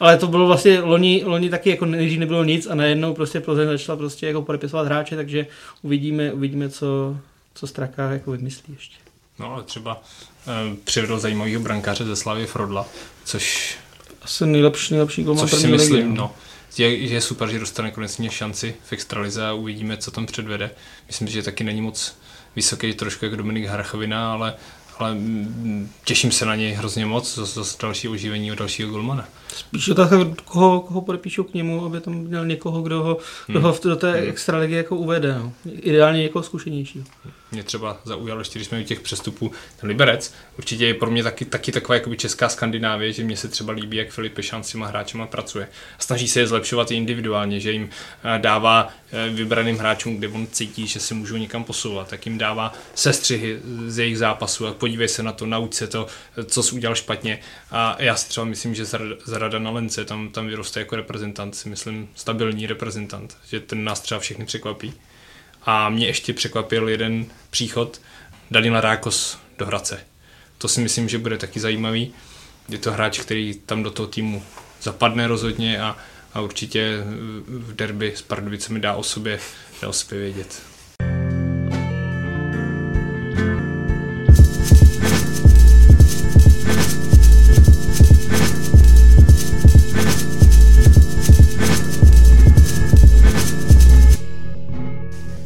[0.00, 3.68] ale to bylo vlastně loni, loni taky jako nejdřív nebylo nic a najednou prostě Plzeň
[3.68, 5.46] začala prostě jako podepisovat hráče, takže
[5.82, 7.16] uvidíme, uvidíme co,
[7.54, 8.96] co Straka jako vymyslí ještě.
[9.38, 10.02] No ale třeba
[10.46, 12.86] eh, přivedl zajímavého brankáře ze Slavy Frodla,
[13.24, 13.78] což...
[14.22, 16.08] Asi nejlepší, nejlepší golman Což si myslím, ligy.
[16.08, 16.32] no.
[16.78, 20.70] Je, je super, že dostane konečně šanci v extralize a uvidíme, co tam předvede.
[21.06, 22.16] Myslím, že taky není moc
[22.56, 24.54] vysoký, trošku jako Dominik Harchovina, ale
[25.00, 25.16] ale
[26.04, 29.28] těším se na něj hrozně moc, zase další oživení od dalšího golmana.
[29.48, 30.10] Spíš tak,
[30.44, 34.12] koho, koho podepíšu k němu, aby tam měl někoho, kdo ho, kdo ho do té
[34.12, 34.28] hmm.
[34.28, 35.38] extraligy jako uvede.
[35.38, 35.52] No.
[35.64, 37.04] Ideálně někoho zkušenějšího.
[37.52, 41.22] Mě třeba zaujalo ještě, když jsme u těch přestupů, ten Liberec, určitě je pro mě
[41.22, 44.68] taky, taky taková jakoby česká Skandinávie, že mě se třeba líbí, jak Filip Pešan s
[44.68, 45.68] těma hráčema pracuje.
[45.98, 47.90] Snaží se je zlepšovat i individuálně, že jim
[48.24, 52.38] eh, dává eh, vybraným hráčům, kde on cítí, že se můžou někam posouvat, tak jim
[52.38, 56.06] dává sestřihy z jejich zápasů a podívej se na to, nauč se to,
[56.46, 57.38] co jsi udělal špatně.
[57.70, 58.84] A já si třeba myslím, že
[59.24, 64.00] Zarada na Lence tam, tam vyroste jako reprezentant, si myslím, stabilní reprezentant, že ten nás
[64.00, 64.94] třeba všechny překvapí.
[65.62, 68.00] A mě ještě překvapil jeden příchod
[68.50, 70.00] Danila Rákos do Hradce.
[70.58, 72.14] To si myslím, že bude taky zajímavý.
[72.68, 74.42] Je to hráč, který tam do toho týmu
[74.82, 75.96] zapadne rozhodně a,
[76.34, 77.04] a určitě
[77.46, 79.40] v derby s Pardubicemi dá o sobě,
[79.82, 80.69] dá o sobě vědět.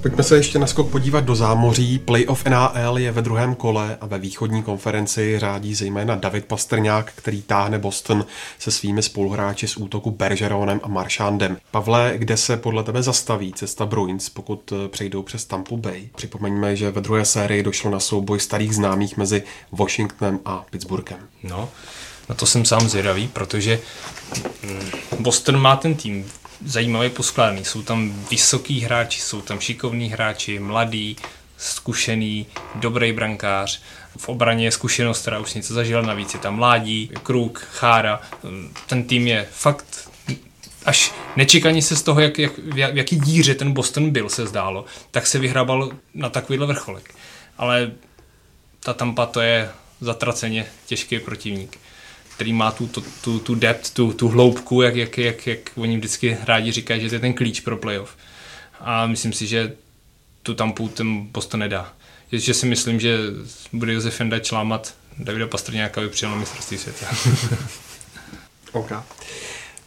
[0.04, 1.98] Pojďme se ještě na skok podívat do zámoří.
[1.98, 7.42] Playoff NAL je ve druhém kole a ve východní konferenci řádí zejména David Pastrňák, který
[7.42, 8.26] táhne Boston
[8.58, 11.56] se svými spoluhráči z útoku Bergeronem a Marchandem.
[11.70, 16.08] Pavle, kde se podle tebe zastaví cesta Bruins, pokud eh, přejdou přes Tampa Bay?
[16.16, 21.18] Připomeňme, že ve druhé sérii došlo na souboj starých známých mezi Washingtonem a Pittsburghem.
[21.42, 21.68] No,
[22.28, 23.80] na to jsem sám zvědavý, protože
[24.62, 24.90] mm,
[25.20, 26.26] Boston má ten tým
[26.64, 27.64] zajímavě poskládaný.
[27.64, 31.16] Jsou tam vysoký hráči, jsou tam šikovní hráči, mladý,
[31.56, 33.80] zkušený, dobrý brankář.
[34.16, 36.34] V obraně je zkušenost, která už něco zažila navíc.
[36.34, 38.20] Je tam mládí, Kruk, Chára.
[38.86, 40.10] Ten tým je fakt
[40.84, 44.84] až nečekaně se z toho, jak, jak, v jaký díře ten Boston byl, se zdálo,
[45.10, 47.14] tak se vyhrabal na takovýhle vrcholek.
[47.58, 47.92] Ale
[48.80, 49.70] ta Tampa to je
[50.00, 51.78] zatraceně těžký protivník
[52.34, 55.96] který má tu, tu, tu, tu depth, tu, tu hloubku, jak, jak, jak, jak oni
[55.96, 58.16] vždycky rádi říkají, že to je ten klíč pro playoff.
[58.80, 59.72] A myslím si, že
[60.42, 61.92] tu tampu ten Boston nedá.
[62.32, 63.18] Že si myslím, že
[63.72, 67.06] bude Josef Jenda člámat Davida Pastrňáka, aby přijel na mistrovství světa.
[68.72, 68.92] OK.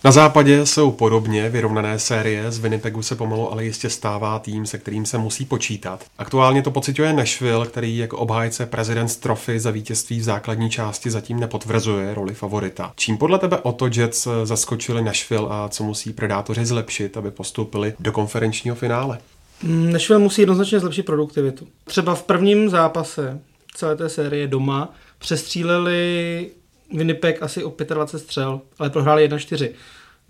[0.07, 4.77] Na západě jsou podobně vyrovnané série, z Winnipegu se pomalu ale jistě stává tým, se
[4.77, 6.05] kterým se musí počítat.
[6.17, 11.39] Aktuálně to pociťuje Nashville, který jako obhájce President's Trophy za vítězství v základní části zatím
[11.39, 12.93] nepotvrzuje roli favorita.
[12.95, 17.93] Čím podle tebe o to Jets zaskočili Nashville a co musí predátoři zlepšit, aby postoupili
[17.99, 19.19] do konferenčního finále?
[19.63, 21.67] Nashville musí jednoznačně zlepšit produktivitu.
[21.83, 23.39] Třeba v prvním zápase
[23.75, 26.49] celé té série doma přestříleli
[26.93, 29.69] Winnipeg asi o 25 střel, ale prohráli 1-4.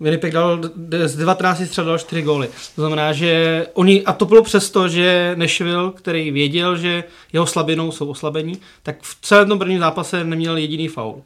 [0.00, 0.60] Winnipeg dal
[1.04, 2.48] z 19 střel dal 4 góly.
[2.74, 7.92] To znamená, že oni, a to bylo přesto, že Nashville, který věděl, že jeho slabinou
[7.92, 11.22] jsou oslabení, tak v celém tom prvním zápase neměl jediný faul.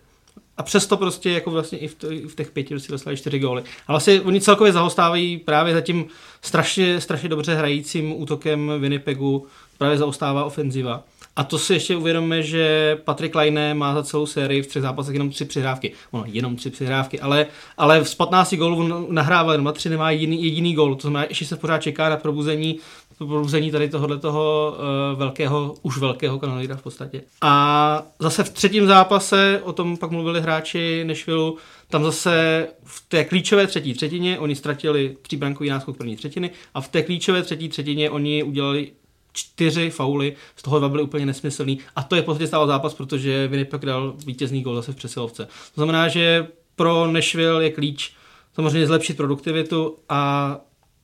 [0.57, 3.63] A přesto prostě jako vlastně i v, i v těch pěti si dostali čtyři góly.
[3.89, 6.07] A vlastně oni celkově zahostávají právě za tím
[6.43, 9.47] strašně, strašně dobře hrajícím útokem Winnipegu,
[9.79, 11.05] právě zaostává ofenziva.
[11.37, 15.15] A to si ještě uvědomíme, že Patrik Laine má za celou sérii v třech zápasech
[15.15, 15.93] jenom tři přihrávky.
[16.11, 17.47] Ono, jenom tři přihrávky, ale,
[17.77, 20.95] ale z 15 gólů nahrával jenom tři, nemá jediný, jediný gól.
[20.95, 22.79] To znamená, ještě se pořád čeká na probuzení
[23.27, 24.75] probuzení tady tohohle toho
[25.13, 27.23] uh, velkého, už velkého kanonýra v podstatě.
[27.41, 31.57] A zase v třetím zápase, o tom pak mluvili hráči Nešvilu,
[31.89, 36.89] tam zase v té klíčové třetí třetině oni ztratili tříbrankový náskok první třetiny a v
[36.89, 38.93] té klíčové třetí třetině oni udělali
[39.33, 43.49] čtyři fauly, z toho dva byly úplně nesmyslný a to je podstatě stál zápas, protože
[43.49, 45.45] Winnipeg dal vítězný gol zase v přesilovce.
[45.45, 46.47] To znamená, že
[46.77, 48.13] pro Nashville je klíč
[48.55, 50.61] samozřejmě zlepšit produktivitu a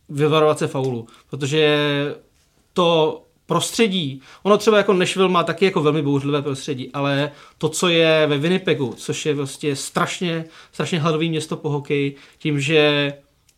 [0.09, 1.79] vyvarovat se faulu, protože
[2.73, 7.89] to prostředí, ono třeba jako Nashville má taky jako velmi bouřlivé prostředí, ale to, co
[7.89, 13.13] je ve Winnipegu, což je vlastně strašně, strašně hladový město po hokeji, tím, že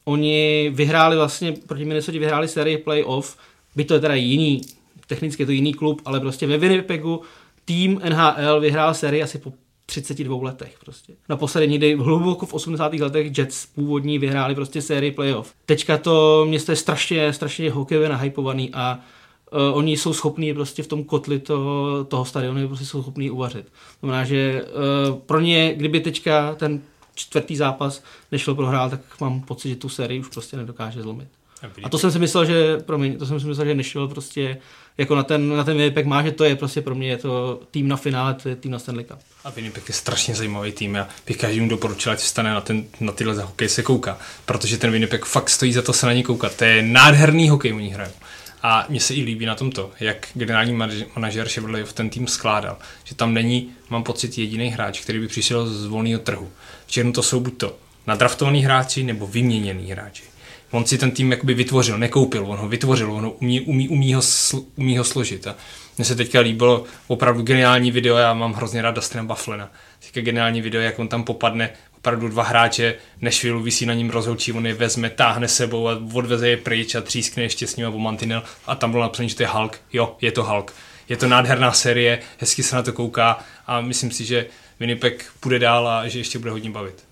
[0.05, 3.37] oni vyhráli vlastně, proti Minnesota vyhráli sérii playoff,
[3.77, 4.61] by to je teda jiný,
[5.07, 7.23] technicky je to jiný klub, ale prostě ve Winnipegu
[7.65, 9.53] tým NHL vyhrál sérii asi po
[9.87, 11.13] 32 letech prostě.
[11.29, 12.93] Naposledy někdy hluboko v 80.
[12.93, 15.55] letech Jets původní vyhráli prostě sérii playoff.
[15.67, 18.99] Teďka to město je strašně, strašně hokejově nahypovaný a
[19.53, 23.65] uh, oni jsou schopní prostě v tom kotli toho, toho stadionu prostě jsou schopní uvařit.
[23.65, 24.65] To znamená, že
[25.11, 26.83] uh, pro ně, kdyby teďka ten
[27.15, 28.03] čtvrtý zápas
[28.33, 31.29] nešlo prohrál, tak mám pocit, že tu sérii už prostě nedokáže zlomit.
[31.83, 34.59] A to jsem si myslel, že, promiň, to jsem si myslel, že nešel prostě
[34.99, 37.61] jako na ten, na ten Winnipeg má, že to je prostě pro mě je to
[37.71, 39.19] tým na finále, to je tým na Stanley Cup.
[39.45, 40.95] A Winnipeg je strašně zajímavý tým.
[40.95, 44.79] Já bych každému doporučil, ať vstane na, ten, na tyhle za hokej se kouká, protože
[44.79, 46.57] ten Winnipeg fakt stojí za to se na ně koukat.
[46.57, 48.13] To je nádherný hokej, oni hrajou.
[48.63, 50.73] A mně se i líbí na tomto, jak generální
[51.17, 51.49] manažer
[51.85, 55.87] v ten tým skládal, že tam není, mám pocit, jediný hráč, který by přišel z
[55.87, 56.51] volného trhu.
[56.87, 57.77] V černu to jsou buď to
[58.07, 60.23] nadraftovaný hráči nebo vyměněný hráči.
[60.71, 64.15] On si ten tým jakoby vytvořil, nekoupil, on ho vytvořil, on ho umí, umí, umí,
[64.15, 65.47] ho, sl, umí ho složit.
[65.47, 65.57] A
[65.99, 69.71] mně se teďka líbilo opravdu geniální video, já mám hrozně rád Dustina Bufflena.
[69.99, 74.53] Teďka geniální video, jak on tam popadne, opravdu dva hráče, Nešvilu visí na ním rozhodčí,
[74.53, 77.91] on je vezme, táhne sebou a odveze je pryč a třískne ještě s ním a
[77.91, 79.81] mantinel a tam bylo napsané, že to je Hulk.
[79.93, 80.73] Jo, je to Hulk.
[81.09, 84.47] Je to nádherná série, hezky se na to kouká a myslím si, že
[84.81, 87.10] Winnipeg půjde dál a že ještě bude hodně bavit.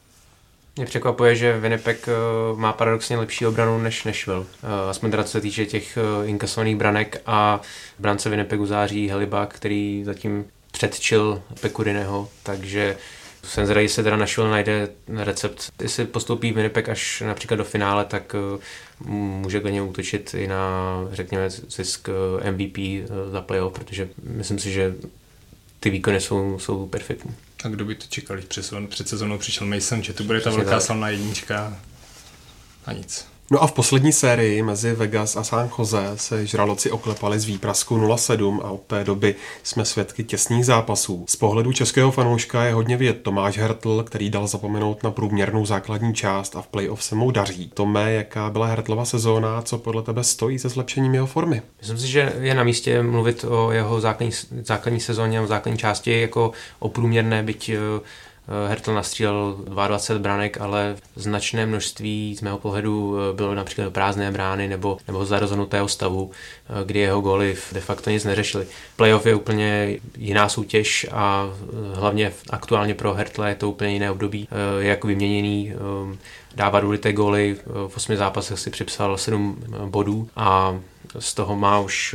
[0.79, 2.13] Mě překvapuje, že Winnipeg eh,
[2.57, 4.45] má paradoxně lepší obranu než Nashville.
[4.63, 7.61] Eh, aspoň teda co se týče těch eh, inkasovaných branek a
[7.99, 12.97] brance Winnipegu září Helibak, který zatím předčil Pekurineho, takže
[13.45, 15.73] jsem zvědavý, jestli teda Nashville najde recept.
[15.83, 18.37] Jestli postoupí Winnipeg až například do finále, tak
[19.05, 22.09] může klidně útočit i na, řekněme, zisk
[22.51, 24.95] MVP za playoff, protože myslím si, že
[25.81, 27.35] ty výkony jsou, jsou perfektní.
[27.65, 28.49] A kdo by to čekal, když
[28.89, 31.81] před, sezónou přišel Mason, že tu bude ta velká slavná jednička
[32.87, 33.27] a nic.
[33.51, 37.99] No a v poslední sérii mezi Vegas a San Jose se žraloci oklepali z výprasku
[37.99, 41.25] 0-7 a od té doby jsme svědky těsných zápasů.
[41.29, 46.15] Z pohledu českého fanouška je hodně vidět Tomáš Hertl, který dal zapomenout na průměrnou základní
[46.15, 47.71] část a v playoff se mu daří.
[47.75, 51.63] Tome, jaká byla Hertlova sezóna, co podle tebe stojí se zlepšením jeho formy?
[51.79, 56.21] Myslím si, že je na místě mluvit o jeho základní, základní sezóně, o základní části
[56.21, 58.01] jako o průměrné, byť Eh,
[58.69, 64.69] Hertl nastřílel 22 branek, ale značné množství z mého pohledu eh, bylo například prázdné brány
[64.69, 68.67] nebo, nebo za rozhodnutého stavu, eh, kdy jeho góly de facto nic neřešili.
[68.97, 71.51] Playoff je úplně jiná soutěž a
[71.95, 74.49] hlavně aktuálně pro Hertla je to úplně jiné období,
[74.79, 75.73] jak vyměněný
[76.55, 77.57] dává důležité góly,
[77.89, 80.79] v osmi zápasech si připsal 7 bodů a
[81.19, 82.15] z toho má už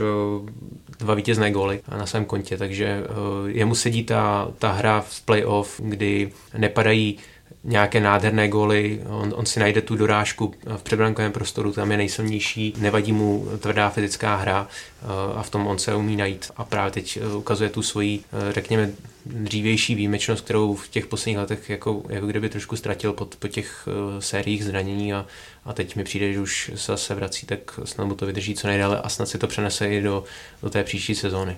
[1.04, 3.04] dva vítězné góly na svém kontě, takže
[3.48, 7.18] jemu sedí ta, ta hra v playoff, kdy nepadají
[7.64, 12.74] nějaké nádherné góly, on, on si najde tu dorážku v předbrankovém prostoru, tam je nejsilnější,
[12.78, 14.68] nevadí mu tvrdá fyzická hra
[15.02, 16.52] eh, a v tom on se umí najít.
[16.58, 18.92] A právě teď eh, ukazuje tu svoji, eh, řekněme,
[19.26, 23.88] dřívější výjimečnost, kterou v těch posledních letech jako, jako kdyby trošku ztratil po, po těch
[24.20, 25.26] sériích zranění a,
[25.66, 28.68] a teď mi přijde, že už se zase vrací, tak snad mu to vydrží co
[28.68, 30.24] nejdále a snad si to přenese i do,
[30.64, 31.58] do té příští sezóny.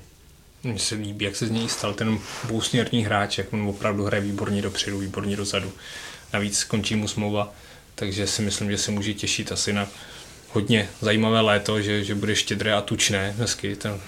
[0.65, 4.23] Mně se líbí, jak se z něj stal ten bousměrný hráč, jak on opravdu hraje
[4.23, 5.73] výborně dopředu, výborně dozadu.
[6.33, 7.53] Navíc končí mu smlouva,
[7.95, 9.87] takže si myslím, že se může těšit asi na
[10.51, 13.99] hodně zajímavé léto, že, že bude štědré a tučné dnesky ten,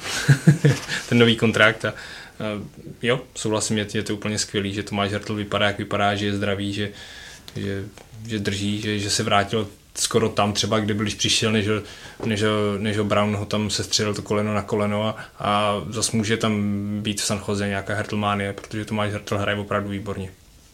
[1.10, 1.94] ten nový kontrakt a, a
[3.02, 6.36] jo, souhlasím, je, je to úplně skvělý, že Tomáš Hartl vypadá, jak vypadá, že je
[6.36, 6.92] zdravý, že,
[7.56, 7.84] že,
[8.28, 9.68] že drží, že, že se vrátil
[10.00, 11.68] skoro tam třeba, kde byl, když přišel, než,
[12.26, 12.44] než,
[12.78, 16.54] než Brown ho tam se střelil to koleno na koleno a, a zase může tam
[17.02, 20.30] být v San Jose nějaká Hertlmánie, protože Tomáš Hertl hraje opravdu výborně.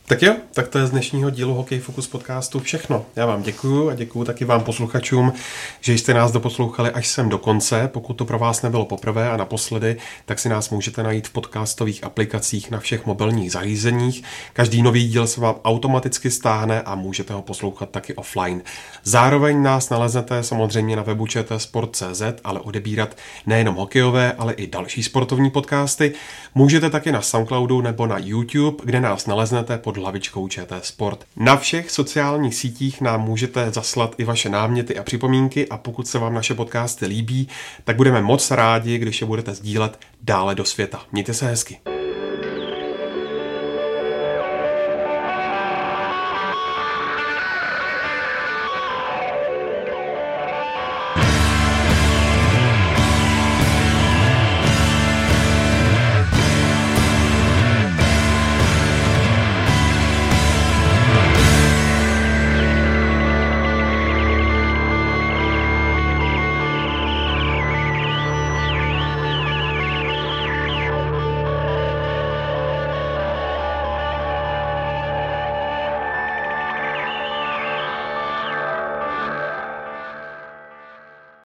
[0.07, 3.05] Tak jo, tak to je z dnešního dílu Hokej Focus podcastu všechno.
[3.15, 5.33] Já vám děkuju a děkuju taky vám posluchačům,
[5.81, 7.89] že jste nás doposlouchali až sem do konce.
[7.93, 12.03] Pokud to pro vás nebylo poprvé a naposledy, tak si nás můžete najít v podcastových
[12.03, 14.23] aplikacích na všech mobilních zařízeních.
[14.53, 18.61] Každý nový díl se vám automaticky stáhne a můžete ho poslouchat taky offline.
[19.03, 25.51] Zároveň nás naleznete samozřejmě na webu čtsport.cz, ale odebírat nejenom hokejové, ale i další sportovní
[25.51, 26.13] podcasty.
[26.55, 31.25] Můžete taky na Soundcloudu nebo na YouTube, kde nás naleznete pod hlavičkou ČT Sport.
[31.35, 36.19] Na všech sociálních sítích nám můžete zaslat i vaše náměty a připomínky a pokud se
[36.19, 37.47] vám naše podcasty líbí,
[37.83, 41.01] tak budeme moc rádi, když je budete sdílet dále do světa.
[41.11, 41.79] Mějte se hezky.